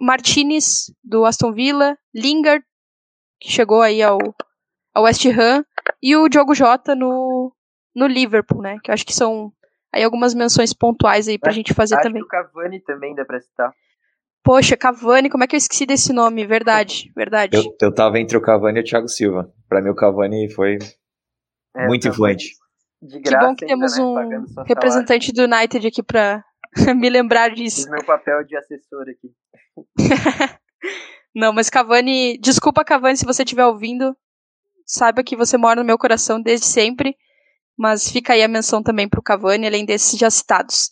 Martinez, 0.00 0.92
do 1.02 1.24
Aston 1.24 1.52
Villa, 1.52 1.96
Lingard, 2.14 2.64
que 3.40 3.50
chegou 3.50 3.82
aí 3.82 4.02
ao, 4.02 4.18
ao 4.94 5.04
West 5.04 5.24
Ham, 5.26 5.64
e 6.02 6.16
o 6.16 6.28
Diogo 6.28 6.54
Jota 6.54 6.94
no, 6.94 7.52
no 7.94 8.06
Liverpool, 8.06 8.62
né, 8.62 8.78
que 8.82 8.90
eu 8.90 8.94
acho 8.94 9.06
que 9.06 9.14
são 9.14 9.52
aí 9.92 10.02
algumas 10.02 10.34
menções 10.34 10.72
pontuais 10.72 11.28
aí 11.28 11.38
pra 11.38 11.50
acho, 11.50 11.56
gente 11.56 11.74
fazer 11.74 11.94
acho 11.94 12.04
também. 12.04 12.22
Que 12.22 12.26
o 12.26 12.30
Cavani 12.30 12.80
também 12.80 13.14
dá 13.14 13.24
pra 13.24 13.40
citar. 13.40 13.72
Poxa, 14.42 14.76
Cavani, 14.76 15.30
como 15.30 15.44
é 15.44 15.46
que 15.46 15.54
eu 15.54 15.58
esqueci 15.58 15.86
desse 15.86 16.12
nome? 16.12 16.44
Verdade, 16.44 17.12
verdade. 17.14 17.56
Eu, 17.56 17.76
eu 17.80 17.94
tava 17.94 18.18
entre 18.18 18.36
o 18.36 18.40
Cavani 18.40 18.78
e 18.78 18.82
o 18.82 18.84
Thiago 18.84 19.08
Silva. 19.08 19.52
Pra 19.68 19.80
mim 19.80 19.90
o 19.90 19.94
Cavani 19.94 20.50
foi 20.50 20.78
é, 21.76 21.86
muito 21.86 22.08
influente 22.08 22.61
de 23.02 23.18
graça. 23.20 23.38
Que 23.38 23.46
bom 23.46 23.56
que 23.56 23.66
temos 23.66 23.96
né, 23.96 24.04
um 24.04 24.62
representante 24.64 25.32
do 25.32 25.42
United 25.42 25.86
aqui 25.86 26.02
pra 26.02 26.44
me 26.96 27.10
lembrar 27.10 27.50
disso. 27.50 27.82
Fiz 27.82 27.90
meu 27.90 28.04
papel 28.04 28.44
de 28.44 28.56
assessor 28.56 29.06
aqui. 29.08 29.32
Não, 31.34 31.52
mas 31.52 31.68
Cavani, 31.68 32.38
desculpa 32.38 32.84
Cavani 32.84 33.16
se 33.16 33.24
você 33.24 33.42
estiver 33.42 33.66
ouvindo, 33.66 34.14
saiba 34.86 35.24
que 35.24 35.34
você 35.34 35.56
mora 35.56 35.80
no 35.80 35.86
meu 35.86 35.98
coração 35.98 36.40
desde 36.40 36.66
sempre, 36.66 37.16
mas 37.76 38.10
fica 38.10 38.34
aí 38.34 38.42
a 38.42 38.48
menção 38.48 38.82
também 38.82 39.08
pro 39.08 39.22
Cavani, 39.22 39.66
além 39.66 39.84
desses 39.84 40.18
já 40.18 40.30
citados. 40.30 40.90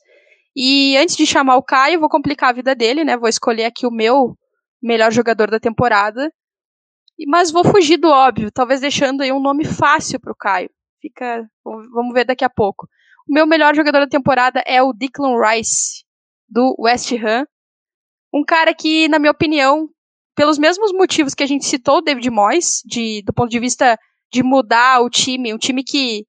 E 0.57 0.97
antes 0.97 1.17
de 1.17 1.27
chamar 1.27 1.57
o 1.57 1.63
Caio, 1.63 2.01
vou 2.01 2.09
complicar 2.09 2.51
a 2.51 2.55
vida 2.55 2.75
dele, 2.75 3.05
né? 3.05 3.17
Vou 3.17 3.29
escolher 3.29 3.67
aqui 3.67 3.87
o 3.87 3.91
meu 3.91 4.37
melhor 4.83 5.13
jogador 5.13 5.51
da 5.51 5.61
temporada. 5.61 6.33
Mas 7.29 7.51
vou 7.51 7.63
fugir 7.63 7.99
do 7.99 8.09
óbvio, 8.09 8.51
talvez 8.51 8.81
deixando 8.81 9.21
aí 9.21 9.31
um 9.31 9.41
nome 9.41 9.65
fácil 9.65 10.19
pro 10.19 10.35
Caio. 10.35 10.71
Fica, 11.01 11.49
vamos 11.65 12.13
ver 12.13 12.25
daqui 12.25 12.45
a 12.45 12.51
pouco. 12.51 12.87
O 13.29 13.33
meu 13.33 13.47
melhor 13.47 13.75
jogador 13.75 14.01
da 14.01 14.09
temporada 14.09 14.63
é 14.67 14.83
o 14.83 14.93
Declan 14.93 15.41
Rice 15.41 16.05
do 16.49 16.75
West 16.79 17.13
Ham. 17.13 17.47
Um 18.33 18.45
cara 18.45 18.75
que, 18.75 19.09
na 19.09 19.19
minha 19.19 19.31
opinião, 19.31 19.89
pelos 20.37 20.59
mesmos 20.59 20.93
motivos 20.93 21.35
que 21.35 21.43
a 21.43 21.47
gente 21.47 21.65
citou 21.65 21.99
o 21.99 22.01
David 22.01 22.29
Moyes, 22.31 22.83
de, 22.85 23.23
do 23.25 23.33
ponto 23.33 23.51
de 23.51 23.59
vista 23.59 23.99
de 24.33 24.43
mudar 24.43 25.01
o 25.01 25.11
time, 25.11 25.53
um 25.53 25.59
time 25.59 25.83
que 25.83 26.25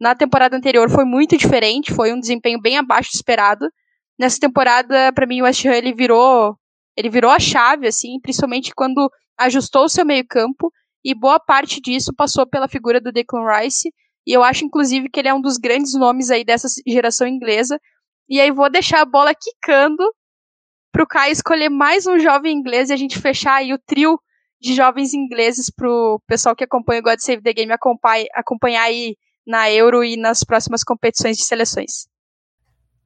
na 0.00 0.14
temporada 0.14 0.56
anterior 0.56 0.88
foi 0.90 1.04
muito 1.04 1.36
diferente, 1.36 1.92
foi 1.92 2.12
um 2.12 2.20
desempenho 2.20 2.60
bem 2.60 2.78
abaixo 2.78 3.10
do 3.10 3.16
esperado. 3.16 3.68
Nessa 4.18 4.38
temporada, 4.38 5.12
para 5.12 5.26
mim, 5.26 5.40
o 5.40 5.44
West 5.44 5.64
Ham 5.66 5.74
ele 5.74 5.94
virou, 5.94 6.56
ele 6.96 7.08
virou 7.08 7.30
a 7.30 7.38
chave, 7.38 7.86
assim, 7.86 8.20
principalmente 8.20 8.72
quando 8.74 9.10
ajustou 9.38 9.84
o 9.84 9.88
seu 9.88 10.04
meio-campo, 10.04 10.70
e 11.04 11.14
boa 11.14 11.40
parte 11.40 11.80
disso 11.80 12.12
passou 12.14 12.46
pela 12.46 12.68
figura 12.68 13.00
do 13.00 13.12
Declan 13.12 13.46
Rice, 13.46 13.90
e 14.30 14.32
eu 14.32 14.44
acho, 14.44 14.64
inclusive, 14.64 15.08
que 15.10 15.18
ele 15.18 15.26
é 15.26 15.34
um 15.34 15.40
dos 15.40 15.56
grandes 15.56 15.92
nomes 15.92 16.30
aí 16.30 16.44
dessa 16.44 16.68
geração 16.86 17.26
inglesa. 17.26 17.80
E 18.28 18.40
aí 18.40 18.52
vou 18.52 18.70
deixar 18.70 19.00
a 19.00 19.04
bola 19.04 19.34
quicando 19.34 20.04
pro 20.92 21.04
Caio 21.04 21.32
escolher 21.32 21.68
mais 21.68 22.06
um 22.06 22.16
jovem 22.16 22.56
inglês 22.56 22.90
e 22.90 22.92
a 22.92 22.96
gente 22.96 23.18
fechar 23.18 23.54
aí 23.54 23.74
o 23.74 23.78
trio 23.84 24.20
de 24.60 24.72
jovens 24.72 25.14
ingleses 25.14 25.68
pro 25.68 26.22
pessoal 26.28 26.54
que 26.54 26.62
acompanha 26.62 27.00
o 27.00 27.02
God 27.02 27.18
Save 27.18 27.42
the 27.42 27.52
Game 27.52 27.72
acompanhar, 27.72 28.84
aí 28.84 29.16
na 29.44 29.68
Euro 29.68 30.04
e 30.04 30.16
nas 30.16 30.44
próximas 30.44 30.84
competições 30.84 31.36
de 31.36 31.42
seleções. 31.42 32.06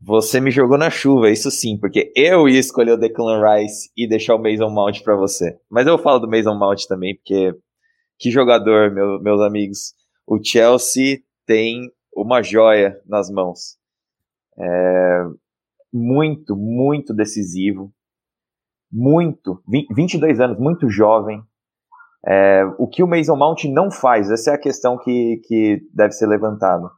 Você 0.02 0.42
me 0.42 0.50
jogou 0.50 0.76
na 0.76 0.90
chuva, 0.90 1.30
isso 1.30 1.50
sim, 1.50 1.78
porque 1.80 2.12
eu 2.14 2.46
ia 2.50 2.60
escolher 2.60 2.92
o 2.92 2.98
Declan 2.98 3.40
Rice 3.40 3.90
e 3.96 4.06
deixar 4.06 4.34
o 4.34 4.42
Mason 4.42 4.68
Mount 4.68 5.00
para 5.02 5.16
você. 5.16 5.58
Mas 5.70 5.86
eu 5.86 5.96
falo 5.96 6.18
do 6.18 6.28
Mason 6.28 6.54
Mount 6.54 6.84
também, 6.86 7.16
porque 7.16 7.54
que 8.18 8.30
jogador, 8.30 8.92
meu, 8.92 9.18
meus 9.22 9.40
amigos 9.40 9.94
o 10.26 10.38
Chelsea 10.42 11.18
tem 11.46 11.90
uma 12.14 12.42
joia 12.42 13.00
nas 13.06 13.30
mãos. 13.30 13.76
É, 14.58 15.24
muito, 15.92 16.56
muito 16.56 17.12
decisivo. 17.14 17.92
Muito, 18.90 19.60
22 19.94 20.40
anos, 20.40 20.58
muito 20.58 20.88
jovem. 20.88 21.42
É, 22.26 22.64
o 22.78 22.86
que 22.86 23.02
o 23.02 23.06
Mason 23.06 23.36
Mount 23.36 23.64
não 23.64 23.90
faz, 23.90 24.30
essa 24.30 24.52
é 24.52 24.54
a 24.54 24.58
questão 24.58 24.96
que, 24.96 25.42
que 25.44 25.86
deve 25.92 26.12
ser 26.12 26.26
levantada. 26.26 26.88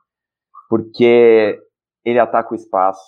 Porque 0.69 1.59
ele 2.05 2.19
ataca 2.19 2.53
o 2.53 2.57
espaço, 2.57 3.03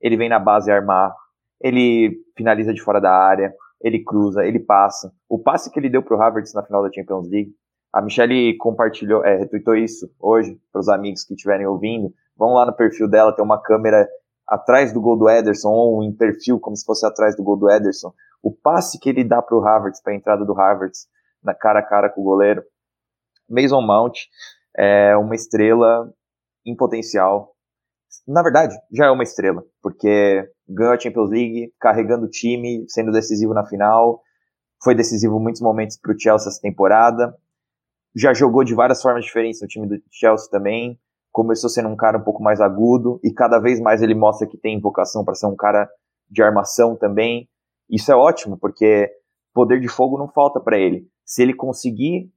ele 0.00 0.16
vem 0.16 0.28
na 0.28 0.38
base 0.38 0.70
armar, 0.70 1.14
ele 1.60 2.22
finaliza 2.36 2.72
de 2.72 2.82
fora 2.82 3.00
da 3.00 3.10
área, 3.10 3.52
ele 3.80 4.04
cruza, 4.04 4.44
ele 4.44 4.60
passa. 4.60 5.12
O 5.28 5.38
passe 5.38 5.70
que 5.70 5.80
ele 5.80 5.90
deu 5.90 6.02
para 6.02 6.16
o 6.16 6.22
Havertz 6.22 6.54
na 6.54 6.62
final 6.62 6.82
da 6.82 6.92
Champions 6.92 7.28
League 7.28 7.54
a 7.94 8.02
Michelle 8.02 8.56
compartilhou, 8.56 9.24
é, 9.24 9.36
retweetou 9.36 9.76
isso 9.76 10.10
hoje 10.18 10.60
para 10.72 10.80
os 10.80 10.88
amigos 10.88 11.22
que 11.22 11.34
estiverem 11.34 11.64
ouvindo. 11.64 12.12
Vão 12.36 12.54
lá 12.54 12.66
no 12.66 12.74
perfil 12.74 13.08
dela, 13.08 13.32
tem 13.32 13.44
uma 13.44 13.62
câmera 13.62 14.08
atrás 14.48 14.92
do 14.92 15.00
gol 15.00 15.16
do 15.16 15.30
Ederson, 15.30 15.70
ou 15.70 16.02
em 16.02 16.12
perfil, 16.12 16.58
como 16.58 16.76
se 16.76 16.84
fosse 16.84 17.06
atrás 17.06 17.36
do 17.36 17.44
gol 17.44 17.56
do 17.56 17.70
Ederson. 17.70 18.12
O 18.42 18.50
passe 18.50 18.98
que 18.98 19.08
ele 19.08 19.22
dá 19.22 19.40
para 19.40 19.56
o 19.56 19.64
Havertz, 19.64 20.02
para 20.02 20.12
a 20.12 20.16
entrada 20.16 20.44
do 20.44 20.60
Havertz, 20.60 21.06
na 21.40 21.54
cara 21.54 21.78
a 21.78 21.82
cara 21.84 22.10
com 22.10 22.20
o 22.20 22.24
goleiro. 22.24 22.64
Mason 23.48 23.80
Mount 23.80 24.18
é 24.76 25.16
uma 25.16 25.36
estrela 25.36 26.12
em 26.66 26.74
potencial. 26.74 27.54
Na 28.26 28.42
verdade, 28.42 28.74
já 28.90 29.06
é 29.06 29.10
uma 29.10 29.22
estrela, 29.22 29.62
porque 29.80 30.50
ganhou 30.68 30.94
a 30.94 30.98
Champions 30.98 31.30
League, 31.30 31.72
carregando 31.78 32.26
o 32.26 32.30
time, 32.30 32.84
sendo 32.88 33.12
decisivo 33.12 33.54
na 33.54 33.64
final. 33.64 34.20
Foi 34.82 34.96
decisivo 34.96 35.38
em 35.38 35.42
muitos 35.42 35.60
momentos 35.60 35.96
para 35.96 36.12
o 36.12 36.18
Chelsea 36.18 36.48
essa 36.48 36.60
temporada 36.60 37.32
já 38.14 38.32
jogou 38.32 38.64
de 38.64 38.74
várias 38.74 39.02
formas 39.02 39.24
diferentes 39.24 39.60
no 39.60 39.68
time 39.68 39.86
do 39.86 39.96
Chelsea 40.10 40.48
também, 40.50 40.98
começou 41.32 41.68
sendo 41.68 41.88
um 41.88 41.96
cara 41.96 42.18
um 42.18 42.22
pouco 42.22 42.42
mais 42.42 42.60
agudo 42.60 43.18
e 43.22 43.32
cada 43.32 43.58
vez 43.58 43.80
mais 43.80 44.02
ele 44.02 44.14
mostra 44.14 44.46
que 44.46 44.56
tem 44.56 44.80
vocação 44.80 45.24
para 45.24 45.34
ser 45.34 45.46
um 45.46 45.56
cara 45.56 45.88
de 46.30 46.42
armação 46.42 46.96
também. 46.96 47.48
Isso 47.90 48.12
é 48.12 48.14
ótimo, 48.16 48.56
porque 48.56 49.10
poder 49.52 49.80
de 49.80 49.88
fogo 49.88 50.16
não 50.16 50.28
falta 50.28 50.60
para 50.60 50.78
ele. 50.78 51.08
Se 51.24 51.42
ele 51.42 51.54
conseguir 51.54 52.30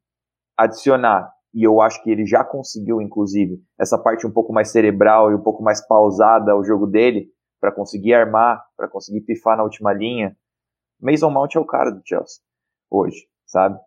adicionar, 0.57 1.31
e 1.53 1.63
eu 1.63 1.79
acho 1.79 2.01
que 2.03 2.09
ele 2.09 2.25
já 2.25 2.43
conseguiu, 2.43 3.01
inclusive, 3.01 3.61
essa 3.79 3.97
parte 3.97 4.25
um 4.25 4.31
pouco 4.31 4.51
mais 4.51 4.71
cerebral 4.71 5.31
e 5.31 5.35
um 5.35 5.41
pouco 5.41 5.63
mais 5.63 5.85
pausada 5.85 6.51
ao 6.51 6.63
jogo 6.63 6.87
dele, 6.87 7.29
para 7.59 7.71
conseguir 7.71 8.13
armar, 8.13 8.63
para 8.75 8.87
conseguir 8.87 9.21
pifar 9.21 9.57
na 9.57 9.63
última 9.63 9.93
linha, 9.93 10.35
Mason 10.99 11.29
Mount 11.29 11.55
é 11.55 11.59
o 11.59 11.65
cara 11.65 11.91
do 11.91 12.01
Chelsea 12.05 12.41
hoje, 12.89 13.27
sabe? 13.45 13.79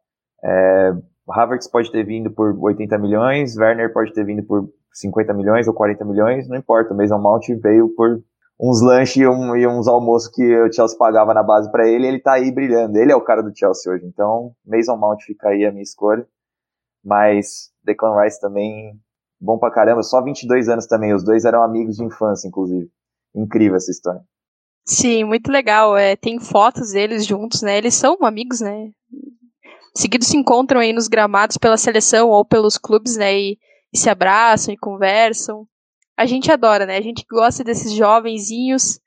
É, 0.42 0.92
Havertz 1.28 1.68
pode 1.68 1.90
ter 1.90 2.04
vindo 2.04 2.30
por 2.30 2.56
80 2.58 2.98
milhões, 2.98 3.56
Werner 3.56 3.92
pode 3.92 4.12
ter 4.12 4.24
vindo 4.24 4.42
por 4.42 4.68
50 4.92 5.32
milhões 5.34 5.68
ou 5.68 5.74
40 5.74 6.04
milhões, 6.04 6.48
não 6.48 6.56
importa. 6.56 6.92
O 6.92 6.96
Mason 6.96 7.18
Mount 7.18 7.48
veio 7.62 7.88
por 7.94 8.22
uns 8.58 8.82
lanches 8.82 9.16
e, 9.16 9.26
um, 9.26 9.56
e, 9.56 9.66
uns 9.66 9.88
almoços 9.88 10.28
que 10.28 10.42
o 10.60 10.72
Chelsea 10.72 10.98
pagava 10.98 11.32
na 11.32 11.42
base 11.42 11.70
para 11.70 11.88
ele, 11.88 12.06
ele 12.06 12.18
tá 12.18 12.34
aí 12.34 12.52
brilhando. 12.52 12.98
Ele 12.98 13.12
é 13.12 13.16
o 13.16 13.24
cara 13.24 13.42
do 13.42 13.56
Chelsea 13.56 13.92
hoje. 13.92 14.04
Então, 14.04 14.52
Mason 14.66 14.96
Mount 14.96 15.22
fica 15.22 15.48
aí 15.48 15.64
a 15.64 15.70
minha 15.70 15.82
escolha. 15.82 16.26
Mas 17.02 17.70
Declan 17.82 18.20
Rice 18.20 18.40
também 18.40 19.00
bom 19.40 19.58
pra 19.58 19.70
caramba, 19.70 20.02
só 20.02 20.22
22 20.22 20.68
anos 20.68 20.86
também. 20.86 21.14
Os 21.14 21.24
dois 21.24 21.44
eram 21.44 21.62
amigos 21.62 21.96
de 21.96 22.04
infância, 22.04 22.46
inclusive. 22.46 22.90
Incrível 23.34 23.76
essa 23.76 23.90
história. 23.90 24.20
Sim, 24.84 25.24
muito 25.24 25.50
legal. 25.50 25.96
É, 25.96 26.16
tem 26.16 26.38
fotos 26.38 26.92
deles 26.92 27.24
juntos, 27.24 27.62
né? 27.62 27.78
Eles 27.78 27.94
são 27.94 28.18
amigos, 28.22 28.60
né? 28.60 28.90
Seguidos 29.94 30.28
se 30.28 30.36
encontram 30.36 30.80
aí 30.80 30.92
nos 30.92 31.08
gramados 31.08 31.56
pela 31.56 31.76
seleção 31.76 32.28
ou 32.28 32.44
pelos 32.44 32.78
clubes, 32.78 33.16
né? 33.16 33.36
E, 33.38 33.58
e 33.92 33.98
se 33.98 34.08
abraçam 34.08 34.72
e 34.72 34.78
conversam. 34.78 35.66
A 36.16 36.26
gente 36.26 36.50
adora, 36.50 36.86
né? 36.86 36.96
A 36.96 37.02
gente 37.02 37.24
gosta 37.28 37.64
desses 37.64 37.92
jovenzinhos. 37.92 39.00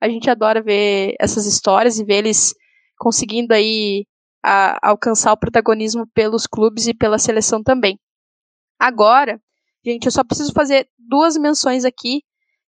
A 0.00 0.08
gente 0.08 0.30
adora 0.30 0.62
ver 0.62 1.14
essas 1.18 1.44
histórias 1.46 1.98
e 1.98 2.04
ver 2.04 2.18
eles 2.18 2.54
conseguindo 2.96 3.52
aí 3.52 4.06
a, 4.44 4.90
alcançar 4.90 5.32
o 5.32 5.36
protagonismo 5.36 6.06
pelos 6.14 6.46
clubes 6.46 6.86
e 6.86 6.94
pela 6.94 7.18
seleção 7.18 7.62
também. 7.62 7.98
Agora, 8.78 9.40
gente, 9.84 10.06
eu 10.06 10.12
só 10.12 10.22
preciso 10.22 10.52
fazer 10.52 10.88
duas 10.98 11.36
menções 11.36 11.84
aqui 11.84 12.22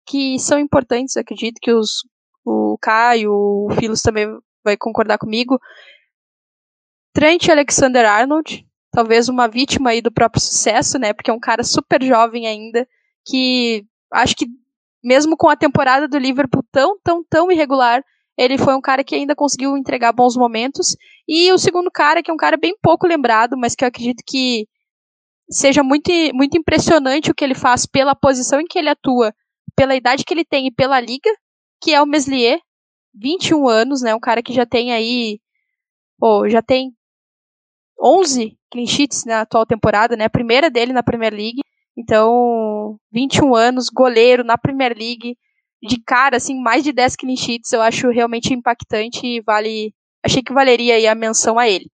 que 0.07 0.39
são 0.39 0.59
importantes, 0.59 1.17
acredito 1.17 1.59
que 1.61 1.71
os, 1.71 2.03
o 2.45 2.79
Caio, 2.81 3.31
o 3.31 3.69
Filos 3.79 4.01
também 4.01 4.27
vai 4.65 4.77
concordar 4.77 5.19
comigo. 5.19 5.59
Trent 7.19 7.49
Alexander-Arnold, 7.49 8.65
talvez 8.93 9.29
uma 9.29 9.49
vítima 9.49 9.91
aí 9.91 10.01
do 10.01 10.13
próprio 10.13 10.41
sucesso, 10.41 11.01
né? 11.01 11.13
Porque 11.13 11.33
é 11.33 11.35
um 11.35 11.41
cara 11.41 11.65
super 11.65 12.01
jovem 12.01 12.47
ainda, 12.47 12.87
que 13.27 13.85
acho 14.13 14.37
que 14.37 14.47
mesmo 15.03 15.37
com 15.37 15.49
a 15.49 15.57
temporada 15.57 16.07
do 16.07 16.17
Liverpool 16.17 16.65
tão, 16.71 16.97
tão, 17.03 17.25
tão 17.29 17.51
irregular, 17.51 18.05
ele 18.37 18.57
foi 18.57 18.73
um 18.77 18.81
cara 18.81 19.03
que 19.03 19.17
ainda 19.17 19.35
conseguiu 19.35 19.77
entregar 19.77 20.13
bons 20.13 20.37
momentos. 20.37 20.97
E 21.27 21.51
o 21.51 21.59
segundo 21.59 21.91
cara, 21.91 22.23
que 22.23 22.31
é 22.31 22.35
um 22.35 22.37
cara 22.37 22.57
bem 22.57 22.77
pouco 22.81 23.05
lembrado, 23.05 23.59
mas 23.59 23.75
que 23.75 23.83
eu 23.83 23.89
acredito 23.89 24.23
que 24.25 24.69
seja 25.51 25.83
muito, 25.83 26.13
muito 26.33 26.57
impressionante 26.57 27.33
o 27.33 27.35
que 27.35 27.43
ele 27.43 27.57
faz 27.57 27.85
pela 27.85 28.15
posição 28.15 28.61
em 28.61 28.65
que 28.65 28.79
ele 28.79 28.91
atua, 28.91 29.35
pela 29.75 29.97
idade 29.97 30.23
que 30.25 30.33
ele 30.33 30.45
tem 30.45 30.69
e 30.69 30.73
pela 30.73 31.01
liga, 31.01 31.31
que 31.83 31.93
é 31.93 32.01
o 32.01 32.07
Meslier, 32.07 32.61
21 33.13 33.67
anos, 33.67 34.03
né? 34.03 34.15
Um 34.15 34.21
cara 34.21 34.41
que 34.41 34.53
já 34.53 34.65
tem 34.65 34.93
aí, 34.93 35.41
pô, 36.17 36.49
já 36.49 36.63
tem 36.63 36.97
11 38.01 38.57
clean 38.71 38.87
sheets 38.87 39.25
na 39.25 39.43
atual 39.43 39.67
temporada, 39.67 40.17
né? 40.17 40.25
A 40.25 40.31
primeira 40.31 40.71
dele 40.71 40.93
na 40.93 41.03
Premier 41.03 41.33
League. 41.33 41.61
Então, 41.97 42.97
21 43.13 43.55
anos, 43.55 43.89
goleiro 43.89 44.45
na 44.45 44.57
Premier 44.57 44.97
League, 44.97 45.37
de 45.83 46.01
cara, 46.05 46.37
assim, 46.37 46.61
mais 46.61 46.85
de 46.85 46.93
10 46.93 47.17
clean 47.17 47.37
sheets, 47.37 47.73
eu 47.73 47.83
acho 47.83 48.09
realmente 48.11 48.55
impactante 48.55 49.27
e 49.27 49.41
vale. 49.41 49.93
Achei 50.25 50.43
que 50.43 50.53
valeria 50.53 50.95
aí 50.95 51.07
a 51.07 51.15
menção 51.15 51.59
a 51.59 51.69
ele. 51.69 51.91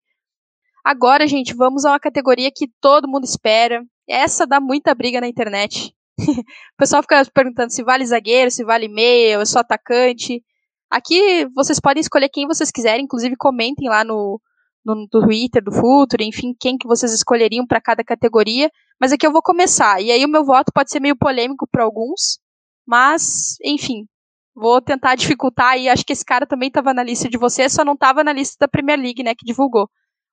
Agora, 0.84 1.26
gente, 1.26 1.54
vamos 1.54 1.84
a 1.84 1.92
uma 1.92 2.00
categoria 2.00 2.50
que 2.54 2.68
todo 2.80 3.08
mundo 3.08 3.24
espera. 3.24 3.82
Essa 4.06 4.46
dá 4.46 4.60
muita 4.60 4.94
briga 4.94 5.20
na 5.20 5.28
internet. 5.28 5.94
o 6.18 6.76
pessoal 6.76 7.02
fica 7.02 7.24
perguntando 7.32 7.72
se 7.72 7.82
vale 7.82 8.04
zagueiro, 8.04 8.50
se 8.50 8.64
vale 8.64 8.88
meia, 8.88 9.38
ou 9.38 9.46
só 9.46 9.60
atacante. 9.60 10.42
Aqui 10.90 11.46
vocês 11.54 11.80
podem 11.80 12.00
escolher 12.00 12.28
quem 12.28 12.46
vocês 12.46 12.70
quiserem, 12.70 13.04
inclusive 13.04 13.34
comentem 13.36 13.88
lá 13.88 14.04
no, 14.04 14.40
no, 14.84 15.08
Twitter 15.08 15.62
do 15.62 15.72
Futuro, 15.72 16.22
enfim, 16.22 16.54
quem 16.58 16.76
que 16.76 16.86
vocês 16.86 17.12
escolheriam 17.12 17.66
para 17.66 17.80
cada 17.80 18.04
categoria. 18.04 18.70
Mas 19.00 19.12
aqui 19.12 19.26
eu 19.26 19.32
vou 19.32 19.42
começar. 19.42 20.00
E 20.00 20.10
aí 20.10 20.24
o 20.24 20.28
meu 20.28 20.44
voto 20.44 20.70
pode 20.72 20.90
ser 20.90 21.00
meio 21.00 21.16
polêmico 21.16 21.66
para 21.70 21.84
alguns, 21.84 22.38
mas, 22.86 23.56
enfim, 23.64 24.06
vou 24.54 24.80
tentar 24.80 25.14
dificultar 25.14 25.78
e 25.78 25.88
acho 25.88 26.04
que 26.04 26.12
esse 26.12 26.24
cara 26.24 26.46
também 26.46 26.68
estava 26.68 26.94
na 26.94 27.02
lista 27.02 27.28
de 27.28 27.38
vocês, 27.38 27.72
só 27.72 27.84
não 27.84 27.94
estava 27.94 28.22
na 28.22 28.32
lista 28.32 28.56
da 28.60 28.68
Premier 28.68 28.98
League, 28.98 29.22
né, 29.22 29.34
que 29.34 29.44
divulgou. 29.44 29.88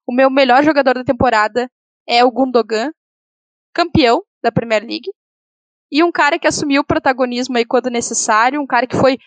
O 0.08 0.14
meu 0.14 0.30
melhor 0.30 0.64
jogador 0.64 0.96
da 0.96 1.04
temporada 1.04 1.70
é 2.08 2.24
o 2.24 2.32
Gundogan, 2.32 2.92
campeão 3.74 4.22
da 4.44 4.52
Premier 4.52 4.82
League, 4.82 5.10
e 5.92 6.04
um 6.04 6.12
cara 6.12 6.40
que 6.40 6.48
assumiu 6.48 6.82
o 6.82 6.86
protagonismo 6.86 7.58
aí 7.58 7.66
quando 7.66 7.90
necessário, 7.90 8.62
um 8.62 8.68
cara 8.68 8.88
que 8.88 8.96
foi 8.96 9.18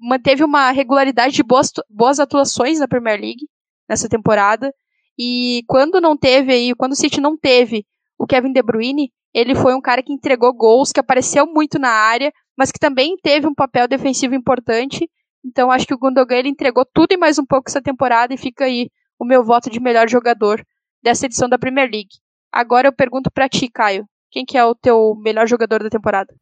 manteve 0.00 0.42
uma 0.42 0.70
regularidade 0.72 1.34
de 1.34 1.42
boas, 1.42 1.70
boas 1.88 2.18
atuações 2.18 2.80
na 2.80 2.88
Premier 2.88 3.20
League 3.20 3.46
nessa 3.88 4.08
temporada. 4.08 4.72
E 5.18 5.62
quando 5.66 6.00
não 6.00 6.16
teve 6.16 6.52
aí, 6.52 6.74
quando 6.74 6.92
o 6.92 6.96
City 6.96 7.20
não 7.20 7.36
teve 7.36 7.84
o 8.18 8.26
Kevin 8.26 8.52
De 8.52 8.62
Bruyne, 8.62 9.10
ele 9.34 9.54
foi 9.54 9.74
um 9.74 9.80
cara 9.80 10.02
que 10.02 10.12
entregou 10.12 10.52
gols, 10.52 10.92
que 10.92 11.00
apareceu 11.00 11.46
muito 11.46 11.78
na 11.78 11.90
área, 11.90 12.32
mas 12.56 12.72
que 12.72 12.78
também 12.78 13.16
teve 13.22 13.46
um 13.46 13.54
papel 13.54 13.86
defensivo 13.86 14.34
importante. 14.34 15.08
Então 15.44 15.70
acho 15.70 15.86
que 15.86 15.94
o 15.94 15.98
Gundogan 15.98 16.36
ele 16.36 16.48
entregou 16.48 16.84
tudo 16.84 17.12
e 17.12 17.16
mais 17.16 17.38
um 17.38 17.46
pouco 17.46 17.68
essa 17.68 17.80
temporada 17.80 18.34
e 18.34 18.38
fica 18.38 18.64
aí 18.64 18.90
o 19.18 19.24
meu 19.24 19.44
voto 19.44 19.70
de 19.70 19.80
melhor 19.80 20.08
jogador 20.08 20.64
dessa 21.02 21.26
edição 21.26 21.48
da 21.48 21.58
Premier 21.58 21.90
League. 21.90 22.16
Agora 22.52 22.88
eu 22.88 22.92
pergunto 22.92 23.30
para 23.30 23.48
ti, 23.48 23.68
Caio, 23.68 24.06
quem 24.30 24.44
que 24.44 24.56
é 24.58 24.64
o 24.64 24.74
teu 24.74 25.14
melhor 25.16 25.46
jogador 25.46 25.82
da 25.82 25.90
temporada? 25.90 26.34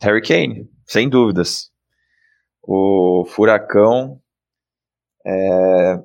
Harry 0.00 0.22
Kane, 0.22 0.68
sem 0.86 1.08
dúvidas. 1.08 1.70
O 2.62 3.24
Furacão 3.28 4.20
é, 5.26 5.98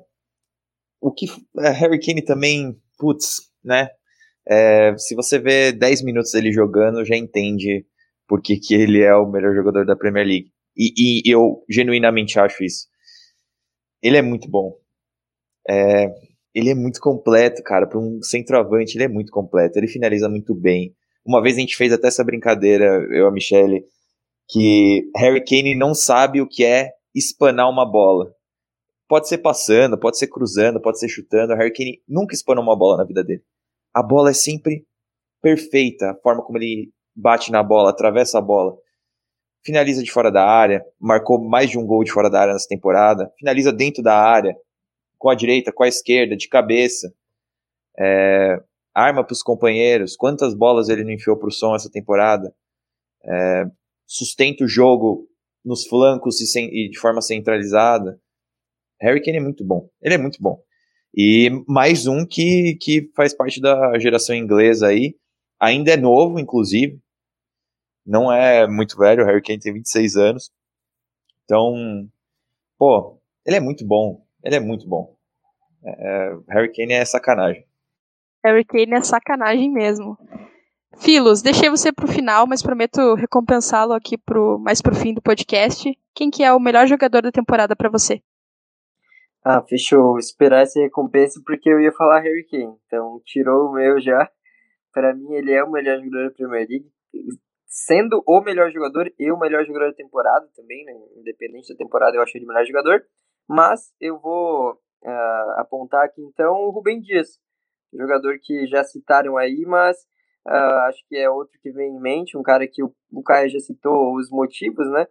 o 1.04 1.12
que 1.12 1.26
é, 1.58 1.68
Harry 1.68 2.00
Kane 2.00 2.22
também, 2.22 2.74
putz, 2.98 3.42
né? 3.62 3.90
É, 4.48 4.96
se 4.96 5.14
você 5.14 5.38
vê 5.38 5.70
10 5.70 6.02
minutos 6.02 6.32
dele 6.32 6.50
jogando, 6.50 7.04
já 7.04 7.14
entende 7.14 7.84
por 8.26 8.40
que, 8.40 8.58
que 8.58 8.74
ele 8.74 9.02
é 9.02 9.14
o 9.14 9.30
melhor 9.30 9.54
jogador 9.54 9.84
da 9.84 9.94
Premier 9.94 10.26
League. 10.26 10.50
E, 10.74 11.20
e 11.22 11.30
eu 11.30 11.62
genuinamente 11.68 12.40
acho 12.40 12.64
isso. 12.64 12.86
Ele 14.02 14.16
é 14.16 14.22
muito 14.22 14.48
bom. 14.48 14.72
É, 15.68 16.06
ele 16.54 16.70
é 16.70 16.74
muito 16.74 17.00
completo, 17.00 17.62
cara. 17.62 17.86
Para 17.86 17.98
um 17.98 18.22
centroavante, 18.22 18.96
ele 18.96 19.04
é 19.04 19.08
muito 19.08 19.30
completo. 19.30 19.78
Ele 19.78 19.88
finaliza 19.88 20.26
muito 20.26 20.54
bem. 20.54 20.94
Uma 21.24 21.42
vez 21.42 21.56
a 21.56 21.60
gente 21.60 21.76
fez 21.76 21.92
até 21.92 22.08
essa 22.08 22.24
brincadeira, 22.24 22.86
eu 23.10 23.26
e 23.26 23.28
a 23.28 23.30
Michelle, 23.30 23.84
que 24.48 25.10
Harry 25.16 25.44
Kane 25.44 25.74
não 25.74 25.94
sabe 25.94 26.40
o 26.40 26.48
que 26.48 26.64
é 26.64 26.92
espanar 27.14 27.68
uma 27.68 27.84
bola. 27.84 28.34
Pode 29.08 29.28
ser 29.28 29.38
passando, 29.38 29.98
pode 29.98 30.18
ser 30.18 30.28
cruzando, 30.28 30.80
pode 30.80 30.98
ser 30.98 31.08
chutando. 31.08 31.52
O 31.52 31.56
Harry 31.56 31.72
Kane 31.72 32.02
nunca 32.08 32.34
espanou 32.34 32.62
uma 32.62 32.76
bola 32.76 32.98
na 32.98 33.04
vida 33.04 33.22
dele. 33.22 33.42
A 33.92 34.02
bola 34.02 34.30
é 34.30 34.34
sempre 34.34 34.86
perfeita, 35.42 36.10
a 36.10 36.14
forma 36.14 36.42
como 36.42 36.58
ele 36.58 36.90
bate 37.14 37.52
na 37.52 37.62
bola, 37.62 37.90
atravessa 37.90 38.38
a 38.38 38.40
bola. 38.40 38.76
Finaliza 39.62 40.02
de 40.02 40.10
fora 40.10 40.30
da 40.30 40.44
área, 40.44 40.84
marcou 40.98 41.42
mais 41.42 41.70
de 41.70 41.78
um 41.78 41.86
gol 41.86 42.02
de 42.02 42.12
fora 42.12 42.28
da 42.30 42.40
área 42.40 42.52
nessa 42.54 42.68
temporada. 42.68 43.32
Finaliza 43.38 43.72
dentro 43.72 44.02
da 44.02 44.14
área, 44.14 44.54
com 45.18 45.30
a 45.30 45.34
direita, 45.34 45.72
com 45.72 45.82
a 45.82 45.88
esquerda, 45.88 46.36
de 46.36 46.48
cabeça. 46.48 47.12
É, 47.98 48.60
arma 48.94 49.24
para 49.24 49.32
os 49.32 49.42
companheiros. 49.42 50.16
Quantas 50.16 50.54
bolas 50.54 50.88
ele 50.88 51.04
não 51.04 51.12
enfiou 51.12 51.36
para 51.36 51.48
o 51.48 51.52
som 51.52 51.74
essa 51.74 51.90
temporada? 51.90 52.54
É, 53.24 53.64
sustenta 54.06 54.64
o 54.64 54.68
jogo 54.68 55.28
nos 55.64 55.86
flancos 55.86 56.40
e, 56.40 56.46
sem, 56.46 56.66
e 56.66 56.90
de 56.90 56.98
forma 56.98 57.22
centralizada. 57.22 58.20
Harry 59.04 59.22
Kane 59.22 59.36
é 59.36 59.40
muito 59.40 59.62
bom. 59.62 59.88
Ele 60.00 60.14
é 60.14 60.18
muito 60.18 60.38
bom. 60.40 60.58
E 61.14 61.50
mais 61.68 62.06
um 62.06 62.26
que, 62.26 62.76
que 62.80 63.10
faz 63.14 63.34
parte 63.34 63.60
da 63.60 63.98
geração 63.98 64.34
inglesa 64.34 64.88
aí. 64.88 65.14
Ainda 65.60 65.92
é 65.92 65.96
novo, 65.96 66.40
inclusive. 66.40 66.98
Não 68.04 68.32
é 68.32 68.66
muito 68.66 68.96
velho. 68.96 69.22
O 69.22 69.26
Harry 69.26 69.42
Kane 69.42 69.60
tem 69.60 69.74
26 69.74 70.16
anos. 70.16 70.50
Então, 71.44 72.08
pô, 72.78 73.20
ele 73.46 73.56
é 73.56 73.60
muito 73.60 73.86
bom. 73.86 74.24
Ele 74.42 74.56
é 74.56 74.60
muito 74.60 74.88
bom. 74.88 75.14
É, 75.84 75.90
é 75.90 76.36
Harry 76.48 76.72
Kane 76.72 76.94
é 76.94 77.04
sacanagem. 77.04 77.64
Harry 78.42 78.64
Kane 78.64 78.94
é 78.94 79.02
sacanagem 79.02 79.70
mesmo. 79.70 80.18
Filos, 80.98 81.42
deixei 81.42 81.68
você 81.68 81.92
pro 81.92 82.06
final, 82.06 82.46
mas 82.46 82.62
prometo 82.62 83.14
recompensá-lo 83.14 83.92
aqui 83.92 84.16
pro, 84.16 84.58
mais 84.58 84.80
pro 84.80 84.94
fim 84.94 85.12
do 85.12 85.20
podcast. 85.20 85.92
Quem 86.14 86.30
que 86.30 86.42
é 86.42 86.52
o 86.52 86.60
melhor 86.60 86.86
jogador 86.86 87.22
da 87.22 87.32
temporada 87.32 87.76
para 87.76 87.90
você? 87.90 88.22
Ah, 89.44 89.62
fechou. 89.62 90.18
Esperar 90.18 90.62
essa 90.62 90.80
recompensa 90.80 91.40
porque 91.44 91.68
eu 91.68 91.78
ia 91.78 91.92
falar 91.92 92.20
Harry 92.20 92.46
Kane. 92.46 92.78
Então, 92.86 93.20
tirou 93.26 93.68
o 93.68 93.72
meu 93.74 94.00
já. 94.00 94.30
Para 94.90 95.14
mim, 95.14 95.34
ele 95.34 95.52
é 95.52 95.62
o 95.62 95.70
melhor 95.70 95.98
jogador 95.98 96.28
da 96.28 96.34
Premier 96.34 96.66
League. 96.66 96.90
sendo 97.66 98.22
o 98.26 98.40
melhor 98.40 98.70
jogador 98.70 99.12
e 99.18 99.30
o 99.30 99.38
melhor 99.38 99.64
jogador 99.66 99.90
da 99.90 99.96
temporada 99.96 100.48
também, 100.54 100.84
né? 100.84 100.92
independente 101.16 101.68
da 101.68 101.76
temporada, 101.76 102.16
eu 102.16 102.22
acho 102.22 102.36
ele 102.38 102.44
o 102.46 102.48
melhor 102.48 102.64
jogador. 102.64 103.04
Mas 103.48 103.92
eu 104.00 104.18
vou 104.18 104.72
uh, 104.72 105.50
apontar 105.58 106.04
aqui 106.04 106.22
então 106.22 106.54
o 106.54 106.70
Rubem 106.70 107.00
Dias, 107.00 107.38
jogador 107.92 108.38
que 108.40 108.66
já 108.66 108.82
citaram 108.84 109.36
aí, 109.36 109.64
mas 109.66 109.96
uh, 110.46 110.86
acho 110.88 111.04
que 111.08 111.16
é 111.16 111.28
outro 111.28 111.58
que 111.60 111.70
vem 111.72 111.96
em 111.96 112.00
mente, 112.00 112.38
um 112.38 112.42
cara 112.42 112.66
que 112.66 112.82
o, 112.82 112.94
o 113.12 113.22
Caio 113.22 113.50
já 113.50 113.58
citou 113.58 114.14
os 114.14 114.30
motivos, 114.30 114.88
né? 114.90 115.06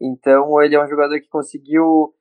Então 0.00 0.60
ele 0.62 0.74
é 0.74 0.82
um 0.82 0.88
jogador 0.88 1.20
que 1.20 1.28
conseguiu 1.28 2.14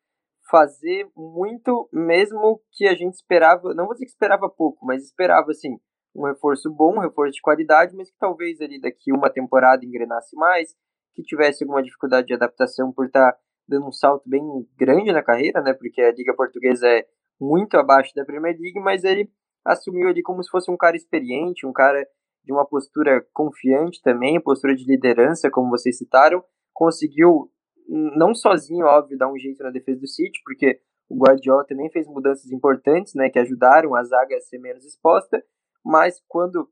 fazer 0.49 1.09
muito, 1.15 1.89
mesmo 1.91 2.61
que 2.71 2.87
a 2.87 2.93
gente 2.93 3.15
esperava, 3.15 3.73
não 3.73 3.85
vou 3.85 3.93
dizer 3.93 4.05
que 4.05 4.11
esperava 4.11 4.49
pouco, 4.49 4.85
mas 4.85 5.03
esperava 5.03 5.51
assim, 5.51 5.77
um 6.15 6.25
reforço 6.25 6.69
bom, 6.73 6.95
um 6.95 7.01
reforço 7.01 7.33
de 7.33 7.41
qualidade, 7.41 7.95
mas 7.95 8.09
que 8.09 8.17
talvez 8.17 8.59
ali 8.61 8.79
daqui 8.79 9.11
uma 9.11 9.29
temporada 9.29 9.85
engrenasse 9.85 10.35
mais, 10.35 10.73
que 11.13 11.23
tivesse 11.23 11.63
alguma 11.63 11.83
dificuldade 11.83 12.27
de 12.27 12.33
adaptação 12.33 12.91
por 12.91 13.05
estar 13.05 13.31
tá 13.31 13.37
dando 13.67 13.87
um 13.87 13.91
salto 13.91 14.27
bem 14.27 14.41
grande 14.77 15.11
na 15.11 15.21
carreira, 15.21 15.61
né? 15.61 15.73
Porque 15.73 16.01
a 16.01 16.11
Liga 16.11 16.33
Portuguesa 16.35 16.87
é 16.87 17.05
muito 17.39 17.75
abaixo 17.75 18.13
da 18.15 18.25
Premier 18.25 18.57
League, 18.57 18.79
mas 18.79 19.03
ele 19.03 19.29
assumiu 19.65 20.07
ali 20.07 20.21
como 20.21 20.41
se 20.41 20.49
fosse 20.49 20.71
um 20.71 20.77
cara 20.77 20.95
experiente, 20.95 21.65
um 21.65 21.73
cara 21.73 22.07
de 22.43 22.53
uma 22.53 22.65
postura 22.65 23.25
confiante 23.33 24.01
também, 24.01 24.41
postura 24.41 24.73
de 24.73 24.85
liderança, 24.85 25.51
como 25.51 25.69
vocês 25.69 25.97
citaram, 25.97 26.41
conseguiu 26.73 27.51
não 27.87 28.33
sozinho, 28.35 28.85
óbvio, 28.85 29.17
dar 29.17 29.31
um 29.31 29.37
jeito 29.37 29.63
na 29.63 29.69
defesa 29.69 29.99
do 29.99 30.07
City, 30.07 30.41
porque 30.43 30.79
o 31.09 31.17
Guardiola 31.17 31.65
também 31.65 31.89
fez 31.89 32.07
mudanças 32.07 32.51
importantes, 32.51 33.13
né, 33.13 33.29
que 33.29 33.39
ajudaram 33.39 33.95
a 33.95 34.03
zaga 34.03 34.35
a 34.35 34.41
ser 34.41 34.59
menos 34.59 34.85
exposta, 34.85 35.41
mas 35.83 36.21
quando, 36.27 36.63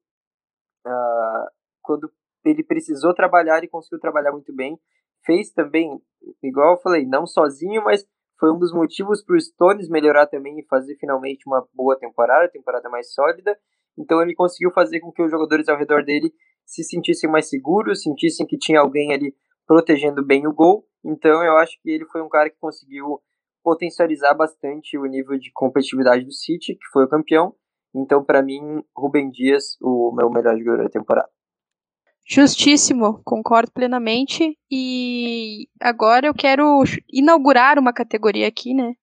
uh, 0.86 1.48
quando 1.82 2.12
ele 2.44 2.64
precisou 2.64 3.14
trabalhar 3.14 3.64
e 3.64 3.68
conseguiu 3.68 4.00
trabalhar 4.00 4.32
muito 4.32 4.54
bem, 4.54 4.78
fez 5.26 5.52
também, 5.52 6.00
igual 6.44 6.74
eu 6.74 6.82
falei, 6.82 7.06
não 7.06 7.26
sozinho, 7.26 7.84
mas 7.84 8.06
foi 8.40 8.52
um 8.52 8.60
dos 8.60 8.74
motivos 8.74 9.24
para 9.24 9.36
o 9.36 9.40
Stones 9.40 9.90
melhorar 9.90 10.28
também 10.28 10.60
e 10.60 10.66
fazer 10.66 10.96
finalmente 10.98 11.48
uma 11.48 11.66
boa 11.74 11.98
temporada, 11.98 12.50
temporada 12.50 12.90
mais 12.90 13.14
sólida. 13.14 13.58
Então 13.98 14.22
ele 14.22 14.36
conseguiu 14.36 14.72
fazer 14.72 15.00
com 15.00 15.12
que 15.12 15.24
os 15.24 15.32
jogadores 15.32 15.70
ao 15.70 15.78
redor 15.78 16.04
dele 16.04 16.34
se 16.66 16.84
sentissem 16.84 17.30
mais 17.30 17.48
seguros, 17.50 18.02
sentissem 18.02 18.46
que 18.46 18.58
tinha 18.58 18.82
alguém 18.82 19.14
ali 19.14 19.34
protegendo 19.68 20.26
bem 20.26 20.48
o 20.48 20.54
gol. 20.54 20.88
Então 21.04 21.44
eu 21.44 21.58
acho 21.58 21.80
que 21.82 21.90
ele 21.90 22.06
foi 22.06 22.22
um 22.22 22.30
cara 22.30 22.50
que 22.50 22.58
conseguiu 22.60 23.22
potencializar 23.64 24.34
bastante 24.36 24.98
o 24.98 25.06
nível 25.06 25.38
de 25.40 25.52
competitividade 25.52 26.24
do 26.24 26.32
City, 26.32 26.76
que 26.76 26.88
foi 26.92 27.06
o 27.06 27.10
campeão. 27.10 27.56
Então, 27.96 28.24
para 28.24 28.44
mim, 28.44 28.84
Rubem 28.96 29.32
Dias, 29.32 29.78
o 29.82 30.14
meu 30.14 30.30
melhor 30.30 30.58
jogador 30.58 30.84
da 30.84 30.90
temporada. 30.90 31.30
Justíssimo, 32.28 33.22
concordo 33.24 33.72
plenamente. 33.72 34.58
E 34.70 35.68
agora 35.80 36.28
eu 36.28 36.34
quero 36.34 36.84
inaugurar 37.12 37.80
uma 37.80 37.94
categoria 37.94 38.48
aqui, 38.48 38.74
né? 38.74 38.94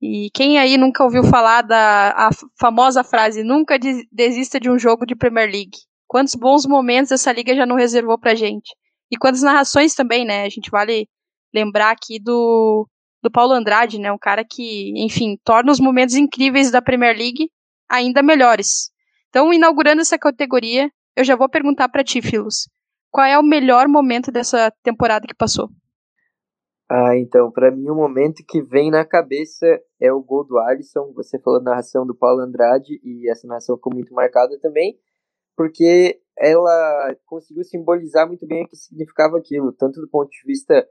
E 0.00 0.30
quem 0.32 0.58
aí 0.58 0.76
nunca 0.76 1.04
ouviu 1.04 1.24
falar 1.24 1.62
da 1.62 2.30
famosa 2.58 3.04
frase 3.04 3.42
nunca 3.42 3.78
desista 4.10 4.58
de 4.58 4.70
um 4.70 4.78
jogo 4.78 5.04
de 5.04 5.14
Premier 5.14 5.50
League? 5.50 5.78
Quantos 6.06 6.34
bons 6.34 6.66
momentos 6.66 7.12
essa 7.12 7.32
liga 7.32 7.54
já 7.54 7.66
não 7.66 7.76
reservou 7.76 8.18
pra 8.18 8.34
gente? 8.34 8.74
E 9.10 9.16
quantas 9.16 9.42
narrações 9.42 9.94
também, 9.94 10.24
né? 10.24 10.44
A 10.44 10.48
gente 10.48 10.70
vale 10.70 11.08
lembrar 11.54 11.90
aqui 11.90 12.18
do, 12.18 12.88
do 13.22 13.30
Paulo 13.30 13.52
Andrade, 13.52 13.98
né? 13.98 14.12
Um 14.12 14.18
cara 14.18 14.44
que, 14.44 14.92
enfim, 14.96 15.38
torna 15.44 15.70
os 15.70 15.80
momentos 15.80 16.14
incríveis 16.14 16.70
da 16.70 16.82
Premier 16.82 17.16
League 17.16 17.50
ainda 17.88 18.22
melhores. 18.22 18.90
Então, 19.28 19.52
inaugurando 19.52 20.00
essa 20.00 20.18
categoria, 20.18 20.90
eu 21.16 21.24
já 21.24 21.36
vou 21.36 21.48
perguntar 21.48 21.88
para 21.88 22.04
ti, 22.04 22.20
Filos. 22.20 22.68
Qual 23.10 23.26
é 23.26 23.38
o 23.38 23.42
melhor 23.42 23.86
momento 23.86 24.32
dessa 24.32 24.72
temporada 24.82 25.26
que 25.26 25.34
passou? 25.34 25.68
Ah, 26.90 27.16
então, 27.16 27.50
para 27.50 27.70
mim 27.70 27.88
o 27.88 27.94
momento 27.94 28.44
que 28.46 28.62
vem 28.62 28.90
na 28.90 29.04
cabeça 29.04 29.66
é 30.00 30.12
o 30.12 30.22
gol 30.22 30.44
do 30.44 30.58
Alisson. 30.58 31.12
Você 31.14 31.38
falou 31.38 31.62
da 31.62 31.70
narração 31.70 32.06
do 32.06 32.14
Paulo 32.14 32.40
Andrade 32.42 33.00
e 33.02 33.30
essa 33.30 33.46
narração 33.46 33.76
ficou 33.76 33.94
muito 33.94 34.12
marcada 34.12 34.58
também, 34.60 34.98
porque 35.56 36.20
ela 36.38 37.16
conseguiu 37.26 37.64
simbolizar 37.64 38.26
muito 38.26 38.46
bem 38.46 38.64
o 38.64 38.68
que 38.68 38.76
significava 38.76 39.38
aquilo, 39.38 39.72
tanto 39.72 40.00
do 40.00 40.08
ponto 40.08 40.28
de 40.30 40.42
vista 40.46 40.86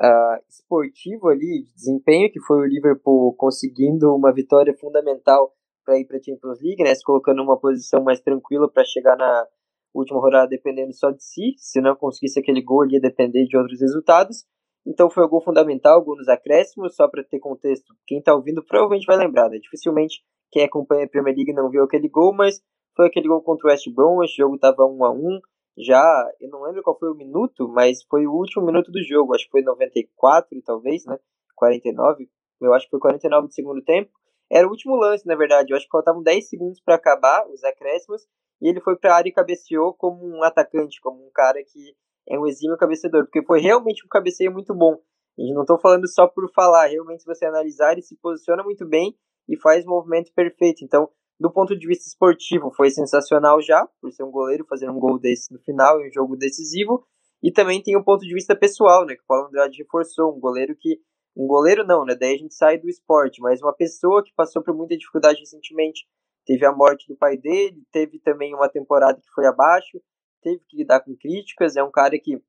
uh, 0.00 0.42
esportivo 0.48 1.28
ali, 1.28 1.64
de 1.64 1.72
desempenho, 1.74 2.30
que 2.30 2.40
foi 2.40 2.58
o 2.60 2.66
Liverpool 2.66 3.34
conseguindo 3.34 4.14
uma 4.14 4.32
vitória 4.32 4.74
fundamental 4.78 5.52
para 5.84 5.98
ir 5.98 6.04
para 6.04 6.18
a 6.18 6.22
Champions 6.22 6.60
League, 6.60 6.82
né, 6.82 6.94
se 6.94 7.02
colocando 7.02 7.38
numa 7.38 7.58
posição 7.58 8.02
mais 8.02 8.20
tranquila 8.20 8.70
para 8.70 8.84
chegar 8.84 9.16
na 9.16 9.46
última 9.94 10.20
rodada 10.20 10.48
dependendo 10.48 10.92
só 10.92 11.10
de 11.10 11.22
si, 11.24 11.54
se 11.56 11.80
não 11.80 11.96
conseguisse 11.96 12.38
aquele 12.38 12.62
gol, 12.62 12.84
ele 12.84 12.94
ia 12.94 13.00
depender 13.00 13.46
de 13.46 13.56
outros 13.56 13.80
resultados. 13.80 14.44
Então 14.86 15.10
foi 15.10 15.24
o 15.24 15.28
gol 15.28 15.42
fundamental, 15.42 16.02
gol 16.02 16.16
nos 16.16 16.28
acréscimos, 16.28 16.94
só 16.94 17.08
para 17.08 17.24
ter 17.24 17.38
contexto. 17.38 17.94
Quem 18.06 18.18
está 18.18 18.34
ouvindo 18.34 18.64
provavelmente 18.64 19.06
vai 19.06 19.16
lembrar, 19.16 19.48
né? 19.50 19.58
Dificilmente 19.58 20.22
quem 20.50 20.64
acompanha 20.64 21.04
a 21.04 21.08
Premier 21.08 21.36
League 21.36 21.52
não 21.52 21.68
viu 21.68 21.84
aquele 21.84 22.08
gol, 22.08 22.34
mas 22.34 22.60
foi 22.98 23.06
aquele 23.06 23.28
gol 23.28 23.40
contra 23.40 23.68
o 23.68 23.70
West 23.70 23.88
Brom, 23.94 24.24
esse 24.24 24.34
jogo 24.36 24.56
estava 24.56 24.84
1 24.84 25.04
a 25.04 25.12
1 25.12 25.40
já, 25.78 26.28
eu 26.40 26.50
não 26.50 26.62
lembro 26.64 26.82
qual 26.82 26.98
foi 26.98 27.08
o 27.08 27.14
minuto, 27.14 27.68
mas 27.68 28.02
foi 28.02 28.26
o 28.26 28.32
último 28.32 28.66
minuto 28.66 28.90
do 28.90 29.00
jogo, 29.00 29.32
acho 29.36 29.44
que 29.44 29.52
foi 29.52 29.62
94 29.62 30.60
talvez, 30.64 31.04
né? 31.06 31.16
49, 31.54 32.28
eu 32.60 32.74
acho 32.74 32.86
que 32.86 32.90
foi 32.90 32.98
49 32.98 33.46
do 33.46 33.54
segundo 33.54 33.80
tempo. 33.84 34.10
Era 34.50 34.66
o 34.66 34.70
último 34.70 34.96
lance, 34.96 35.26
na 35.26 35.36
verdade. 35.36 35.72
Eu 35.72 35.76
acho 35.76 35.86
que 35.86 35.92
faltavam 35.92 36.22
10 36.22 36.48
segundos 36.48 36.80
para 36.80 36.94
acabar 36.94 37.46
os 37.48 37.62
acréscimos. 37.62 38.26
E 38.60 38.68
ele 38.68 38.80
foi 38.80 38.96
para 38.96 39.14
área 39.14 39.28
e 39.28 39.32
cabeceou 39.32 39.94
como 39.94 40.26
um 40.26 40.42
atacante, 40.42 41.00
como 41.00 41.24
um 41.24 41.30
cara 41.30 41.62
que 41.62 41.94
é 42.28 42.38
um 42.38 42.46
exímio 42.46 42.76
cabeceador. 42.76 43.24
Porque 43.24 43.44
foi 43.44 43.60
realmente 43.60 44.04
um 44.04 44.08
cabeceio 44.08 44.52
muito 44.52 44.74
bom. 44.74 44.98
E 45.36 45.52
não 45.52 45.62
estou 45.62 45.78
falando 45.78 46.08
só 46.08 46.26
por 46.26 46.50
falar. 46.52 46.86
Realmente, 46.86 47.22
se 47.22 47.26
você 47.26 47.44
analisar, 47.44 47.92
ele 47.92 48.02
se 48.02 48.16
posiciona 48.16 48.62
muito 48.64 48.86
bem 48.86 49.16
e 49.48 49.56
faz 49.56 49.84
o 49.84 49.88
movimento 49.88 50.32
perfeito. 50.34 50.84
Então, 50.84 51.08
do 51.38 51.50
ponto 51.52 51.78
de 51.78 51.86
vista 51.86 52.06
esportivo, 52.06 52.70
foi 52.70 52.90
sensacional 52.90 53.60
já, 53.62 53.86
por 54.00 54.10
ser 54.12 54.24
um 54.24 54.30
goleiro, 54.30 54.66
fazer 54.68 54.90
um 54.90 54.98
gol 54.98 55.18
desse 55.18 55.52
no 55.52 55.60
final 55.60 56.00
em 56.00 56.08
um 56.08 56.12
jogo 56.12 56.36
decisivo. 56.36 57.06
E 57.42 57.52
também 57.52 57.80
tem 57.80 57.96
o 57.96 58.02
ponto 58.02 58.26
de 58.26 58.34
vista 58.34 58.56
pessoal, 58.56 59.06
né? 59.06 59.14
Que 59.14 59.22
o 59.22 59.26
Paulo 59.26 59.46
Andrade 59.46 59.78
reforçou. 59.78 60.34
Um 60.36 60.40
goleiro 60.40 60.74
que 60.76 61.00
um 61.36 61.46
goleiro 61.46 61.86
não, 61.86 62.04
né? 62.04 62.16
Daí 62.16 62.34
a 62.34 62.38
gente 62.38 62.54
sai 62.54 62.78
do 62.78 62.88
esporte, 62.88 63.40
mas 63.40 63.62
uma 63.62 63.72
pessoa 63.72 64.24
que 64.24 64.34
passou 64.34 64.60
por 64.60 64.74
muita 64.74 64.96
dificuldade 64.96 65.38
recentemente. 65.38 66.04
Teve 66.44 66.66
a 66.66 66.72
morte 66.72 67.06
do 67.06 67.16
pai 67.16 67.36
dele, 67.36 67.84
teve 67.92 68.18
também 68.18 68.54
uma 68.54 68.68
temporada 68.68 69.20
que 69.20 69.30
foi 69.32 69.46
abaixo, 69.46 70.00
teve 70.42 70.60
que 70.68 70.78
lidar 70.78 71.00
com 71.00 71.14
críticas. 71.14 71.76
É 71.76 71.82
um 71.82 71.90
cara 71.92 72.18
que, 72.18 72.42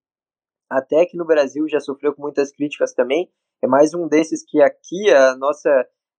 até 0.68 1.02
aqui 1.02 1.16
no 1.16 1.26
Brasil, 1.26 1.68
já 1.70 1.80
sofreu 1.80 2.16
com 2.16 2.24
muitas 2.24 2.52
críticas 2.52 2.94
também. 2.94 3.30
É 3.62 3.68
mais 3.68 3.94
um 3.94 4.08
desses 4.08 4.44
que 4.44 4.60
aqui 4.60 5.12
a 5.12 5.36
nossa 5.36 5.70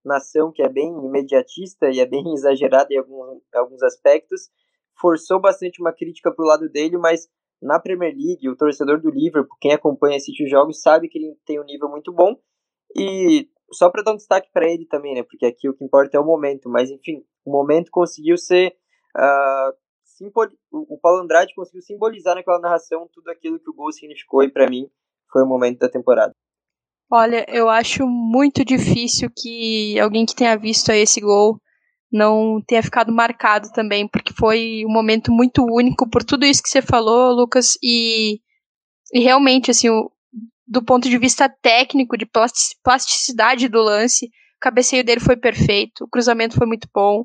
nação, 0.05 0.53
que 0.53 0.63
é 0.63 0.69
bem 0.69 0.89
imediatista 1.05 1.91
e 1.91 2.01
é 2.01 2.07
bem 2.07 2.25
exagerada 2.35 2.93
em 2.93 2.99
alguns, 2.99 3.43
alguns 3.55 3.83
aspectos, 3.83 4.51
forçou 5.01 5.41
bastante 5.41 5.81
uma 5.81 5.93
crítica 5.93 6.33
pro 6.33 6.45
lado 6.45 6.69
dele, 6.69 6.99
mas 6.99 7.29
na 7.63 7.79
Premier 7.79 8.15
League, 8.15 8.49
o 8.49 8.57
torcedor 8.57 9.01
do 9.01 9.11
Liverpool, 9.11 9.57
quem 9.61 9.73
acompanha 9.73 10.17
esses 10.17 10.35
jogos, 10.49 10.81
sabe 10.81 11.09
que 11.09 11.19
ele 11.19 11.37
tem 11.45 11.61
um 11.61 11.65
nível 11.65 11.89
muito 11.89 12.13
bom 12.13 12.37
e 12.97 13.49
só 13.73 13.91
para 13.91 14.03
dar 14.03 14.13
um 14.13 14.17
destaque 14.17 14.51
para 14.53 14.69
ele 14.69 14.87
também, 14.87 15.15
né? 15.15 15.23
Porque 15.23 15.47
aqui 15.47 15.69
o 15.69 15.75
que 15.75 15.85
importa 15.85 16.17
é 16.17 16.21
o 16.21 16.25
momento. 16.25 16.69
Mas 16.69 16.91
enfim, 16.91 17.25
o 17.45 17.51
momento 17.51 17.91
conseguiu 17.91 18.37
ser. 18.37 18.77
Uh, 19.17 19.73
o 20.71 20.99
Paulo 20.99 21.23
Andrade 21.23 21.55
conseguiu 21.55 21.81
simbolizar 21.81 22.35
naquela 22.35 22.61
narração 22.61 23.09
tudo 23.11 23.31
aquilo 23.31 23.59
que 23.59 23.71
o 23.71 23.75
gol 23.75 23.91
significou 23.91 24.43
e 24.43 24.51
para 24.51 24.69
mim 24.69 24.91
foi 25.33 25.43
o 25.43 25.47
momento 25.47 25.79
da 25.79 25.89
temporada. 25.89 26.35
Olha, 27.13 27.45
eu 27.49 27.69
acho 27.69 28.07
muito 28.07 28.65
difícil 28.65 29.29
que 29.37 29.99
alguém 29.99 30.25
que 30.25 30.35
tenha 30.35 30.57
visto 30.57 30.91
esse 30.91 31.21
gol 31.21 31.61
não 32.11 32.63
tenha 32.65 32.83
ficado 32.83 33.13
marcado 33.13 33.71
também, 33.73 34.07
porque 34.07 34.33
foi 34.33 34.85
um 34.87 34.93
momento 34.93 35.33
muito 35.33 35.65
único 35.65 36.09
por 36.09 36.23
tudo 36.23 36.47
isso 36.47 36.63
que 36.63 36.69
você 36.69 36.81
falou, 36.81 37.33
Lucas, 37.33 37.77
e, 37.83 38.41
e 39.13 39.21
realmente, 39.21 39.73
assim, 39.73 39.89
o, 39.91 40.11
do 40.67 40.85
ponto 40.85 41.09
de 41.09 41.19
vista 41.19 41.49
técnico, 41.49 42.17
de 42.17 42.29
plasticidade 42.85 43.69
do 43.69 43.81
lance, 43.83 44.27
o 44.27 44.61
cabeceio 44.61 45.05
dele 45.05 45.21
foi 45.21 45.37
perfeito, 45.37 46.05
o 46.05 46.09
cruzamento 46.09 46.57
foi 46.57 46.67
muito 46.67 46.89
bom, 46.95 47.25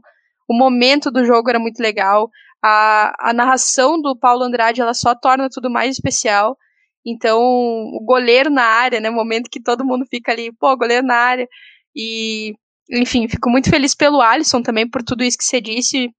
o 0.49 0.57
momento 0.57 1.11
do 1.11 1.23
jogo 1.25 1.49
era 1.49 1.59
muito 1.59 1.79
legal, 1.79 2.29
a, 2.63 3.29
a 3.29 3.33
narração 3.33 4.01
do 4.01 4.17
Paulo 4.17 4.43
Andrade 4.43 4.81
ela 4.81 4.95
só 4.95 5.13
torna 5.13 5.47
tudo 5.47 5.69
mais 5.69 5.91
especial. 5.91 6.57
Então, 7.05 7.39
o 7.39 8.03
goleiro 8.03 8.49
na 8.49 8.63
área, 8.63 8.99
né? 8.99 9.09
Momento 9.09 9.49
que 9.49 9.61
todo 9.61 9.85
mundo 9.85 10.05
fica 10.09 10.31
ali, 10.31 10.51
pô, 10.51 10.75
goleiro 10.75 11.05
na 11.05 11.15
área. 11.15 11.47
E, 11.95 12.53
enfim, 12.89 13.27
fico 13.27 13.49
muito 13.49 13.69
feliz 13.69 13.93
pelo 13.93 14.21
Alisson 14.21 14.61
também, 14.61 14.89
por 14.89 15.03
tudo 15.03 15.23
isso 15.23 15.37
que 15.37 15.43
você 15.43 15.61
disse. 15.61 16.09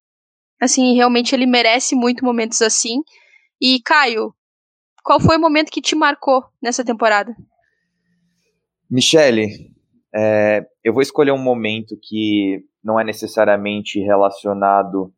Assim, 0.60 0.94
realmente 0.94 1.34
ele 1.34 1.46
merece 1.46 1.96
muito 1.96 2.24
momentos 2.24 2.62
assim. 2.62 3.00
E, 3.60 3.80
Caio, 3.84 4.32
qual 5.02 5.20
foi 5.20 5.36
o 5.36 5.40
momento 5.40 5.70
que 5.70 5.82
te 5.82 5.96
marcou 5.96 6.44
nessa 6.62 6.84
temporada? 6.84 7.34
Michele, 8.88 9.48
é, 10.14 10.64
eu 10.84 10.92
vou 10.92 11.02
escolher 11.02 11.32
um 11.32 11.42
momento 11.42 11.98
que 12.00 12.64
não 12.82 12.98
é 12.98 13.04
necessariamente 13.04 13.98
relacionado 13.98 15.12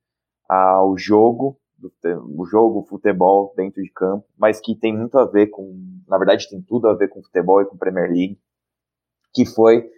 ao 0.48 0.96
jogo, 0.96 1.58
do, 1.78 1.92
o 2.36 2.44
jogo, 2.44 2.86
futebol 2.88 3.54
dentro 3.56 3.82
de 3.82 3.90
campo, 3.90 4.26
mas 4.36 4.60
que 4.60 4.74
tem 4.74 4.96
muito 4.96 5.18
a 5.18 5.24
ver 5.24 5.46
com, 5.46 5.78
na 6.06 6.18
verdade 6.18 6.48
tem 6.48 6.60
tudo 6.60 6.88
a 6.88 6.94
ver 6.94 7.08
com 7.08 7.22
futebol 7.22 7.62
e 7.62 7.66
com 7.66 7.76
Premier 7.76 8.10
League, 8.10 8.40
que 9.32 9.46
foi 9.46 9.88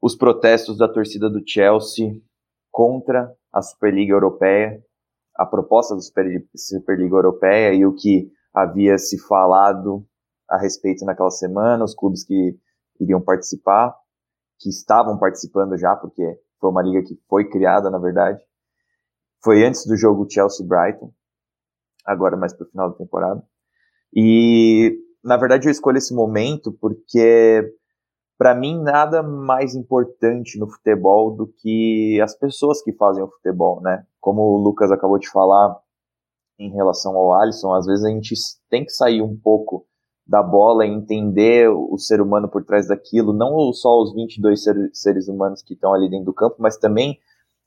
os 0.00 0.14
protestos 0.14 0.78
da 0.78 0.88
torcida 0.88 1.28
do 1.28 1.42
Chelsea 1.46 2.20
contra 2.70 3.34
a 3.52 3.60
Superliga 3.60 4.14
Europeia, 4.14 4.82
a 5.36 5.44
proposta 5.44 5.94
da 5.94 6.00
Super, 6.00 6.44
Superliga 6.54 7.16
Europeia 7.16 7.74
e 7.74 7.84
o 7.84 7.94
que 7.94 8.30
havia 8.54 8.98
se 8.98 9.18
falado 9.18 10.06
a 10.48 10.58
respeito 10.58 11.04
naquela 11.04 11.30
semana, 11.30 11.84
os 11.84 11.94
clubes 11.94 12.24
que 12.24 12.56
iriam 13.00 13.20
participar, 13.20 13.96
que 14.58 14.68
estavam 14.68 15.18
participando 15.18 15.76
já, 15.76 15.96
porque 15.96 16.38
foi 16.60 16.70
uma 16.70 16.82
liga 16.82 17.02
que 17.02 17.18
foi 17.28 17.48
criada, 17.48 17.90
na 17.90 17.98
verdade. 17.98 18.40
Foi 19.42 19.64
antes 19.64 19.86
do 19.86 19.96
jogo 19.96 20.26
Chelsea-Brighton, 20.30 21.12
agora 22.06 22.36
mais 22.36 22.52
para 22.52 22.66
o 22.66 22.70
final 22.70 22.90
da 22.90 22.96
temporada. 22.96 23.42
E, 24.14 24.96
na 25.24 25.36
verdade, 25.36 25.66
eu 25.66 25.72
escolho 25.72 25.98
esse 25.98 26.14
momento 26.14 26.72
porque, 26.80 27.74
para 28.38 28.54
mim, 28.54 28.80
nada 28.80 29.22
mais 29.22 29.74
importante 29.74 30.58
no 30.58 30.68
futebol 30.68 31.34
do 31.34 31.46
que 31.46 32.20
as 32.20 32.36
pessoas 32.38 32.82
que 32.82 32.92
fazem 32.92 33.24
o 33.24 33.30
futebol, 33.30 33.80
né? 33.80 34.04
Como 34.20 34.42
o 34.42 34.58
Lucas 34.58 34.92
acabou 34.92 35.18
de 35.18 35.28
falar 35.28 35.76
em 36.58 36.70
relação 36.70 37.16
ao 37.16 37.32
Alisson, 37.32 37.74
às 37.74 37.86
vezes 37.86 38.04
a 38.04 38.10
gente 38.10 38.34
tem 38.70 38.84
que 38.84 38.92
sair 38.92 39.22
um 39.22 39.36
pouco 39.36 39.86
da 40.24 40.40
bola 40.40 40.86
e 40.86 40.90
entender 40.90 41.68
o 41.68 41.98
ser 41.98 42.20
humano 42.20 42.48
por 42.48 42.64
trás 42.64 42.86
daquilo, 42.86 43.32
não 43.32 43.72
só 43.72 44.00
os 44.00 44.14
22 44.14 44.62
seres 44.92 45.26
humanos 45.26 45.62
que 45.62 45.74
estão 45.74 45.92
ali 45.92 46.08
dentro 46.08 46.26
do 46.26 46.32
campo, 46.34 46.56
mas 46.60 46.76
também 46.76 47.18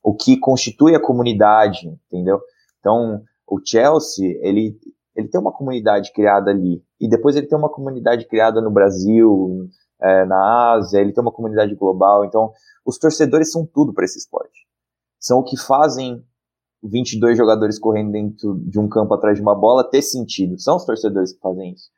o 0.06 0.14
que 0.14 0.38
constitui 0.38 0.94
a 0.94 1.02
comunidade, 1.02 1.88
entendeu? 2.06 2.40
Então, 2.78 3.24
o 3.44 3.58
Chelsea, 3.64 4.38
ele, 4.40 4.78
ele 5.16 5.26
tem 5.26 5.40
uma 5.40 5.50
comunidade 5.50 6.12
criada 6.12 6.52
ali, 6.52 6.80
e 7.00 7.08
depois 7.08 7.34
ele 7.34 7.48
tem 7.48 7.58
uma 7.58 7.68
comunidade 7.68 8.24
criada 8.28 8.60
no 8.60 8.70
Brasil, 8.70 9.68
é, 10.00 10.24
na 10.24 10.74
Ásia, 10.74 11.00
ele 11.00 11.12
tem 11.12 11.20
uma 11.20 11.32
comunidade 11.32 11.74
global, 11.74 12.24
então 12.24 12.52
os 12.86 12.98
torcedores 12.98 13.50
são 13.50 13.66
tudo 13.66 13.92
para 13.92 14.04
esse 14.04 14.16
esporte. 14.16 14.68
São 15.18 15.40
o 15.40 15.42
que 15.42 15.56
fazem 15.56 16.24
22 16.84 17.36
jogadores 17.36 17.76
correndo 17.76 18.12
dentro 18.12 18.60
de 18.64 18.78
um 18.78 18.88
campo 18.88 19.12
atrás 19.12 19.36
de 19.36 19.42
uma 19.42 19.56
bola 19.56 19.90
ter 19.90 20.02
sentido. 20.02 20.56
São 20.56 20.76
os 20.76 20.84
torcedores 20.84 21.32
que 21.32 21.40
fazem 21.40 21.72
isso. 21.72 21.90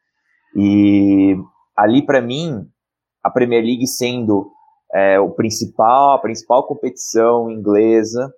E 0.56 1.36
ali, 1.76 2.06
para 2.06 2.22
mim, 2.22 2.66
a 3.22 3.28
Premier 3.28 3.62
League 3.62 3.86
sendo 3.86 4.50
é, 4.98 5.20
o 5.20 5.30
principal, 5.30 6.14
a 6.14 6.18
principal 6.18 6.66
competição 6.66 7.48
inglesa, 7.48 8.32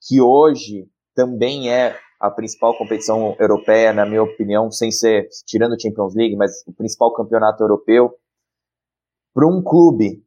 que 0.00 0.20
hoje 0.20 0.88
também 1.14 1.70
é 1.70 1.96
a 2.18 2.28
principal 2.28 2.76
competição 2.76 3.36
europeia, 3.38 3.92
na 3.92 4.04
minha 4.04 4.22
opinião, 4.22 4.70
sem 4.70 4.90
ser, 4.90 5.28
tirando 5.46 5.74
o 5.74 5.80
Champions 5.80 6.14
League, 6.14 6.34
mas 6.36 6.66
o 6.66 6.72
principal 6.72 7.14
campeonato 7.14 7.62
europeu, 7.62 8.12
para 9.32 9.46
um 9.46 9.62
clube 9.62 10.24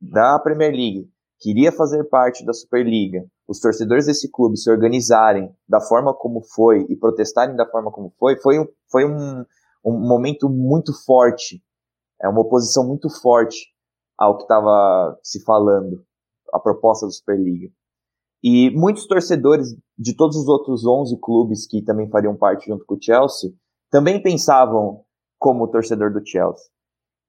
da 0.00 0.38
Premier 0.40 0.72
League 0.72 1.10
que 1.38 1.50
iria 1.50 1.70
fazer 1.70 2.04
parte 2.04 2.44
da 2.44 2.52
Superliga, 2.52 3.24
os 3.46 3.60
torcedores 3.60 4.06
desse 4.06 4.30
clube 4.30 4.56
se 4.56 4.70
organizarem 4.70 5.54
da 5.68 5.80
forma 5.80 6.12
como 6.12 6.42
foi 6.42 6.84
e 6.88 6.96
protestarem 6.96 7.54
da 7.54 7.68
forma 7.68 7.92
como 7.92 8.12
foi, 8.18 8.36
foi 8.40 8.58
um, 8.58 8.66
foi 8.90 9.04
um, 9.04 9.44
um 9.84 9.92
momento 9.92 10.48
muito 10.48 10.92
forte, 11.04 11.62
é 12.20 12.28
uma 12.28 12.40
oposição 12.40 12.86
muito 12.86 13.08
forte 13.20 13.75
ao 14.18 14.36
que 14.36 14.42
estava 14.42 15.18
se 15.22 15.42
falando, 15.44 16.02
a 16.52 16.58
proposta 16.58 17.06
da 17.06 17.12
Superliga. 17.12 17.68
E 18.42 18.70
muitos 18.70 19.06
torcedores 19.06 19.76
de 19.98 20.14
todos 20.14 20.36
os 20.36 20.48
outros 20.48 20.86
11 20.86 21.18
clubes 21.20 21.66
que 21.66 21.82
também 21.82 22.08
fariam 22.08 22.36
parte 22.36 22.66
junto 22.66 22.84
com 22.84 22.94
o 22.94 23.02
Chelsea 23.02 23.50
também 23.90 24.22
pensavam 24.22 25.04
como 25.38 25.68
torcedor 25.68 26.12
do 26.12 26.26
Chelsea. 26.26 26.66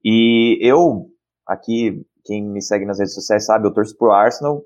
E 0.04 0.58
eu, 0.60 1.06
aqui, 1.46 2.04
quem 2.24 2.44
me 2.44 2.62
segue 2.62 2.84
nas 2.84 2.98
redes 2.98 3.14
sociais 3.14 3.46
sabe, 3.46 3.66
eu 3.66 3.72
torço 3.72 3.96
pro 3.96 4.10
Arsenal, 4.10 4.62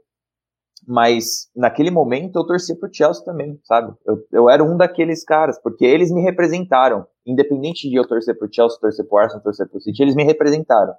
mas 0.86 1.48
naquele 1.54 1.90
momento 1.90 2.38
eu 2.38 2.46
torcia 2.46 2.76
pro 2.76 2.92
Chelsea 2.92 3.24
também, 3.24 3.58
sabe? 3.64 3.94
Eu, 4.04 4.16
eu 4.32 4.50
era 4.50 4.64
um 4.64 4.76
daqueles 4.76 5.24
caras, 5.24 5.60
porque 5.60 5.84
eles 5.84 6.10
me 6.10 6.22
representaram. 6.22 7.06
Independente 7.24 7.88
de 7.88 7.96
eu 7.96 8.06
torcer 8.06 8.36
pro 8.36 8.52
Chelsea, 8.52 8.80
torcer 8.80 9.06
pro 9.06 9.18
Arsenal, 9.18 9.42
torcer 9.42 9.68
pro 9.68 9.80
City, 9.80 10.02
eles 10.02 10.16
me 10.16 10.24
representaram. 10.24 10.94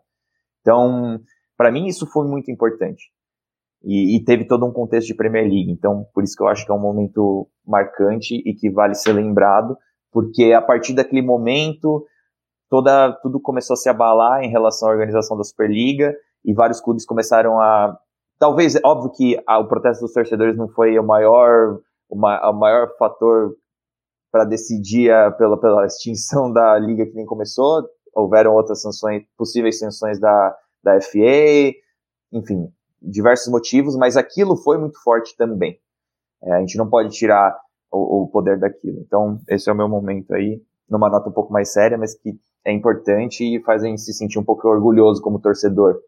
Então, 0.64 1.20
para 1.55 1.72
mim 1.72 1.86
isso 1.86 2.07
foi 2.07 2.26
muito 2.26 2.49
importante. 2.49 3.11
E, 3.84 4.16
e, 4.16 4.24
teve 4.24 4.45
todo 4.45 4.66
um 4.66 4.72
contexto 4.72 5.07
de 5.07 5.14
Premier 5.14 5.43
League. 5.43 5.70
Então, 5.70 6.07
por 6.14 6.24
isso 6.24 6.38
que 6.38 6.41
eu 6.41 6.47
acho 6.47 6.66
que 6.66 6.72
é 6.72 6.76
um 6.76 6.80
momento 6.80 7.49
marcante 7.68 8.41
e 8.45 8.53
que 8.53 8.72
vale 8.72 8.95
ser 8.95 9.11
lembrado, 9.11 9.78
porque 10.09 10.53
a 10.53 10.61
partir 10.61 10.93
daquele 10.93 11.22
momento, 11.22 12.05
toda, 12.70 13.11
tudo 13.22 13.41
começou 13.41 13.74
a 13.74 13.78
se 13.78 13.89
abalar 13.89 14.41
em 14.41 14.49
relação 14.49 14.88
à 14.88 14.91
organização 14.91 15.36
da 15.36 15.43
Superliga 15.43 16.16
e 16.45 16.53
vários 16.53 16.80
clubes 16.80 17.05
começaram 17.05 17.59
a 17.59 17.97
talvez, 18.39 18.78
óbvio 18.84 19.11
que 19.11 19.41
a, 19.47 19.59
o 19.59 19.68
protesto 19.68 20.03
dos 20.03 20.14
torcedores 20.14 20.57
não 20.57 20.68
foi 20.70 20.97
o 20.97 21.03
maior, 21.03 21.80
o, 22.09 22.16
ma, 22.16 22.49
o 22.49 22.53
maior 22.53 22.89
fator 22.97 23.55
para 24.32 24.43
decidir 24.43 25.11
a, 25.11 25.32
pela, 25.32 25.59
pela 25.59 25.86
extinção 25.86 26.51
da 26.53 26.78
liga 26.78 27.05
que 27.05 27.16
nem 27.16 27.26
começou. 27.26 27.84
Houveram 28.16 28.53
outras 28.53 28.82
sanções, 28.82 29.24
possíveis 29.38 29.80
sanções 29.80 30.20
da, 30.20 30.57
da 30.84 31.01
FA, 31.01 31.74
enfim, 32.32 32.72
diversos 33.01 33.51
motivos, 33.51 33.95
mas 33.95 34.18
aquilo 34.18 34.55
foi 34.55 34.78
muito 34.78 35.01
forte 35.01 35.36
também. 35.36 35.80
É, 36.43 36.53
a 36.53 36.59
gente 36.59 36.78
não 36.78 36.89
pode 36.89 37.09
tirar 37.09 37.57
o, 37.91 38.24
o, 38.24 38.28
poder 38.28 38.59
daquilo. 38.59 38.99
Então, 38.99 39.39
esse 39.47 39.70
é 39.70 39.74
o 39.74 39.76
meu 39.76 39.88
momento 39.88 40.34
aí, 40.34 40.61
numa 40.89 41.09
nota 41.09 41.30
um 41.30 41.34
pouco 41.34 41.51
mais 41.51 41.72
séria, 41.72 41.97
mas 41.97 42.14
que 42.14 42.38
é 42.66 42.72
importante 42.72 43.43
e 43.43 43.61
faz 43.64 43.84
a 43.84 43.88
gente 43.88 44.01
se 44.01 44.14
sentir 44.14 44.39
um 44.39 44.43
pouco 44.43 44.68
orgulhoso 44.68 45.22
como 45.22 45.39
torcedor 45.39 45.99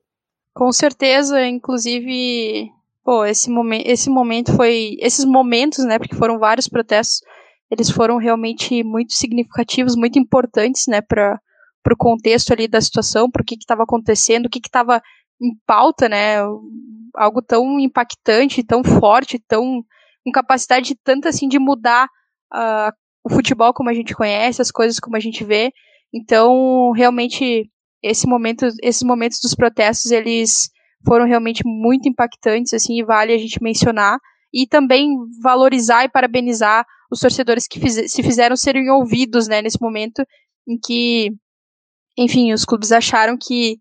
com 0.55 0.71
certeza, 0.71 1.45
inclusive, 1.45 2.71
pô, 3.03 3.25
esse 3.25 3.51
momento, 3.51 3.87
esse 3.87 4.09
momento 4.09 4.55
foi, 4.55 4.95
esses 5.01 5.25
momentos, 5.25 5.83
né, 5.83 5.99
porque 5.99 6.15
foram 6.15 6.39
vários 6.39 6.69
protestos, 6.69 7.19
eles 7.69 7.89
foram 7.89 8.17
realmente 8.17 8.81
muito 8.81 9.13
significativos, 9.13 9.97
muito 9.97 10.17
importantes, 10.17 10.87
né, 10.87 11.01
para 11.01 11.37
o 11.93 11.97
contexto 11.97 12.51
ali 12.51 12.67
da 12.67 12.81
situação, 12.81 13.29
para 13.29 13.41
o 13.41 13.45
que 13.45 13.55
estava 13.55 13.83
acontecendo, 13.83 14.45
o 14.45 14.49
que 14.49 14.59
estava 14.63 15.01
em 15.41 15.51
pauta, 15.65 16.07
né, 16.07 16.37
algo 17.15 17.41
tão 17.41 17.79
impactante, 17.79 18.63
tão 18.63 18.83
forte, 18.83 19.39
tão 19.47 19.83
com 20.23 20.31
capacidade 20.31 20.87
de 20.87 20.95
tanto 20.95 21.27
assim 21.27 21.47
de 21.47 21.59
mudar 21.59 22.07
uh, 22.53 22.91
o 23.23 23.29
futebol 23.29 23.73
como 23.73 23.89
a 23.89 23.93
gente 23.93 24.15
conhece, 24.15 24.61
as 24.61 24.71
coisas 24.71 24.99
como 24.99 25.15
a 25.15 25.19
gente 25.19 25.43
vê. 25.43 25.71
Então, 26.13 26.91
realmente 26.91 27.69
esse 28.01 28.27
momento, 28.27 28.67
esses 28.83 29.03
momentos 29.03 29.39
dos 29.41 29.55
protestos, 29.55 30.11
eles 30.11 30.69
foram 31.05 31.25
realmente 31.25 31.63
muito 31.65 32.07
impactantes, 32.07 32.73
assim, 32.73 32.99
e 32.99 33.03
vale 33.03 33.33
a 33.33 33.37
gente 33.37 33.61
mencionar. 33.61 34.19
E 34.53 34.67
também 34.67 35.09
valorizar 35.41 36.05
e 36.05 36.09
parabenizar 36.09 36.85
os 37.11 37.19
torcedores 37.19 37.67
que 37.67 37.79
fiz, 37.79 38.11
se 38.11 38.23
fizeram 38.23 38.55
serem 38.55 38.89
ouvidos, 38.89 39.47
né, 39.47 39.61
nesse 39.61 39.81
momento 39.81 40.23
em 40.67 40.77
que, 40.79 41.31
enfim, 42.17 42.53
os 42.53 42.65
clubes 42.65 42.91
acharam 42.91 43.37
que 43.37 43.79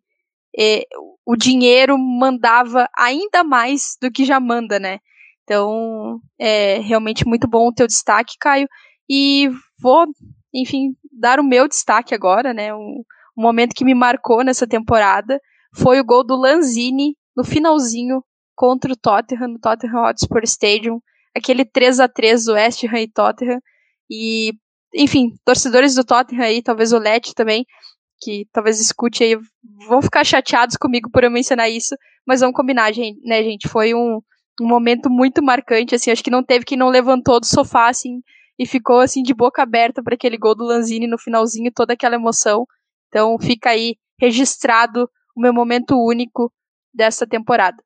eh, 0.59 0.85
o 1.26 1.37
dinheiro 1.37 1.99
mandava 1.99 2.89
ainda 2.97 3.43
mais 3.45 3.97
do 4.01 4.11
que 4.11 4.24
já 4.24 4.39
manda, 4.41 4.78
né. 4.78 4.99
Então, 5.43 6.20
é 6.39 6.78
realmente 6.78 7.26
muito 7.26 7.47
bom 7.47 7.68
o 7.68 7.74
teu 7.74 7.87
destaque, 7.87 8.35
Caio. 8.41 8.68
E 9.09 9.51
vou, 9.80 10.07
enfim, 10.55 10.95
dar 11.12 11.39
o 11.39 11.45
meu 11.45 11.68
destaque 11.68 12.14
agora, 12.14 12.55
né, 12.55 12.74
um, 12.74 13.03
momento 13.37 13.74
que 13.74 13.85
me 13.85 13.95
marcou 13.95 14.45
nessa 14.45 14.66
temporada 14.66 15.41
foi 15.74 15.99
o 15.99 16.05
gol 16.05 16.24
do 16.24 16.37
Lanzini 16.37 17.16
no 17.37 17.43
finalzinho 17.45 18.22
contra 18.55 18.93
o 18.93 18.97
Tottenham, 18.97 19.49
no 19.49 19.59
Tottenham 19.59 20.05
Hotspur 20.05 20.43
Stadium, 20.45 21.01
aquele 21.37 21.64
3 21.64 21.99
a 21.99 22.09
3 22.09 22.45
do 22.45 22.53
West 22.53 22.85
Ham 22.85 23.01
e 23.01 23.11
Tottenham. 23.11 23.61
E, 24.09 24.53
enfim, 24.95 25.35
torcedores 25.45 25.97
do 25.97 26.05
Tottenham 26.05 26.45
aí, 26.45 26.62
talvez 26.62 26.93
o 26.93 26.99
Let 26.99 27.32
também, 27.35 27.66
que 28.25 28.49
talvez 28.53 28.81
escute 28.81 29.22
aí, 29.22 29.37
vão 29.87 30.01
ficar 30.01 30.25
chateados 30.25 30.77
comigo 30.77 31.11
por 31.11 31.22
eu 31.25 31.31
mencionar 31.31 31.70
isso, 31.70 31.95
mas 32.27 32.41
vamos 32.41 32.57
combinar, 32.57 32.93
gente, 32.93 33.20
né, 33.22 33.43
gente? 33.43 33.68
Foi 33.68 33.95
um, 33.95 34.20
um 34.61 34.66
momento 34.66 35.11
muito 35.11 35.43
marcante, 35.43 35.95
assim, 35.95 36.11
acho 36.11 36.25
que 36.25 36.31
não 36.31 36.43
teve 36.43 36.64
quem 36.64 36.79
não 36.79 36.89
levantou 36.89 37.39
do 37.39 37.47
sofá, 37.47 37.89
assim, 37.89 38.20
e 38.59 38.66
ficou, 38.66 39.01
assim, 39.01 39.22
de 39.22 39.35
boca 39.35 39.62
aberta 39.62 40.03
para 40.03 40.14
aquele 40.14 40.39
gol 40.39 40.55
do 40.55 40.64
Lanzini 40.64 41.07
no 41.07 41.18
finalzinho, 41.18 41.72
toda 41.75 41.93
aquela 41.93 42.14
emoção. 42.14 42.64
Então 43.09 43.37
fica 43.39 43.70
aí 43.70 43.97
registrado 44.18 45.09
o 45.37 45.41
meu 45.41 45.53
momento 45.53 45.97
único 45.97 46.53
dessa 46.93 47.27
temporada. 47.27 47.77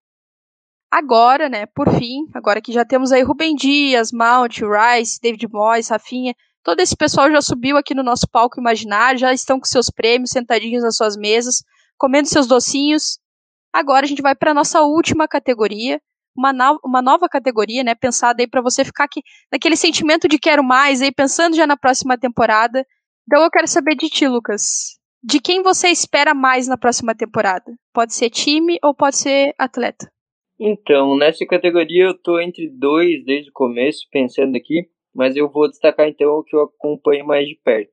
Agora, 0.91 1.49
né, 1.49 1.66
por 1.66 1.91
fim, 1.99 2.26
agora 2.32 2.62
que 2.62 2.72
já 2.72 2.84
temos 2.84 3.12
aí 3.12 3.22
Rubem 3.22 3.55
Dias, 3.55 4.11
Mount, 4.12 4.61
Rice, 4.61 5.18
David 5.20 5.47
Moyes, 5.51 5.89
Rafinha, 5.89 6.34
todo 6.69 6.81
esse 6.81 6.95
pessoal 6.95 7.31
já 7.31 7.41
subiu 7.41 7.79
aqui 7.79 7.95
no 7.95 8.03
nosso 8.03 8.29
palco 8.31 8.61
imaginário, 8.61 9.19
já 9.19 9.33
estão 9.33 9.59
com 9.59 9.64
seus 9.64 9.89
prêmios, 9.89 10.29
sentadinhos 10.29 10.83
nas 10.83 10.97
suas 10.97 11.16
mesas, 11.16 11.64
comendo 11.97 12.29
seus 12.29 12.47
docinhos. 12.47 13.19
Agora 13.73 14.05
a 14.05 14.07
gente 14.07 14.21
vai 14.21 14.35
para 14.35 14.51
a 14.51 14.55
nossa 14.55 14.83
última 14.83 15.27
categoria. 15.27 15.99
uma, 16.37 16.53
no, 16.53 16.79
uma 16.85 17.01
nova 17.01 17.27
categoria, 17.27 17.83
né? 17.83 17.95
Pensada 17.95 18.43
aí 18.43 18.47
para 18.47 18.61
você 18.61 18.85
ficar 18.85 19.05
aqui 19.05 19.23
naquele 19.51 19.77
sentimento 19.77 20.29
de 20.29 20.39
quero 20.39 20.62
mais, 20.62 21.01
aí 21.01 21.11
pensando 21.11 21.57
já 21.57 21.66
na 21.66 21.75
próxima 21.75 22.19
temporada. 22.19 22.85
Então 23.27 23.43
eu 23.43 23.51
quero 23.51 23.66
saber 23.66 23.97
de 23.97 24.11
ti, 24.11 24.29
Lucas. 24.29 24.99
De 25.25 25.41
quem 25.41 25.62
você 25.62 25.89
espera 25.89 26.35
mais 26.35 26.69
na 26.69 26.77
próxima 26.77 27.14
temporada? 27.14 27.64
Pode 27.95 28.12
ser 28.12 28.29
time 28.29 28.79
ou 28.85 28.95
pode 28.95 29.16
ser 29.16 29.55
atleta? 29.57 30.07
Então, 30.61 31.16
nessa 31.16 31.47
categoria 31.47 32.05
eu 32.05 32.19
tô 32.19 32.39
entre 32.39 32.69
dois 32.69 33.25
desde 33.25 33.49
o 33.49 33.55
começo, 33.55 34.07
pensando 34.12 34.55
aqui, 34.55 34.87
mas 35.15 35.37
eu 35.37 35.51
vou 35.51 35.69
destacar 35.69 36.09
então 36.09 36.31
o 36.31 36.45
que 36.45 36.55
eu 36.55 36.63
acompanho 36.63 37.27
mais 37.27 37.47
de 37.47 37.57
perto, 37.65 37.93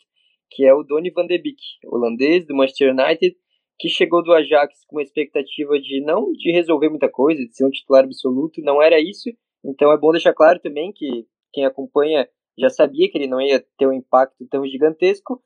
que 0.51 0.65
é 0.65 0.73
o 0.73 0.83
Donny 0.83 1.11
van 1.11 1.25
de 1.25 1.37
Beek, 1.37 1.61
holandês 1.85 2.45
do 2.45 2.55
Manchester 2.55 2.91
United, 2.91 3.35
que 3.77 3.89
chegou 3.89 4.23
do 4.23 4.33
Ajax 4.33 4.85
com 4.87 4.97
uma 4.97 5.03
expectativa 5.03 5.79
de 5.79 6.01
não 6.01 6.31
de 6.31 6.51
resolver 6.51 6.89
muita 6.89 7.09
coisa, 7.09 7.45
de 7.45 7.55
ser 7.55 7.65
um 7.65 7.69
titular 7.69 8.03
absoluto, 8.03 8.61
não 8.61 8.81
era 8.81 8.99
isso. 8.99 9.29
Então 9.63 9.91
é 9.91 9.97
bom 9.97 10.11
deixar 10.11 10.33
claro 10.33 10.59
também 10.59 10.91
que 10.93 11.25
quem 11.51 11.65
acompanha 11.65 12.27
já 12.57 12.69
sabia 12.69 13.09
que 13.09 13.17
ele 13.17 13.27
não 13.27 13.41
ia 13.41 13.63
ter 13.77 13.87
um 13.87 13.93
impacto 13.93 14.47
tão 14.49 14.65
gigantesco, 14.65 15.41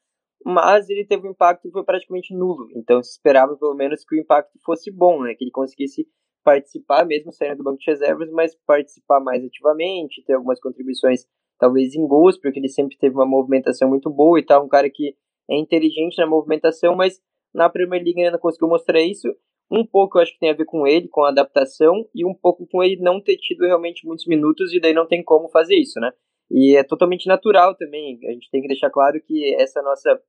mas 0.46 0.90
ele 0.90 1.06
teve 1.06 1.28
um 1.28 1.32
impacto 1.32 1.64
que 1.64 1.72
foi 1.72 1.84
praticamente 1.84 2.34
nulo. 2.34 2.70
Então 2.76 3.02
se 3.02 3.12
esperava 3.12 3.58
pelo 3.58 3.74
menos 3.76 4.04
que 4.06 4.16
o 4.16 4.20
impacto 4.20 4.58
fosse 4.64 4.92
bom, 4.92 5.24
né? 5.24 5.34
Que 5.34 5.44
ele 5.44 5.52
conseguisse 5.52 6.08
participar, 6.44 7.06
mesmo 7.06 7.32
saindo 7.32 7.58
do 7.58 7.64
banco 7.64 7.80
de 7.80 7.92
reservas, 7.92 8.30
mas 8.32 8.56
participar 8.66 9.20
mais 9.20 9.44
ativamente, 9.44 10.24
ter 10.24 10.34
algumas 10.34 10.60
contribuições, 10.60 11.26
talvez 11.60 11.94
em 11.94 12.08
gols, 12.08 12.38
porque 12.38 12.60
ele 12.60 12.70
sempre 12.70 12.98
teve 12.98 13.16
uma 13.16 13.26
movimentação 13.26 13.90
muito 13.90 14.10
boa 14.10 14.40
e 14.40 14.46
tal, 14.46 14.66
um 14.66 14.70
cara 14.70 14.90
que 14.90 15.16
é 15.50 15.58
inteligente 15.58 16.18
na 16.18 16.26
movimentação, 16.26 16.96
mas 16.96 17.20
na 17.54 17.70
Premier 17.70 18.04
League 18.04 18.20
ainda 18.20 18.32
não 18.32 18.40
conseguiu 18.40 18.70
mostrar 18.70 19.02
isso. 19.02 19.28
Um 19.72 19.86
pouco 19.86 20.18
eu 20.18 20.24
acho 20.24 20.34
que 20.34 20.40
tem 20.40 20.50
a 20.50 20.56
ver 20.56 20.66
com 20.66 20.88
ele, 20.88 21.08
com 21.08 21.24
a 21.24 21.30
adaptação, 21.30 22.08
e 22.16 22.26
um 22.26 22.34
pouco 22.34 22.66
com 22.68 22.84
ele 22.84 22.98
não 23.02 23.22
ter 23.22 23.38
tido 23.38 23.66
realmente 23.66 24.08
muitos 24.08 24.26
minutos, 24.26 24.74
e 24.74 24.80
daí 24.80 24.94
não 24.94 25.08
tem 25.08 25.24
como 25.24 25.50
fazer 25.50 25.76
isso, 25.76 26.00
né? 26.00 26.12
E 26.50 26.76
é 26.76 26.84
totalmente 26.84 27.28
natural 27.28 27.76
também. 27.76 28.20
A 28.28 28.32
gente 28.32 28.50
tem 28.50 28.62
que 28.62 28.68
deixar 28.68 28.90
claro 28.90 29.22
que 29.22 29.54
essa 29.56 29.82
nossa 29.82 30.20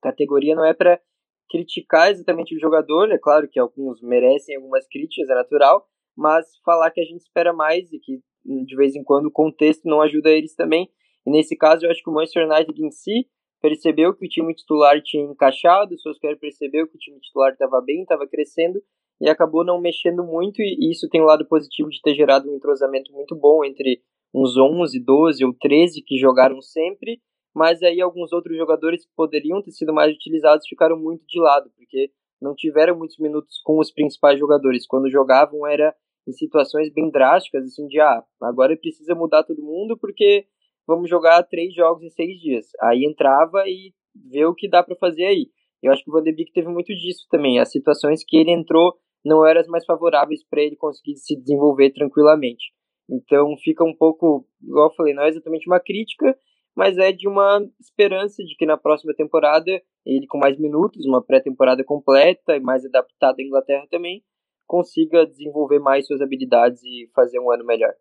categoria 0.00 0.54
não 0.54 0.64
é 0.64 0.72
para 0.72 0.98
criticar 1.50 2.10
exatamente 2.10 2.54
o 2.54 2.60
jogador, 2.60 3.10
é 3.10 3.18
claro 3.18 3.48
que 3.48 3.58
alguns 3.58 4.00
merecem 4.00 4.56
algumas 4.56 4.86
críticas, 4.86 5.28
é 5.28 5.34
natural, 5.34 5.86
mas 6.16 6.46
falar 6.64 6.90
que 6.90 7.00
a 7.00 7.04
gente 7.04 7.20
espera 7.20 7.52
mais 7.52 7.92
e 7.92 7.98
que 7.98 8.20
de 8.44 8.76
vez 8.76 8.94
em 8.94 9.02
quando 9.02 9.26
o 9.26 9.30
contexto 9.30 9.88
não 9.88 10.00
ajuda 10.00 10.30
eles 10.30 10.54
também. 10.54 10.88
E 11.26 11.30
nesse 11.30 11.56
caso, 11.56 11.84
eu 11.84 11.90
acho 11.90 12.02
que 12.02 12.10
o 12.10 12.12
Manchester 12.12 12.46
United 12.46 12.82
em 12.82 12.90
si 12.90 13.26
percebeu 13.60 14.14
que 14.14 14.24
o 14.24 14.28
time 14.28 14.54
titular 14.54 15.00
tinha 15.02 15.24
encaixado, 15.24 15.94
o 15.94 15.98
Solskjaer 15.98 16.38
percebeu 16.38 16.86
que 16.88 16.96
o 16.96 16.98
time 16.98 17.20
titular 17.20 17.52
estava 17.52 17.80
bem, 17.80 18.02
estava 18.02 18.26
crescendo 18.26 18.80
e 19.20 19.28
acabou 19.28 19.64
não 19.64 19.78
mexendo 19.78 20.24
muito 20.24 20.62
e 20.62 20.90
isso 20.90 21.08
tem 21.10 21.20
um 21.20 21.26
lado 21.26 21.46
positivo 21.46 21.90
de 21.90 22.00
ter 22.00 22.14
gerado 22.14 22.50
um 22.50 22.56
entrosamento 22.56 23.12
muito 23.12 23.36
bom 23.36 23.62
entre 23.62 24.00
uns 24.34 24.56
11, 24.56 24.98
12 25.04 25.44
ou 25.44 25.52
13 25.52 26.02
que 26.02 26.16
jogaram 26.16 26.62
sempre 26.62 27.20
mas 27.54 27.82
aí 27.82 28.00
alguns 28.00 28.32
outros 28.32 28.56
jogadores 28.56 29.04
que 29.04 29.12
poderiam 29.16 29.62
ter 29.62 29.72
sido 29.72 29.92
mais 29.92 30.14
utilizados 30.14 30.66
ficaram 30.68 30.96
muito 30.96 31.24
de 31.26 31.40
lado, 31.40 31.70
porque 31.76 32.10
não 32.40 32.54
tiveram 32.54 32.96
muitos 32.96 33.18
minutos 33.18 33.60
com 33.64 33.78
os 33.78 33.92
principais 33.92 34.38
jogadores. 34.38 34.86
Quando 34.86 35.10
jogavam 35.10 35.66
era 35.66 35.94
em 36.30 36.32
situações 36.32 36.92
bem 36.92 37.10
drásticas, 37.10 37.64
assim, 37.64 37.86
de 37.86 38.00
ah, 38.00 38.22
agora 38.42 38.76
precisa 38.76 39.14
mudar 39.14 39.42
todo 39.42 39.62
mundo 39.62 39.98
porque 39.98 40.46
vamos 40.86 41.10
jogar 41.10 41.42
três 41.44 41.74
jogos 41.74 42.02
em 42.02 42.10
seis 42.10 42.40
dias. 42.40 42.66
Aí 42.80 43.04
entrava 43.04 43.64
e 43.66 43.92
vê 44.30 44.44
o 44.44 44.54
que 44.54 44.68
dá 44.68 44.82
para 44.82 44.96
fazer 44.96 45.24
aí. 45.24 45.48
Eu 45.82 45.92
acho 45.92 46.04
que 46.04 46.10
o 46.10 46.12
Van 46.12 46.22
de 46.22 46.32
Beek 46.32 46.52
teve 46.52 46.68
muito 46.68 46.94
disso 46.94 47.26
também. 47.30 47.58
As 47.58 47.70
situações 47.70 48.24
que 48.24 48.36
ele 48.36 48.50
entrou 48.50 48.94
não 49.24 49.46
eram 49.46 49.60
as 49.60 49.66
mais 49.66 49.84
favoráveis 49.84 50.42
para 50.48 50.62
ele 50.62 50.76
conseguir 50.76 51.16
se 51.16 51.36
desenvolver 51.36 51.90
tranquilamente. 51.90 52.72
Então 53.10 53.56
fica 53.62 53.84
um 53.84 53.94
pouco, 53.94 54.46
igual 54.62 54.88
eu 54.88 54.94
falei, 54.94 55.14
não 55.14 55.24
é 55.24 55.28
exatamente 55.28 55.66
uma 55.66 55.80
crítica, 55.80 56.36
mas 56.76 56.96
é 56.96 57.12
de 57.12 57.28
uma 57.28 57.60
esperança 57.80 58.42
de 58.44 58.54
que 58.56 58.64
na 58.64 58.76
próxima 58.76 59.12
temporada, 59.14 59.70
ele 60.06 60.26
com 60.28 60.38
mais 60.38 60.58
minutos, 60.58 61.04
uma 61.06 61.22
pré-temporada 61.22 61.82
completa 61.84 62.56
e 62.56 62.60
mais 62.60 62.84
adaptado 62.84 63.40
à 63.40 63.42
Inglaterra 63.42 63.86
também, 63.90 64.22
consiga 64.70 65.26
desenvolver 65.26 65.80
mais 65.80 66.06
suas 66.06 66.20
habilidades 66.20 66.80
e 66.84 67.10
fazer 67.12 67.40
um 67.40 67.50
ano 67.50 67.66
melhor. 67.66 67.92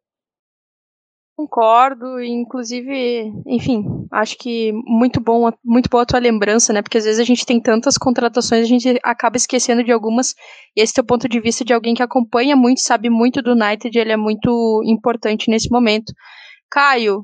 Concordo, 1.36 2.22
inclusive, 2.22 3.32
enfim, 3.48 3.84
acho 4.12 4.38
que 4.38 4.72
muito 4.86 5.20
bom, 5.20 5.50
muito 5.64 5.90
boa 5.90 6.04
a 6.04 6.06
tua 6.06 6.20
lembrança, 6.20 6.72
né? 6.72 6.84
Porque 6.84 7.00
às 7.00 7.06
vezes 7.06 7.20
a 7.20 7.24
gente 7.24 7.44
tem 7.46 7.60
tantas 7.60 7.98
contratações, 7.98 8.66
a 8.66 8.68
gente 8.68 9.00
acaba 9.04 9.38
esquecendo 9.38 9.84
de 9.84 9.92
algumas. 9.92 10.36
E 10.76 10.82
esse 10.82 10.94
teu 10.94 11.04
ponto 11.04 11.28
de 11.28 11.40
vista 11.40 11.66
de 11.66 11.74
alguém 11.74 11.96
que 11.96 12.04
acompanha 12.04 12.56
muito, 12.56 12.82
sabe 12.82 13.10
muito 13.10 13.42
do 13.42 13.54
United, 13.54 13.98
ele 13.98 14.12
é 14.12 14.18
muito 14.18 14.84
importante 14.86 15.50
nesse 15.50 15.72
momento. 15.72 16.14
Caio, 16.70 17.24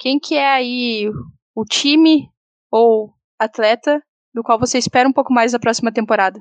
quem 0.00 0.18
que 0.18 0.34
é 0.34 0.48
aí 0.48 1.08
o 1.54 1.64
time 1.64 2.28
ou 2.72 3.12
atleta 3.38 4.02
do 4.34 4.42
qual 4.42 4.58
você 4.58 4.78
espera 4.78 5.08
um 5.08 5.12
pouco 5.12 5.32
mais 5.32 5.52
na 5.52 5.60
próxima 5.60 5.92
temporada? 5.92 6.40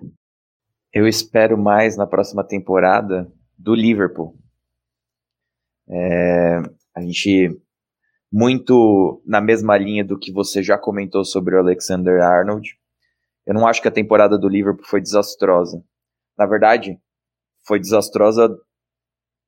Eu 0.92 1.08
espero 1.08 1.58
mais 1.58 1.96
na 1.96 2.08
próxima 2.08 2.44
temporada 2.44 3.32
do 3.58 3.76
Liverpool. 3.76 4.36
É, 5.88 6.58
a 6.96 7.02
gente 7.02 7.50
muito 8.32 9.22
na 9.26 9.40
mesma 9.42 9.78
linha 9.78 10.04
do 10.04 10.18
que 10.18 10.32
você 10.32 10.62
já 10.64 10.78
comentou 10.78 11.24
sobre 11.24 11.56
o 11.56 11.60
Alexander 11.60 12.22
Arnold. 12.22 12.76
Eu 13.46 13.54
não 13.54 13.68
acho 13.68 13.82
que 13.82 13.88
a 13.88 13.92
temporada 13.92 14.38
do 14.38 14.48
Liverpool 14.48 14.86
foi 14.86 15.02
desastrosa. 15.02 15.84
Na 16.38 16.46
verdade, 16.46 16.98
foi 17.68 17.80
desastrosa 17.80 18.56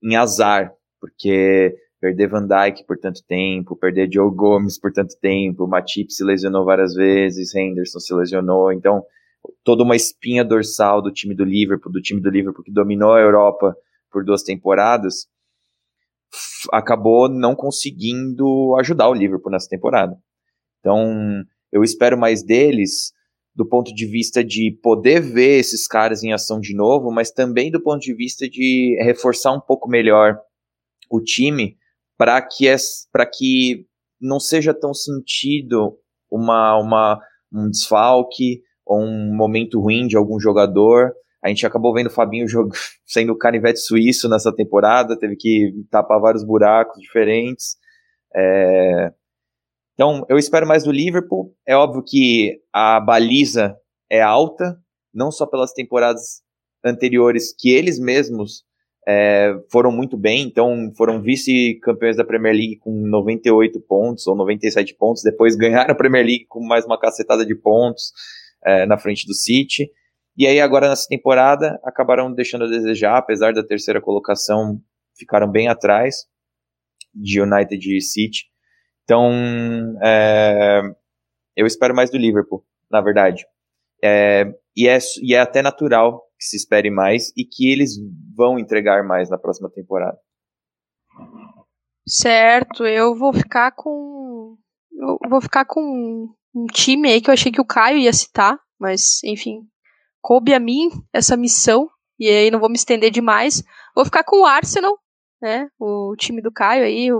em 0.04 0.16
azar, 0.16 0.74
porque 1.00 1.76
perder 2.00 2.28
Van 2.28 2.48
Dijk 2.48 2.86
por 2.86 2.98
tanto 2.98 3.24
tempo, 3.28 3.76
perder 3.76 4.12
Joe 4.12 4.32
Gomes 4.32 4.80
por 4.80 4.92
tanto 4.92 5.16
tempo, 5.20 5.68
Matip 5.68 6.12
se 6.12 6.24
lesionou 6.24 6.66
várias 6.66 6.94
vezes, 6.94 7.54
Henderson 7.54 8.00
se 8.00 8.14
lesionou, 8.14 8.72
então 8.72 9.04
toda 9.64 9.84
uma 9.84 9.96
espinha 9.96 10.44
dorsal 10.44 11.02
do 11.02 11.12
time 11.12 11.36
do 11.36 11.44
Liverpool, 11.44 11.92
do 11.92 12.02
time 12.02 12.22
do 12.22 12.30
Liverpool 12.30 12.64
que 12.64 12.72
dominou 12.72 13.14
a 13.14 13.20
Europa 13.20 13.76
por 14.12 14.24
duas 14.24 14.44
temporadas, 14.44 15.28
acabou 16.72 17.28
não 17.30 17.56
conseguindo 17.56 18.76
ajudar 18.80 19.10
o 19.10 19.14
Liverpool 19.14 19.52
nessa 19.52 19.70
temporada. 19.70 20.18
Então, 20.80 21.44
eu 21.72 21.84
espero 21.84 22.18
mais 22.18 22.44
deles 22.44 23.14
do 23.54 23.68
ponto 23.68 23.94
de 23.94 24.06
vista 24.06 24.44
de 24.44 24.72
poder 24.82 25.22
ver 25.22 25.60
esses 25.60 25.86
caras 25.88 26.24
em 26.24 26.32
ação 26.32 26.60
de 26.60 26.74
novo, 26.74 27.12
mas 27.12 27.32
também 27.32 27.70
do 27.70 27.82
ponto 27.82 28.00
de 28.00 28.14
vista 28.14 28.50
de 28.50 28.98
reforçar 29.04 29.52
um 29.52 29.60
pouco 29.60 29.90
melhor 29.90 30.40
o 31.10 31.22
time 31.22 31.78
para 32.18 32.42
que, 32.42 32.66
para 33.12 33.26
que 33.26 33.86
não 34.20 34.40
seja 34.40 34.74
tão 34.74 34.94
sentido 34.94 35.98
uma, 36.30 36.78
uma, 36.78 37.22
um 37.52 37.70
desfalque 37.70 38.62
um 39.00 39.36
momento 39.36 39.80
ruim 39.80 40.08
de 40.08 40.18
algum 40.18 40.40
jogador. 40.40 41.14
A 41.44 41.50
gente 41.50 41.66
acabou 41.66 41.94
vendo 41.94 42.08
o 42.08 42.12
Fabinho 42.12 42.46
sendo 43.06 43.38
canivete 43.38 43.80
suíço 43.80 44.30
nessa 44.30 44.54
temporada, 44.54 45.18
teve 45.18 45.36
que 45.36 45.74
tapar 45.90 46.20
vários 46.20 46.44
buracos 46.44 47.02
diferentes. 47.02 47.76
É... 48.36 49.12
Então, 49.94 50.26
eu 50.30 50.38
espero 50.38 50.68
mais 50.68 50.84
do 50.84 50.92
Liverpool. 50.92 51.54
É 51.68 51.76
óbvio 51.76 52.04
que 52.06 52.60
a 52.74 53.00
baliza 53.00 53.76
é 54.10 54.22
alta, 54.22 54.78
não 55.14 55.32
só 55.32 55.46
pelas 55.46 55.74
temporadas 55.74 56.42
anteriores 56.84 57.54
que 57.58 57.70
eles 57.70 58.00
mesmos 58.00 58.64
é, 59.08 59.54
foram 59.72 59.92
muito 59.92 60.16
bem, 60.16 60.44
então 60.44 60.92
foram 60.96 61.22
vice-campeões 61.22 62.16
da 62.16 62.24
Premier 62.24 62.54
League 62.54 62.78
com 62.78 62.92
98 62.92 63.80
pontos 63.82 64.28
ou 64.28 64.36
97 64.36 64.96
pontos, 64.96 65.24
depois 65.24 65.56
ganharam 65.56 65.92
a 65.92 65.98
Premier 65.98 66.26
League 66.26 66.46
com 66.48 66.64
mais 66.64 66.86
uma 66.86 67.00
cacetada 67.00 67.46
de 67.46 67.56
pontos 67.56 68.12
é, 68.66 68.86
na 68.86 68.98
frente 68.98 69.26
do 69.26 69.34
City. 69.34 69.90
E 70.38 70.48
aí 70.48 70.60
agora 70.60 70.90
nessa 70.90 71.08
temporada 71.08 71.80
acabaram 71.84 72.34
deixando 72.34 72.66
a 72.66 72.70
desejar, 72.70 73.18
apesar 73.18 73.54
da 73.54 73.66
terceira 73.66 74.02
colocação, 74.02 74.82
ficaram 75.18 75.50
bem 75.50 75.68
atrás 75.68 76.26
de 77.14 77.42
United 77.42 77.98
e 77.98 78.02
City. 78.02 78.46
Então 79.04 79.32
é, 80.04 80.82
eu 81.56 81.66
espero 81.66 81.96
mais 81.96 82.10
do 82.10 82.18
Liverpool, 82.18 82.66
na 82.90 83.02
verdade. 83.02 83.46
É, 84.04 84.46
e, 84.76 84.88
é, 84.88 84.98
e 85.22 85.36
é 85.36 85.40
até 85.40 85.62
natural 85.62 86.22
que 86.38 86.46
se 86.46 86.56
espere 86.56 86.90
mais 86.90 87.32
e 87.38 87.46
que 87.46 87.72
eles 87.72 87.92
vão 88.36 88.58
entregar 88.58 89.04
mais 89.04 89.30
na 89.30 89.38
próxima 89.38 89.70
temporada. 89.70 90.18
Certo, 92.08 92.86
eu 92.86 93.16
vou 93.16 93.32
ficar 93.32 93.72
com. 93.72 94.58
Eu 94.92 95.30
vou 95.30 95.42
ficar 95.42 95.66
com 95.66 96.34
um 96.54 96.66
time 96.66 97.10
aí 97.10 97.22
que 97.22 97.30
eu 97.30 97.34
achei 97.34 97.52
que 97.52 97.62
o 97.62 97.66
Caio 97.66 97.98
ia 97.98 98.14
citar, 98.14 98.58
mas 98.80 99.24
enfim, 99.24 99.62
coube 100.22 100.54
a 100.54 100.60
mim 100.60 100.90
essa 101.14 101.38
missão, 101.38 101.90
e 102.20 102.30
aí 102.30 102.52
não 102.52 102.60
vou 102.60 102.70
me 102.70 102.76
estender 102.76 103.12
demais. 103.12 103.64
Vou 103.96 104.06
ficar 104.06 104.24
com 104.24 104.42
o 104.42 104.46
Arsenal, 104.46 104.98
né? 105.42 105.68
O 105.80 106.16
time 106.16 106.42
do 106.42 106.52
Caio 106.52 106.84
aí, 106.84 107.12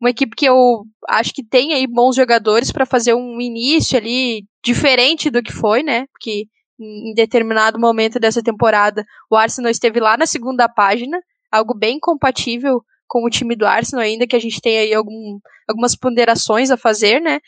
uma 0.00 0.10
equipe 0.10 0.34
que 0.34 0.46
eu 0.46 0.84
acho 1.08 1.34
que 1.34 1.44
tem 1.44 1.74
aí 1.74 1.86
bons 1.86 2.16
jogadores 2.16 2.72
para 2.72 2.86
fazer 2.86 3.14
um 3.14 3.40
início 3.40 3.98
ali 3.98 4.46
diferente 4.64 5.30
do 5.30 5.42
que 5.42 5.52
foi, 5.52 5.82
né? 5.82 6.06
Porque 6.12 6.46
em 6.80 7.12
determinado 7.12 7.78
momento 7.78 8.20
dessa 8.20 8.42
temporada, 8.42 9.04
o 9.30 9.36
Arsenal 9.36 9.70
esteve 9.70 10.00
lá 10.00 10.16
na 10.16 10.26
segunda 10.26 10.68
página, 10.68 11.20
algo 11.50 11.74
bem 11.76 11.98
compatível 11.98 12.80
com 13.06 13.24
o 13.24 13.30
time 13.30 13.56
do 13.56 13.66
Arsenal, 13.66 14.04
ainda 14.04 14.26
que 14.26 14.36
a 14.36 14.38
gente 14.38 14.60
tenha 14.60 14.82
aí 14.82 14.94
algum, 14.94 15.38
algumas 15.68 15.96
ponderações 15.96 16.70
a 16.70 16.76
fazer, 16.76 17.20
né? 17.20 17.40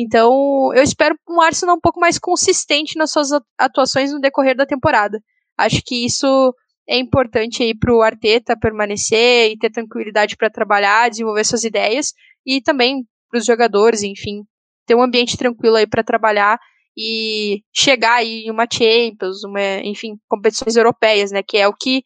Então, 0.00 0.72
eu 0.74 0.82
espero 0.84 1.16
um 1.28 1.40
Arsenal 1.40 1.74
um 1.74 1.80
pouco 1.80 1.98
mais 1.98 2.20
consistente 2.20 2.96
nas 2.96 3.10
suas 3.10 3.30
atuações 3.58 4.12
no 4.12 4.20
decorrer 4.20 4.56
da 4.56 4.64
temporada. 4.64 5.20
Acho 5.58 5.82
que 5.84 6.06
isso 6.06 6.54
é 6.88 6.96
importante 6.96 7.64
aí 7.64 7.76
para 7.76 7.92
o 7.92 8.00
Arteta 8.00 8.56
permanecer 8.56 9.50
e 9.50 9.58
ter 9.58 9.70
tranquilidade 9.70 10.36
para 10.36 10.48
trabalhar, 10.48 11.10
desenvolver 11.10 11.42
suas 11.42 11.64
ideias 11.64 12.12
e 12.46 12.60
também 12.62 13.04
para 13.28 13.40
os 13.40 13.44
jogadores, 13.44 14.04
enfim, 14.04 14.44
ter 14.86 14.94
um 14.94 15.02
ambiente 15.02 15.36
tranquilo 15.36 15.74
aí 15.74 15.86
para 15.86 16.04
trabalhar 16.04 16.60
e 16.96 17.62
chegar 17.74 18.18
aí 18.18 18.44
em 18.44 18.50
uma 18.52 18.68
Champions, 18.72 19.42
uma, 19.42 19.80
enfim, 19.82 20.16
competições 20.28 20.76
europeias, 20.76 21.32
né, 21.32 21.42
que 21.42 21.58
é 21.58 21.66
o 21.66 21.74
que 21.74 22.04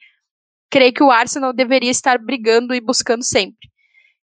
creio 0.70 0.94
que 0.94 1.02
o 1.02 1.10
Arsenal 1.10 1.52
deveria 1.52 1.90
estar 1.90 2.18
brigando 2.18 2.74
e 2.74 2.80
buscando 2.80 3.22
sempre. 3.22 3.68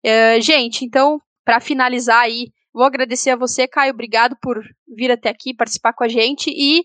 Uh, 0.05 0.41
gente, 0.41 0.83
então, 0.83 1.19
para 1.45 1.61
finalizar 1.61 2.19
aí, 2.19 2.47
vou 2.73 2.83
agradecer 2.83 3.29
a 3.29 3.35
você, 3.35 3.67
Caio, 3.67 3.93
obrigado 3.93 4.35
por 4.41 4.61
vir 4.87 5.11
até 5.11 5.29
aqui 5.29 5.53
participar 5.53 5.93
com 5.93 6.03
a 6.03 6.07
gente 6.07 6.49
e 6.49 6.83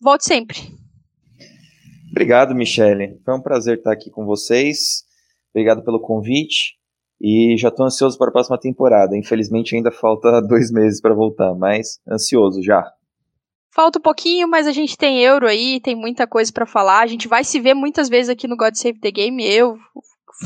volte 0.00 0.24
sempre. 0.24 0.58
Obrigado, 2.10 2.54
Michele. 2.54 3.20
Foi 3.24 3.34
um 3.34 3.42
prazer 3.42 3.78
estar 3.78 3.92
aqui 3.92 4.10
com 4.10 4.24
vocês. 4.24 5.04
Obrigado 5.54 5.84
pelo 5.84 6.00
convite. 6.00 6.76
E 7.20 7.56
já 7.58 7.68
estou 7.68 7.84
ansioso 7.84 8.16
para 8.16 8.28
a 8.28 8.32
próxima 8.32 8.58
temporada. 8.58 9.16
Infelizmente 9.16 9.74
ainda 9.74 9.90
falta 9.90 10.40
dois 10.46 10.70
meses 10.70 11.00
para 11.00 11.14
voltar, 11.14 11.54
mas 11.54 12.00
ansioso 12.08 12.62
já. 12.62 12.84
Falta 13.74 13.98
um 13.98 14.02
pouquinho, 14.02 14.48
mas 14.48 14.66
a 14.66 14.72
gente 14.72 14.96
tem 14.96 15.22
euro 15.22 15.46
aí, 15.46 15.80
tem 15.80 15.94
muita 15.94 16.26
coisa 16.26 16.50
para 16.50 16.64
falar. 16.64 17.00
A 17.00 17.06
gente 17.06 17.28
vai 17.28 17.44
se 17.44 17.60
ver 17.60 17.74
muitas 17.74 18.08
vezes 18.08 18.30
aqui 18.30 18.48
no 18.48 18.56
God 18.56 18.74
Save 18.74 18.98
the 18.98 19.10
Game. 19.10 19.46
Eu, 19.46 19.76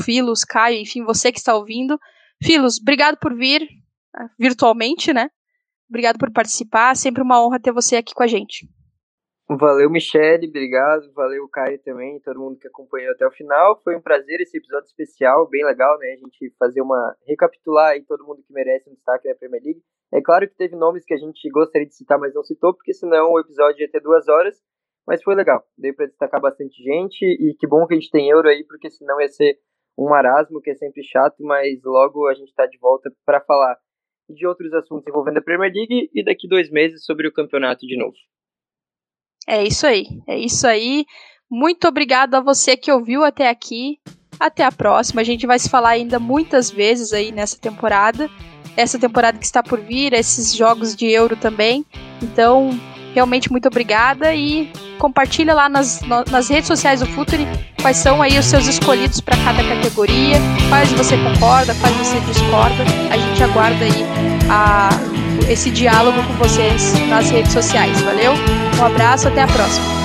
Filos, 0.03 0.43
Caio, 0.43 0.77
enfim, 0.81 1.03
você 1.05 1.31
que 1.31 1.39
está 1.39 1.55
ouvindo. 1.55 1.97
Filos, 2.43 2.79
obrigado 2.81 3.17
por 3.17 3.33
vir 3.33 3.65
virtualmente, 4.39 5.13
né? 5.13 5.29
Obrigado 5.89 6.17
por 6.17 6.31
participar. 6.31 6.95
Sempre 6.95 7.21
uma 7.21 7.43
honra 7.43 7.59
ter 7.59 7.71
você 7.71 7.97
aqui 7.97 8.13
com 8.13 8.23
a 8.23 8.27
gente. 8.27 8.67
Valeu, 9.49 9.89
Michele, 9.89 10.47
obrigado. 10.47 11.11
Valeu, 11.13 11.45
Caio 11.49 11.77
também, 11.83 12.21
todo 12.21 12.39
mundo 12.39 12.57
que 12.57 12.67
acompanhou 12.67 13.11
até 13.11 13.27
o 13.27 13.31
final. 13.31 13.81
Foi 13.83 13.97
um 13.97 14.01
prazer 14.01 14.39
esse 14.39 14.57
episódio 14.57 14.85
especial, 14.85 15.49
bem 15.49 15.65
legal, 15.65 15.97
né? 15.99 16.13
A 16.13 16.15
gente 16.15 16.55
fazer 16.57 16.81
uma. 16.81 17.15
recapitular 17.27 17.91
aí 17.91 18.03
todo 18.03 18.25
mundo 18.25 18.41
que 18.41 18.53
merece 18.53 18.89
um 18.89 18.93
destaque 18.93 19.27
da 19.27 19.35
Premier 19.35 19.61
League. 19.61 19.81
É 20.13 20.21
claro 20.21 20.47
que 20.47 20.55
teve 20.55 20.75
nomes 20.77 21.03
que 21.03 21.13
a 21.13 21.17
gente 21.17 21.49
gostaria 21.49 21.85
de 21.85 21.95
citar, 21.95 22.17
mas 22.17 22.33
não 22.33 22.43
citou, 22.43 22.73
porque 22.73 22.93
senão 22.93 23.31
o 23.31 23.39
episódio 23.39 23.81
ia 23.81 23.91
ter 23.91 24.01
duas 24.01 24.29
horas. 24.29 24.57
Mas 25.05 25.21
foi 25.21 25.35
legal, 25.35 25.65
deu 25.77 25.93
para 25.95 26.05
destacar 26.05 26.39
bastante 26.39 26.81
gente 26.81 27.25
e 27.25 27.55
que 27.59 27.67
bom 27.67 27.85
que 27.87 27.95
a 27.95 27.99
gente 27.99 28.11
tem 28.11 28.29
euro 28.29 28.47
aí, 28.47 28.63
porque 28.63 28.89
senão 28.89 29.19
ia 29.19 29.27
ser 29.27 29.57
um 29.97 30.07
marasmo, 30.07 30.61
que 30.61 30.69
é 30.69 30.75
sempre 30.75 31.03
chato, 31.03 31.43
mas 31.43 31.81
logo 31.83 32.27
a 32.27 32.33
gente 32.33 32.49
está 32.49 32.65
de 32.65 32.77
volta 32.77 33.11
para 33.25 33.41
falar 33.41 33.77
de 34.29 34.47
outros 34.47 34.73
assuntos 34.73 35.07
envolvendo 35.07 35.37
a 35.37 35.41
Premier 35.41 35.71
League 35.73 36.09
e 36.13 36.23
daqui 36.23 36.47
dois 36.47 36.69
meses 36.69 37.03
sobre 37.05 37.27
o 37.27 37.33
campeonato 37.33 37.85
de 37.85 37.97
novo. 37.97 38.15
É 39.47 39.63
isso 39.63 39.85
aí, 39.87 40.05
é 40.27 40.37
isso 40.37 40.67
aí. 40.67 41.05
Muito 41.49 41.87
obrigado 41.87 42.35
a 42.35 42.41
você 42.41 42.77
que 42.77 42.91
ouviu 42.91 43.23
até 43.23 43.49
aqui. 43.49 43.99
Até 44.39 44.63
a 44.63 44.71
próxima. 44.71 45.21
A 45.21 45.23
gente 45.23 45.45
vai 45.45 45.59
se 45.59 45.69
falar 45.69 45.89
ainda 45.89 46.17
muitas 46.17 46.71
vezes 46.71 47.13
aí 47.13 47.31
nessa 47.31 47.59
temporada. 47.59 48.29
Essa 48.75 48.97
temporada 48.97 49.37
que 49.37 49.45
está 49.45 49.61
por 49.61 49.79
vir, 49.79 50.13
esses 50.13 50.55
jogos 50.55 50.95
de 50.95 51.11
euro 51.11 51.35
também. 51.35 51.85
Então, 52.23 52.69
realmente 53.13 53.51
muito 53.51 53.67
obrigada 53.67 54.33
e 54.33 54.71
compartilha 55.01 55.55
lá 55.55 55.67
nas, 55.67 55.99
nas 56.29 56.47
redes 56.47 56.67
sociais 56.67 56.99
do 56.99 57.07
Futuri 57.07 57.47
quais 57.81 57.97
são 57.97 58.21
aí 58.21 58.37
os 58.37 58.45
seus 58.45 58.67
escolhidos 58.67 59.19
para 59.19 59.35
cada 59.37 59.63
categoria, 59.63 60.37
quais 60.69 60.91
você 60.91 61.17
concorda, 61.17 61.73
quais 61.81 61.95
você 61.97 62.19
discorda. 62.19 62.83
A 63.09 63.17
gente 63.17 63.43
aguarda 63.43 63.83
aí 63.83 64.05
a, 64.47 64.89
esse 65.49 65.71
diálogo 65.71 66.21
com 66.23 66.33
vocês 66.35 66.93
nas 67.09 67.31
redes 67.31 67.51
sociais. 67.51 67.99
Valeu? 68.01 68.33
Um 68.79 68.85
abraço, 68.85 69.27
até 69.27 69.41
a 69.41 69.47
próxima. 69.47 70.00